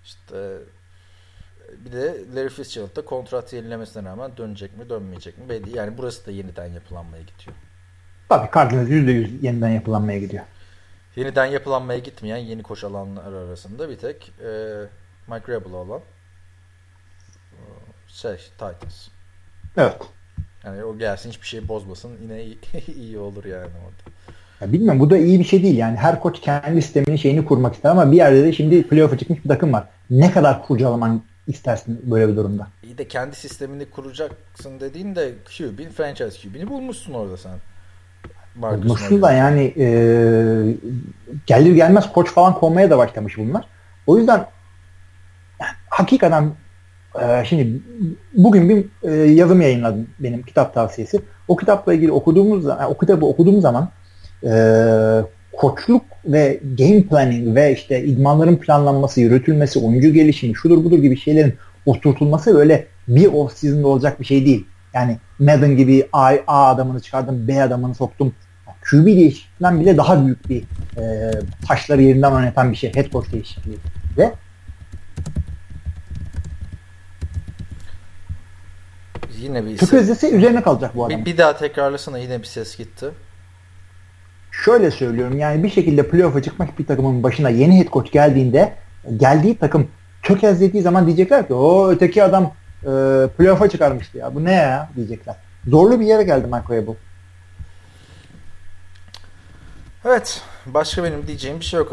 İşte 0.05 0.59
bir 1.85 1.93
de 1.93 2.15
Larry 2.35 2.49
Fitzgerald 2.49 2.97
da 2.97 3.05
kontrat 3.05 3.53
yenilemesine 3.53 4.09
rağmen 4.09 4.37
dönecek 4.37 4.79
mi 4.79 4.89
dönmeyecek 4.89 5.39
mi 5.39 5.49
belli. 5.49 5.77
Yani 5.77 5.99
burası 5.99 6.27
da 6.27 6.31
yeniden 6.31 6.67
yapılanmaya 6.67 7.23
gidiyor. 7.23 7.57
Tabii 8.29 8.51
Cardinals 8.55 8.89
%100 8.89 9.29
yeniden 9.43 9.69
yapılanmaya 9.69 10.19
gidiyor. 10.19 10.45
Yeniden 11.17 11.47
yapılanmaya 11.47 11.99
gitmeyen 11.99 12.37
yeni 12.37 12.63
koç 12.63 12.85
alanlar 12.85 13.33
arasında 13.33 13.89
bir 13.89 13.97
tek 13.97 14.33
e, 14.41 14.51
Mike 15.27 15.53
Rabel 15.53 15.73
olan 15.73 16.01
e, 17.53 17.61
şey 18.09 18.37
Titans. 18.37 19.09
Evet. 19.77 19.97
Yani 20.65 20.85
o 20.85 20.99
gelsin 20.99 21.31
hiçbir 21.31 21.47
şey 21.47 21.69
bozmasın 21.69 22.13
yine 22.23 22.45
iyi, 22.45 22.59
iyi 22.97 23.19
olur 23.19 23.45
yani 23.45 23.63
orada. 23.85 24.17
Ya 24.61 24.73
bilmiyorum 24.73 25.01
bu 25.01 25.11
da 25.11 25.19
iyi 25.19 25.39
bir 25.39 25.45
şey 25.45 25.63
değil. 25.63 25.77
Yani 25.77 25.97
her 25.97 26.21
koç 26.21 26.41
kendi 26.41 26.83
sisteminin 26.83 27.17
şeyini 27.17 27.45
kurmak 27.45 27.75
ister 27.75 27.91
ama 27.91 28.13
bir 28.13 28.17
yerde 28.17 28.45
de 28.45 28.53
şimdi 28.53 28.89
playoff'a 28.89 29.19
çıkmış 29.19 29.45
bir 29.45 29.49
takım 29.49 29.73
var. 29.73 29.85
Ne 30.11 30.31
kadar 30.31 30.67
kurcalaman 30.67 31.23
istersin 31.47 32.01
böyle 32.11 32.29
bir 32.29 32.37
durumda? 32.37 32.67
İyi 32.83 32.99
de 32.99 33.09
kendi 33.09 33.37
sistemini 33.37 33.91
kuracaksın 33.91 34.81
dediğin 34.81 35.15
de 35.15 35.33
QB'in 35.59 35.91
franchise 35.91 36.49
QB'ni 36.49 36.69
bulmuşsun 36.69 37.15
orada 37.15 37.37
sen. 37.37 37.53
Bulmuşsun 38.57 39.23
da 39.23 39.33
yani 39.33 39.75
e, 39.77 39.87
gelir 41.47 41.75
gelmez 41.75 42.13
koç 42.13 42.31
falan 42.31 42.55
konmaya 42.55 42.91
da 42.91 42.99
başlamış 42.99 43.39
bunlar. 43.39 43.65
O 44.07 44.19
yüzden 44.19 44.47
yani, 45.61 45.73
hakikaten 45.89 46.53
e, 47.21 47.45
şimdi 47.45 47.81
bugün 48.35 48.69
bir 48.69 48.85
e, 49.03 49.33
yazım 49.33 49.61
yayınladım 49.61 50.07
benim 50.21 50.43
kitap 50.43 50.75
tavsiyesi. 50.75 51.21
O 51.49 51.57
kitapla 51.57 51.95
ilgili 51.95 52.13
okuduğumuz 52.13 52.67
o 52.67 52.99
kitabı 52.99 53.27
okuduğum 53.27 53.61
zaman 53.61 53.89
e, 54.45 54.53
koçluk 55.53 56.03
ve 56.25 56.61
game 56.79 57.03
planning 57.03 57.57
ve 57.57 57.73
işte 57.73 58.05
idmanların 58.05 58.57
planlanması, 58.57 59.21
yürütülmesi, 59.21 59.79
oyuncu 59.79 60.13
gelişimi, 60.13 60.55
şudur 60.55 60.85
budur 60.85 60.99
gibi 60.99 61.17
şeylerin 61.17 61.55
oturtulması 61.87 62.55
böyle 62.55 62.87
bir 63.09 63.27
off 63.27 63.53
season'da 63.53 63.89
olacak 63.89 64.21
bir 64.21 64.25
şey 64.25 64.47
değil. 64.47 64.67
Yani 64.95 65.19
Madden 65.39 65.77
gibi 65.77 66.09
A, 66.13 66.35
A 66.47 66.71
adamını 66.71 67.01
çıkardım, 67.01 67.49
B 67.49 67.63
adamını 67.63 67.95
soktum. 67.95 68.35
QB 68.91 69.07
değişikliğinden 69.07 69.81
bile 69.81 69.97
daha 69.97 70.27
büyük 70.27 70.49
bir 70.49 70.63
e, 70.97 71.31
taşları 71.69 72.03
yerinden 72.03 72.33
oynatan 72.33 72.73
bir 72.73 72.77
şey. 72.77 72.95
Head 72.95 73.11
coach 73.11 73.33
değişikliği. 73.33 73.77
Ve 74.19 74.33
Yine 79.43 79.67
bir 79.67 79.79
tökezlese 79.79 80.31
üzerine 80.31 80.63
kalacak 80.63 80.97
bu 80.97 81.07
adam. 81.07 81.21
bir, 81.21 81.25
bir 81.25 81.39
daha 81.39 81.57
tekrarlasana 81.57 82.19
yine 82.19 82.39
bir 82.39 82.47
ses 82.47 82.77
gitti. 82.77 83.11
Şöyle 84.51 84.91
söylüyorum 84.91 85.39
yani 85.39 85.63
bir 85.63 85.71
şekilde 85.71 86.09
playoff'a 86.09 86.43
çıkmak 86.43 86.79
bir 86.79 86.87
takımın 86.87 87.23
başına 87.23 87.49
yeni 87.49 87.79
head 87.79 87.93
coach 87.93 88.13
geldiğinde 88.13 88.75
geldiği 89.17 89.59
takım 89.59 89.89
tökezlediği 90.23 90.83
zaman 90.83 91.07
diyecekler 91.07 91.47
ki 91.47 91.55
o 91.55 91.91
öteki 91.91 92.23
adam 92.25 92.53
e, 92.83 92.91
playoff'a 93.39 93.69
çıkarmıştı 93.69 94.19
ya 94.19 94.35
bu 94.35 94.45
ne 94.45 94.53
ya 94.53 94.91
diyecekler. 94.97 95.37
Zorlu 95.67 96.01
bir 96.01 96.07
yere 96.07 96.23
geldi 96.23 96.47
Michael 96.47 96.87
bu. 96.87 96.97
Evet. 100.05 100.43
Başka 100.67 101.05
benim 101.05 101.27
diyeceğim 101.27 101.61
bir 101.61 101.65
şey 101.65 101.79
yok 101.79 101.93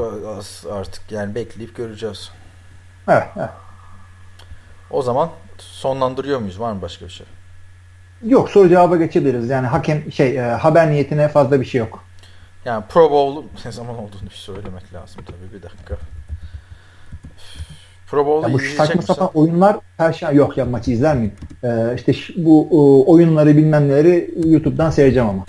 artık. 0.71 1.11
Yani 1.11 1.35
bekleyip 1.35 1.75
göreceğiz. 1.75 2.31
Evet, 3.07 3.27
evet. 3.37 3.49
O 4.91 5.01
zaman 5.01 5.29
sonlandırıyor 5.57 6.39
muyuz? 6.39 6.59
Var 6.59 6.73
mı 6.73 6.81
başka 6.81 7.05
bir 7.05 7.11
şey? 7.11 7.27
Yok 8.25 8.49
soru 8.49 8.69
cevaba 8.69 8.95
geçebiliriz. 8.97 9.49
Yani 9.49 9.67
hakem 9.67 10.11
şey 10.11 10.37
e, 10.37 10.41
haber 10.41 10.91
niyetine 10.91 11.27
fazla 11.27 11.61
bir 11.61 11.65
şey 11.65 11.79
yok. 11.79 12.03
Yani 12.65 12.83
Pro 12.89 13.11
Bowl 13.11 13.47
ne 13.65 13.71
zaman 13.71 13.97
olduğunu 13.97 14.29
söylemek 14.29 14.93
lazım 14.93 15.21
tabii 15.25 15.57
bir 15.57 15.63
dakika. 15.63 15.97
Pro 18.07 18.25
Bowl'u 18.25 18.53
bu 18.53 18.59
saçma 18.59 19.01
sapan 19.01 19.29
oyunlar 19.33 19.77
perşembe 19.97 20.35
yok 20.35 20.57
ya 20.57 20.65
maçı 20.65 20.91
izler 20.91 21.15
miyim? 21.15 21.33
Ee, 21.63 21.95
işte 21.95 22.13
bu 22.37 22.67
e, 22.71 23.09
oyunları 23.11 23.57
bilmem 23.57 23.89
neleri 23.89 24.33
YouTube'dan 24.45 24.89
seyredeceğim 24.89 25.29
ama. 25.29 25.45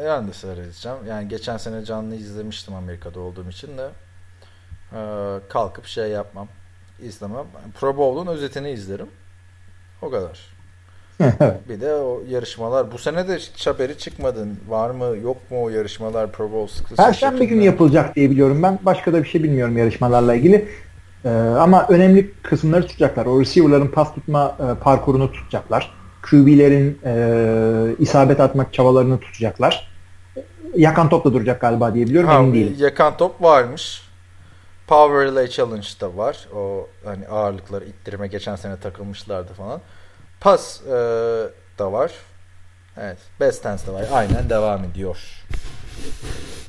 E, 0.00 0.04
Ben 0.04 0.28
de 0.28 0.32
seyredeceğim. 0.32 0.98
Yani 1.08 1.28
geçen 1.28 1.56
sene 1.56 1.84
canlı 1.84 2.14
izlemiştim 2.14 2.74
Amerika'da 2.74 3.20
olduğum 3.20 3.48
için 3.48 3.78
de 3.78 3.88
e, 4.92 5.00
kalkıp 5.48 5.86
şey 5.86 6.08
yapmam, 6.08 6.48
izlemem. 7.02 7.46
Pro 7.80 7.96
Bowl'un 7.96 8.26
özetini 8.26 8.70
izlerim. 8.70 9.08
O 10.02 10.10
kadar. 10.10 10.57
Bir 11.68 11.80
de 11.80 11.94
o 11.94 12.22
yarışmalar. 12.28 12.92
Bu 12.92 12.98
sene 12.98 13.28
de 13.28 13.36
hiç 13.36 13.66
haberi 13.66 13.98
çıkmadı. 13.98 14.46
Var 14.68 14.90
mı 14.90 15.16
yok 15.22 15.50
mu 15.50 15.62
o 15.64 15.68
yarışmalar 15.68 16.32
Pro 16.32 16.52
Bowl 16.52 16.94
Perşembe 16.96 17.44
günü 17.44 17.64
yapılacak 17.64 18.16
diye 18.16 18.30
biliyorum 18.30 18.62
ben. 18.62 18.78
Başka 18.82 19.12
da 19.12 19.22
bir 19.22 19.28
şey 19.28 19.42
bilmiyorum 19.42 19.78
yarışmalarla 19.78 20.34
ilgili. 20.34 20.68
Ee, 21.24 21.28
ama 21.58 21.86
önemli 21.88 22.32
kısımları 22.42 22.86
tutacaklar. 22.86 23.26
O 23.26 23.40
receiver'ların 23.40 23.88
pas 23.88 24.14
tutma 24.14 24.56
e, 24.60 24.82
parkurunu 24.82 25.32
tutacaklar. 25.32 25.92
QB'lerin 26.22 26.98
e, 27.04 27.94
isabet 27.98 28.40
atmak 28.40 28.72
çabalarını 28.72 29.20
tutacaklar. 29.20 29.88
Yakan 30.76 31.08
top 31.08 31.24
da 31.24 31.32
duracak 31.32 31.60
galiba 31.60 31.94
diye 31.94 32.06
biliyorum. 32.06 32.28
Ha, 32.28 32.38
Emin 32.38 32.54
değilim. 32.54 32.76
yakan 32.78 33.16
top 33.16 33.42
varmış. 33.42 34.02
Power 34.86 35.24
Relay 35.26 35.46
Challenge 35.46 35.86
da 36.00 36.16
var. 36.16 36.48
O 36.56 36.88
hani 37.04 37.28
ağırlıkları 37.28 37.84
ittirme 37.84 38.26
geçen 38.26 38.56
sene 38.56 38.76
takılmışlardı 38.76 39.52
falan. 39.52 39.80
Pas 40.40 40.80
e, 40.86 40.90
da 41.78 41.92
var. 41.92 42.12
Evet. 42.96 43.18
Best 43.40 43.64
Dance 43.64 43.86
de 43.86 43.92
var. 43.92 44.04
Aynen 44.12 44.50
devam 44.50 44.84
ediyor. 44.84 45.44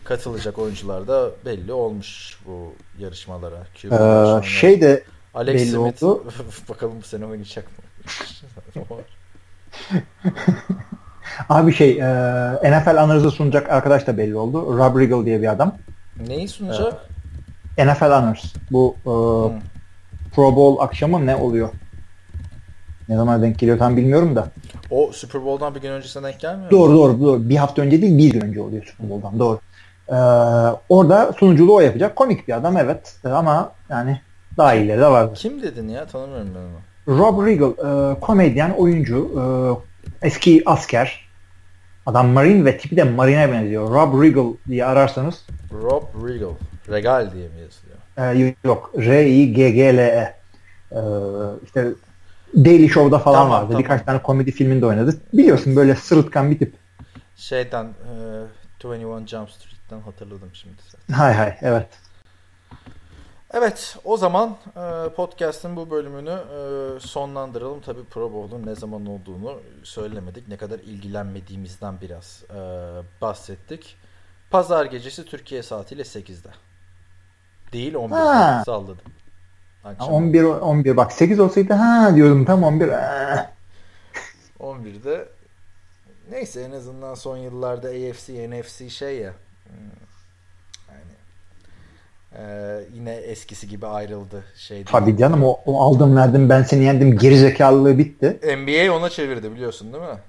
Katılacak 0.04 0.60
oyuncular 0.60 1.08
da 1.08 1.32
belli 1.46 1.74
olmuş 1.74 2.40
bu 2.46 2.74
yarışmalara. 3.00 3.68
Ee, 3.84 4.48
şey 4.48 4.82
de 4.82 5.04
Alex 5.34 5.56
belli 5.56 5.70
Smith 5.70 6.04
oldu. 6.04 6.24
bakalım 6.70 6.94
bu 7.02 7.06
sene 7.06 7.26
oynayacak 7.26 7.66
mı? 7.66 7.84
abi 11.50 11.74
şey 11.74 11.92
e, 11.92 12.72
NFL 12.72 13.04
analizi 13.04 13.32
sunacak 13.32 13.70
arkadaş 13.70 14.08
da 14.08 14.18
belli 14.18 14.36
oldu. 14.36 14.78
Rob 14.78 15.00
Riggle 15.00 15.26
diye 15.26 15.42
bir 15.42 15.48
adam. 15.48 15.78
Neyi 16.28 16.48
sunacak? 16.48 17.10
NFL 17.78 18.12
Honors. 18.12 18.54
Bu 18.72 18.96
e, 19.06 19.10
Hı. 19.10 19.60
Pro 20.36 20.56
Bowl 20.56 20.84
akşamı 20.84 21.26
ne 21.26 21.36
oluyor? 21.36 21.70
Ne 23.10 23.16
zaman 23.16 23.42
denk 23.42 23.60
geliyor 23.60 23.80
tam 23.80 23.98
bilmiyorum 23.98 24.36
da. 24.36 24.48
O 24.92 25.10
Super 25.14 25.46
Bowl'dan 25.46 25.76
bir 25.76 25.82
gün 25.82 25.90
öncesine 25.92 26.24
denk 26.24 26.40
gelmiyor 26.40 26.72
mu? 26.72 26.78
Doğru 26.78 26.94
doğru 26.94 27.22
doğru. 27.22 27.50
Bir 27.50 27.56
hafta 27.56 27.82
önce 27.82 28.02
değil 28.02 28.18
bir 28.18 28.30
gün 28.34 28.42
önce 28.42 28.62
oluyor 28.62 28.84
Super 28.86 29.10
Bowl'dan. 29.10 29.40
Doğru. 29.40 29.60
Ee, 30.10 30.16
orada 30.90 31.32
sunuculuğu 31.40 31.76
o 31.76 31.80
yapacak. 31.80 32.16
Komik 32.16 32.48
bir 32.48 32.54
adam 32.54 32.78
evet. 32.78 33.16
Ee, 33.26 33.30
ama 33.30 33.72
yani 33.90 34.22
daha 34.58 34.76
iyileri 34.76 35.02
de 35.02 35.06
var. 35.08 35.36
Kim 35.36 35.62
dedin 35.62 35.88
ya? 35.88 36.06
Tanımıyorum 36.06 36.50
ben 36.56 36.60
onu. 36.60 37.20
Rob 37.20 37.46
Riggle 37.46 37.66
e, 37.66 38.20
komedyen, 38.20 38.70
oyuncu, 38.78 39.32
e, 40.22 40.28
eski 40.28 40.64
asker. 40.66 41.30
Adam 42.06 42.28
Marine 42.28 42.66
ve 42.66 42.78
tipi 42.78 42.98
de 42.98 43.04
Marine'e 43.04 43.52
benziyor. 43.52 43.90
Rob 43.94 44.22
Riggle 44.24 44.58
diye 44.68 44.86
ararsanız 44.86 45.46
Rob 45.84 46.04
Regal. 46.28 46.50
Regal 46.90 47.32
diye 47.34 47.48
mi 47.48 47.56
yazılıyor? 47.62 48.50
e, 48.50 48.56
yok. 48.64 48.92
R-I-G-G-L-E. 48.98 50.34
E, 50.92 51.00
işte 51.66 51.88
Daily 52.56 52.90
Show'da 52.90 53.20
falan 53.20 53.36
Tamam, 53.36 53.52
vardı. 53.52 53.68
tamam. 53.68 53.84
Birkaç 53.84 54.02
tane 54.06 54.22
komedi 54.22 54.52
filminde 54.52 54.86
oynadı. 54.86 55.16
Biliyorsun 55.34 55.76
böyle 55.76 55.96
sırıtkan 55.96 56.52
bir 56.52 56.60
tip. 56.60 56.76
Şeyden 57.36 57.86
e, 57.86 58.88
21 58.88 59.28
Jump 59.28 59.52
Street'ten 59.52 60.00
hatırladım 60.00 60.50
şimdi. 60.54 60.76
zaten. 60.92 61.14
Hay 61.14 61.34
hay 61.34 61.58
evet. 61.62 61.88
Evet 63.54 63.98
o 64.04 64.18
zaman 64.18 64.58
e, 64.76 65.10
podcast'ın 65.10 65.76
bu 65.76 65.90
bölümünü 65.90 66.30
e, 66.30 67.00
sonlandıralım. 67.00 67.82
Tabii 67.82 68.04
Pro 68.04 68.34
Bowl'un 68.34 68.66
ne 68.66 68.76
zaman 68.76 69.06
olduğunu 69.06 69.60
söylemedik. 69.84 70.48
Ne 70.48 70.58
kadar 70.58 70.80
ilgilenmediğimizden 70.80 72.02
biraz 72.02 72.44
e, 72.50 72.58
bahsettik. 73.22 73.96
Pazar 74.52 74.86
gecesi 74.86 75.26
Türkiye 75.26 75.64
saatiyle 75.64 76.02
8'de. 76.02 76.50
Değil 77.74 77.94
11'de 77.94 78.16
Ha. 78.16 78.64
salladım. 78.66 78.98
Akşam 79.90 80.14
11 80.14 80.44
11 80.44 80.98
bak 80.98 81.12
8 81.12 81.40
olsaydı 81.40 81.74
ha 81.74 82.16
diyordum 82.16 82.46
tam 82.46 82.64
11. 82.64 82.88
Ee. 82.88 83.50
11'de 84.60 85.28
neyse 86.32 86.62
en 86.62 86.72
azından 86.72 87.16
son 87.16 87.38
yıllarda 87.38 87.88
AFC, 87.88 88.50
NFC 88.50 88.90
şey 88.90 89.18
ya 89.18 89.34
hmm, 89.64 89.76
yani 90.90 91.14
e, 92.36 92.84
yine 92.94 93.14
eskisi 93.14 93.68
gibi 93.68 93.88
ayrıldı 93.88 94.44
şey. 94.56 94.84
Tabii 94.84 95.18
canım 95.18 95.44
o, 95.44 95.60
o 95.66 95.82
aldım 95.82 96.16
verdim 96.16 96.50
ben 96.50 96.64
seni 96.64 96.84
yendim 96.84 97.18
gerizekalılığı 97.18 97.98
bitti. 97.98 98.40
NBA 98.44 98.94
ona 98.94 99.10
çevirdi 99.10 99.52
biliyorsun 99.52 99.94
değil 99.94 100.04
mi? 100.04 100.20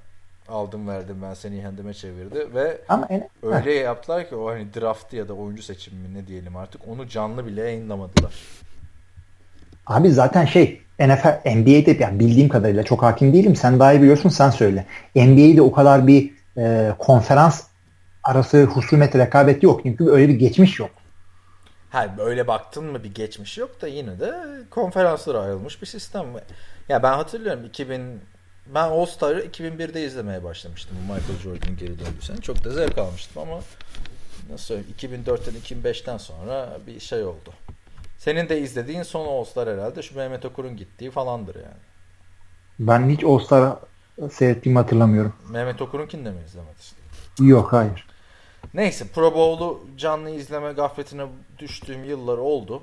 Aldım 0.49 0.89
verdim 0.89 1.17
ben 1.23 1.35
seni 1.35 1.57
yendiğime 1.57 1.95
çevirdi 1.95 2.55
ve 2.55 2.79
Ama 2.89 3.07
en, 3.11 3.29
öyle 3.43 3.75
yaptılar 3.75 4.29
ki 4.29 4.37
o 4.37 4.51
hani 4.51 4.75
draftı 4.75 5.17
ya 5.17 5.29
da 5.29 5.33
oyuncu 5.33 5.63
seçimi 5.63 6.09
mi 6.09 6.15
ne 6.15 6.27
diyelim 6.27 6.57
artık 6.57 6.89
onu 6.89 7.09
canlı 7.09 7.47
bile 7.47 7.61
yayınlamadılar. 7.61 8.35
Abi 9.91 10.11
zaten 10.11 10.45
şey 10.45 10.81
NFL 11.01 11.57
NBA'de 11.57 11.97
yani 12.01 12.21
bildiğim 12.21 12.49
kadarıyla 12.49 12.83
çok 12.83 13.03
hakim 13.03 13.33
değilim. 13.33 13.57
Sen 13.57 13.79
daha 13.79 13.93
iyi 13.93 14.03
biliyorsun 14.03 14.29
sen 14.29 14.51
söyle. 14.51 14.87
NBA'de 15.15 15.63
o 15.63 15.73
kadar 15.73 16.07
bir 16.07 16.31
e, 16.59 16.93
konferans 16.99 17.63
arası 18.23 18.65
husumet 18.65 19.17
rekabet 19.17 19.63
yok. 19.63 19.81
Çünkü 19.83 20.11
öyle 20.11 20.29
bir 20.29 20.35
geçmiş 20.35 20.79
yok. 20.79 20.91
Ha 21.91 22.07
öyle 22.19 22.47
baktın 22.47 22.85
mı 22.85 23.05
bir 23.05 23.15
geçmiş 23.15 23.59
yok 23.59 23.83
da 23.83 23.89
yine 23.89 24.21
de 24.21 24.33
konferanslara 24.71 25.39
ayrılmış 25.39 25.83
bir 25.83 25.87
sistem. 25.87 26.27
Ya 26.89 27.03
ben 27.03 27.13
hatırlıyorum 27.13 27.65
2000 27.65 28.21
ben 28.75 28.89
All 28.89 29.07
Star'ı 29.07 29.41
2001'de 29.47 30.05
izlemeye 30.05 30.45
başlamıştım. 30.45 30.97
Michael 31.03 31.39
Jordan'ın 31.43 31.77
geri 31.77 31.99
döndüğü 31.99 32.23
sene. 32.23 32.41
Çok 32.41 32.65
da 32.65 32.71
zevk 32.71 32.99
almıştım 32.99 33.43
ama 33.43 33.61
nasıl 34.51 34.65
söyleyeyim 34.65 34.95
2004'ten 35.27 35.55
2005'ten 35.55 36.19
sonra 36.19 36.79
bir 36.87 37.01
şey 37.01 37.25
oldu. 37.25 37.53
Senin 38.21 38.49
de 38.49 38.61
izlediğin 38.61 39.03
son 39.03 39.27
All 39.27 39.45
Star 39.45 39.69
herhalde 39.69 40.03
şu 40.03 40.17
Mehmet 40.17 40.45
Okur'un 40.45 40.77
gittiği 40.77 41.11
falandır 41.11 41.55
yani. 41.55 41.83
Ben 42.79 43.09
hiç 43.09 43.25
All 43.25 43.39
Star 43.39 43.77
seyrettiğimi 44.31 44.79
hatırlamıyorum. 44.79 45.33
Mehmet 45.51 45.83
Okur'unkini 45.83 46.25
de 46.25 46.31
mi 46.31 46.41
izlemedin? 46.47 47.51
Yok 47.51 47.73
hayır. 47.73 48.07
Neyse 48.75 49.05
Pro 49.15 49.35
Bowl'u 49.35 49.81
canlı 49.97 50.31
izleme 50.31 50.73
gafletine 50.73 51.27
düştüğüm 51.59 52.05
yıllar 52.05 52.39
oldu. 52.39 52.83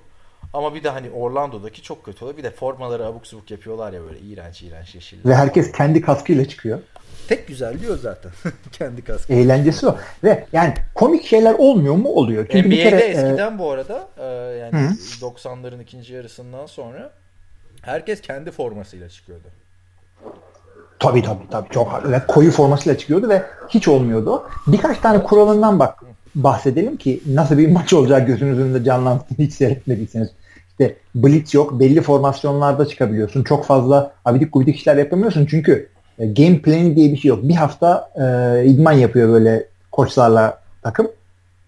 Ama 0.54 0.76
bir 0.76 0.84
de 0.84 0.90
hani 0.90 1.10
Orlando'daki 1.12 1.82
çok 1.82 2.06
kötü 2.06 2.26
oluyor. 2.26 2.38
Bir 2.38 2.44
de 2.44 2.52
formaları 2.52 3.06
abuk 3.06 3.28
subuk 3.28 3.52
yapıyorlar 3.52 3.94
ya 3.94 4.02
böyle 4.02 4.20
iğrenç 4.20 4.64
iğrenç 4.64 4.96
yeşiller. 4.96 5.32
Ve 5.32 5.36
herkes 5.36 5.72
kendi 5.72 6.02
kaskıyla 6.02 6.48
çıkıyor. 6.48 6.80
Tek 7.28 7.48
güzel 7.48 7.80
diyor 7.80 7.98
zaten. 7.98 8.32
kendi 8.72 9.04
kaskı. 9.04 9.34
Eğlencesi 9.34 9.88
o. 9.88 9.96
Ve 10.24 10.46
yani 10.54 10.74
komik 10.96 11.26
şeyler 11.26 11.54
olmuyor 11.54 11.96
mu? 11.96 12.10
Oluyor. 12.10 12.48
Çünkü 12.52 12.68
NBA'de 12.68 12.72
bir 12.72 12.84
kere, 12.84 13.00
eskiden 13.00 13.56
e... 13.56 13.60
bu 13.60 13.72
arada 13.72 14.08
e, 14.18 14.26
yani 14.58 14.74
Hı. 14.74 14.94
90'ların 15.22 15.82
ikinci 15.82 16.14
yarısından 16.14 16.66
sonra 16.66 17.12
herkes 17.82 18.22
kendi 18.22 18.52
formasıyla 18.52 19.10
çıkıyordu. 19.10 19.48
Tabii 21.00 21.22
tabii 21.22 21.50
tabii 21.52 21.70
çok 21.70 22.12
ve 22.12 22.22
koyu 22.28 22.52
formasıyla 22.52 22.98
çıkıyordu 22.98 23.30
ve 23.30 23.44
hiç 23.70 23.88
olmuyordu. 23.88 24.50
Birkaç 24.68 25.00
tane 25.00 25.24
kuralından 25.24 25.80
bak 25.80 26.04
bahsedelim 26.44 26.98
ki 26.98 27.22
nasıl 27.26 27.58
bir 27.58 27.72
maç 27.72 27.94
olacak 27.94 28.28
gözünüzün 28.28 28.62
önünde 28.62 28.84
canlansın 28.84 29.36
hiç 29.40 29.54
seyretmediyseniz. 29.54 30.30
İşte 30.72 30.96
blitz 31.16 31.54
yok. 31.54 31.80
Belli 31.80 32.02
formasyonlarda 32.02 32.86
çıkabiliyorsun. 32.86 33.44
Çok 33.44 33.66
fazla 33.66 34.12
abidik 34.26 34.54
gubidik 34.54 34.76
işler 34.76 34.96
yapamıyorsun 34.96 35.46
çünkü 35.46 35.90
e, 36.20 36.26
game 36.26 36.62
planning 36.62 36.96
diye 36.96 37.12
bir 37.12 37.18
şey 37.18 37.30
yok. 37.30 37.44
Bir 37.44 37.56
hafta 37.56 38.12
e, 38.16 38.66
idman 38.66 38.92
yapıyor 38.92 39.30
böyle 39.30 39.68
koçlarla 39.92 40.62
takım. 40.84 41.08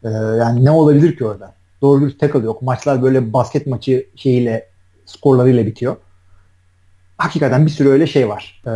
E, 0.03 0.09
yani 0.09 0.65
ne 0.65 0.71
olabilir 0.71 1.17
ki 1.17 1.25
orada? 1.25 1.53
Doğru 1.81 2.05
bir 2.05 2.17
tackle 2.17 2.39
yok. 2.39 2.61
Maçlar 2.61 3.03
böyle 3.03 3.33
basket 3.33 3.67
maçı 3.67 4.05
şeyiyle 4.15 4.65
skorlarıyla 5.05 5.65
bitiyor 5.65 5.95
hakikaten 7.19 7.65
bir 7.65 7.71
sürü 7.71 7.89
öyle 7.89 8.07
şey 8.07 8.29
var. 8.29 8.61
Ee, 8.67 8.71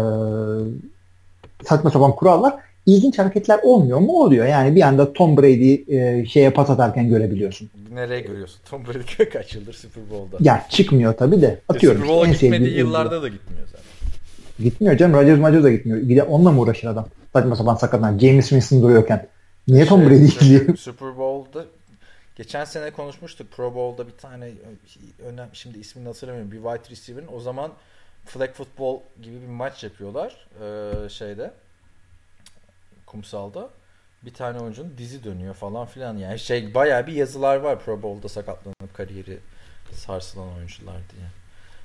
saçma 1.66 1.90
sapan 1.90 2.16
kural 2.16 2.42
var. 2.42 2.56
İlginç 2.86 3.20
hareketler 3.20 3.60
olmuyor 3.64 4.00
mu? 4.00 4.24
Oluyor. 4.24 4.46
Yani 4.46 4.76
bir 4.76 4.82
anda 4.82 5.14
Tom 5.14 5.38
Brady 5.38 5.74
e, 5.74 6.26
şeye 6.26 6.50
pas 6.50 6.70
atarken 6.70 7.10
görebiliyorsun. 7.10 7.70
Nereye 7.92 8.22
görüyorsun? 8.22 8.60
Tom 8.70 8.86
Brady 8.86 9.30
kaç 9.34 9.56
yıldır 9.56 9.74
Super 9.74 10.04
Bowl'da? 10.12 10.38
Ya 10.40 10.66
çıkmıyor 10.70 11.14
tabii 11.14 11.42
de. 11.42 11.60
Atıyorum. 11.70 12.02
Super 12.02 12.16
Bowl'a 12.16 12.32
gitmediği 12.32 12.78
yıllarda 12.78 13.22
da 13.22 13.28
gitmiyor 13.28 13.68
zaten. 13.68 13.86
Gitmiyor 14.60 14.98
canım. 14.98 15.14
Rodgers 15.14 15.40
Rodgers 15.40 15.64
da 15.64 15.72
gitmiyor. 15.72 16.10
Bir 16.10 16.16
de 16.16 16.24
onunla 16.24 16.52
mı 16.52 16.62
uğraşır 16.62 16.88
adam? 16.88 17.08
Saçma 17.34 17.56
sapan 17.56 17.76
sakatlar. 17.76 18.20
James 18.20 18.50
Winston 18.50 18.82
duruyorken. 18.82 19.28
Niye 19.68 19.86
Tom 19.86 20.10
Brady 20.10 20.26
gidiyor? 20.26 20.78
Super 20.78 21.18
Bowl'da 21.18 21.66
geçen 22.36 22.66
sene 22.66 22.92
konuşmuştuk. 22.92 23.52
Pro 23.52 23.76
Bowl'da 23.76 24.08
bir 24.08 24.18
tane 24.18 24.52
önemli 25.26 25.50
şimdi 25.54 25.80
ismini 25.80 26.08
hatırlamıyorum. 26.08 26.52
Bir 26.52 26.58
wide 26.58 26.90
receiver'ın 26.92 27.28
o 27.36 27.40
zaman 27.40 27.72
flag 28.26 28.54
football 28.54 29.00
gibi 29.22 29.42
bir 29.42 29.48
maç 29.48 29.84
yapıyorlar 29.84 30.48
ee, 30.62 31.10
şeyde 31.10 31.52
kumsalda. 33.14 33.70
Bir 34.26 34.34
tane 34.34 34.60
oyuncunun 34.60 34.94
dizi 34.98 35.24
dönüyor 35.24 35.54
falan 35.54 35.86
filan. 35.86 36.18
Yani 36.18 36.40
şey 36.40 36.74
bayağı 36.74 37.08
bir 37.08 37.14
yazılar 37.14 37.56
var 37.56 37.80
Pro 37.80 38.02
Bowl'da 38.02 38.30
sakatlanıp 38.30 38.94
kariyeri 38.94 39.40
sarsılan 39.92 40.48
oyuncular 40.58 40.96
diye. 40.96 41.26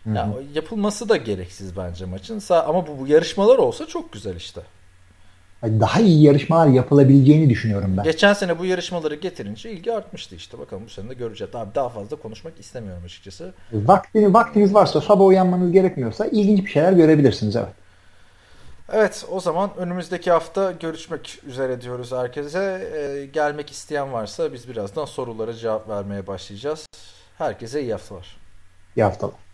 Hı 0.05 0.11
hı. 0.11 0.15
Yani 0.17 0.47
yapılması 0.55 1.09
da 1.09 1.17
gereksiz 1.17 1.77
bence 1.77 2.05
maçın. 2.05 2.43
Ama 2.51 2.87
bu, 2.87 2.99
bu 2.99 3.07
yarışmalar 3.07 3.59
olsa 3.59 3.87
çok 3.87 4.13
güzel 4.13 4.37
işte 4.37 4.61
daha 5.63 6.01
iyi 6.01 6.23
yarışmalar 6.23 6.67
yapılabileceğini 6.67 7.51
düşünüyorum 7.51 7.95
ben. 7.97 8.05
Geçen 8.05 8.33
sene 8.33 8.59
bu 8.59 8.65
yarışmaları 8.65 9.15
getirince 9.15 9.73
ilgi 9.73 9.93
artmıştı 9.93 10.35
işte. 10.35 10.59
Bakalım 10.59 10.83
bu 10.87 10.91
sene 10.91 11.11
de 11.11 11.15
göreceğiz. 11.15 11.55
Abi 11.55 11.75
daha 11.75 11.89
fazla 11.89 12.17
konuşmak 12.17 12.61
istemiyorum 12.61 13.03
açıkçası. 13.05 13.53
Vaktini, 13.73 14.35
vaktiniz 14.35 14.75
varsa 14.75 15.01
sabah 15.01 15.27
uyanmanız 15.27 15.73
gerekmiyorsa 15.73 16.27
ilginç 16.27 16.65
bir 16.65 16.71
şeyler 16.71 16.93
görebilirsiniz 16.93 17.57
evet. 17.57 17.69
Evet 18.93 19.27
o 19.31 19.41
zaman 19.41 19.71
önümüzdeki 19.77 20.31
hafta 20.31 20.73
görüşmek 20.73 21.41
üzere 21.47 21.81
diyoruz 21.81 22.13
herkese. 22.13 22.91
Ee, 22.95 23.27
gelmek 23.27 23.71
isteyen 23.71 24.13
varsa 24.13 24.53
biz 24.53 24.69
birazdan 24.69 25.05
sorulara 25.05 25.55
cevap 25.55 25.89
vermeye 25.89 26.27
başlayacağız. 26.27 26.87
Herkese 27.39 27.83
iyi 27.83 27.93
haftalar. 27.93 28.37
İyi 28.97 29.03
haftalar. 29.03 29.48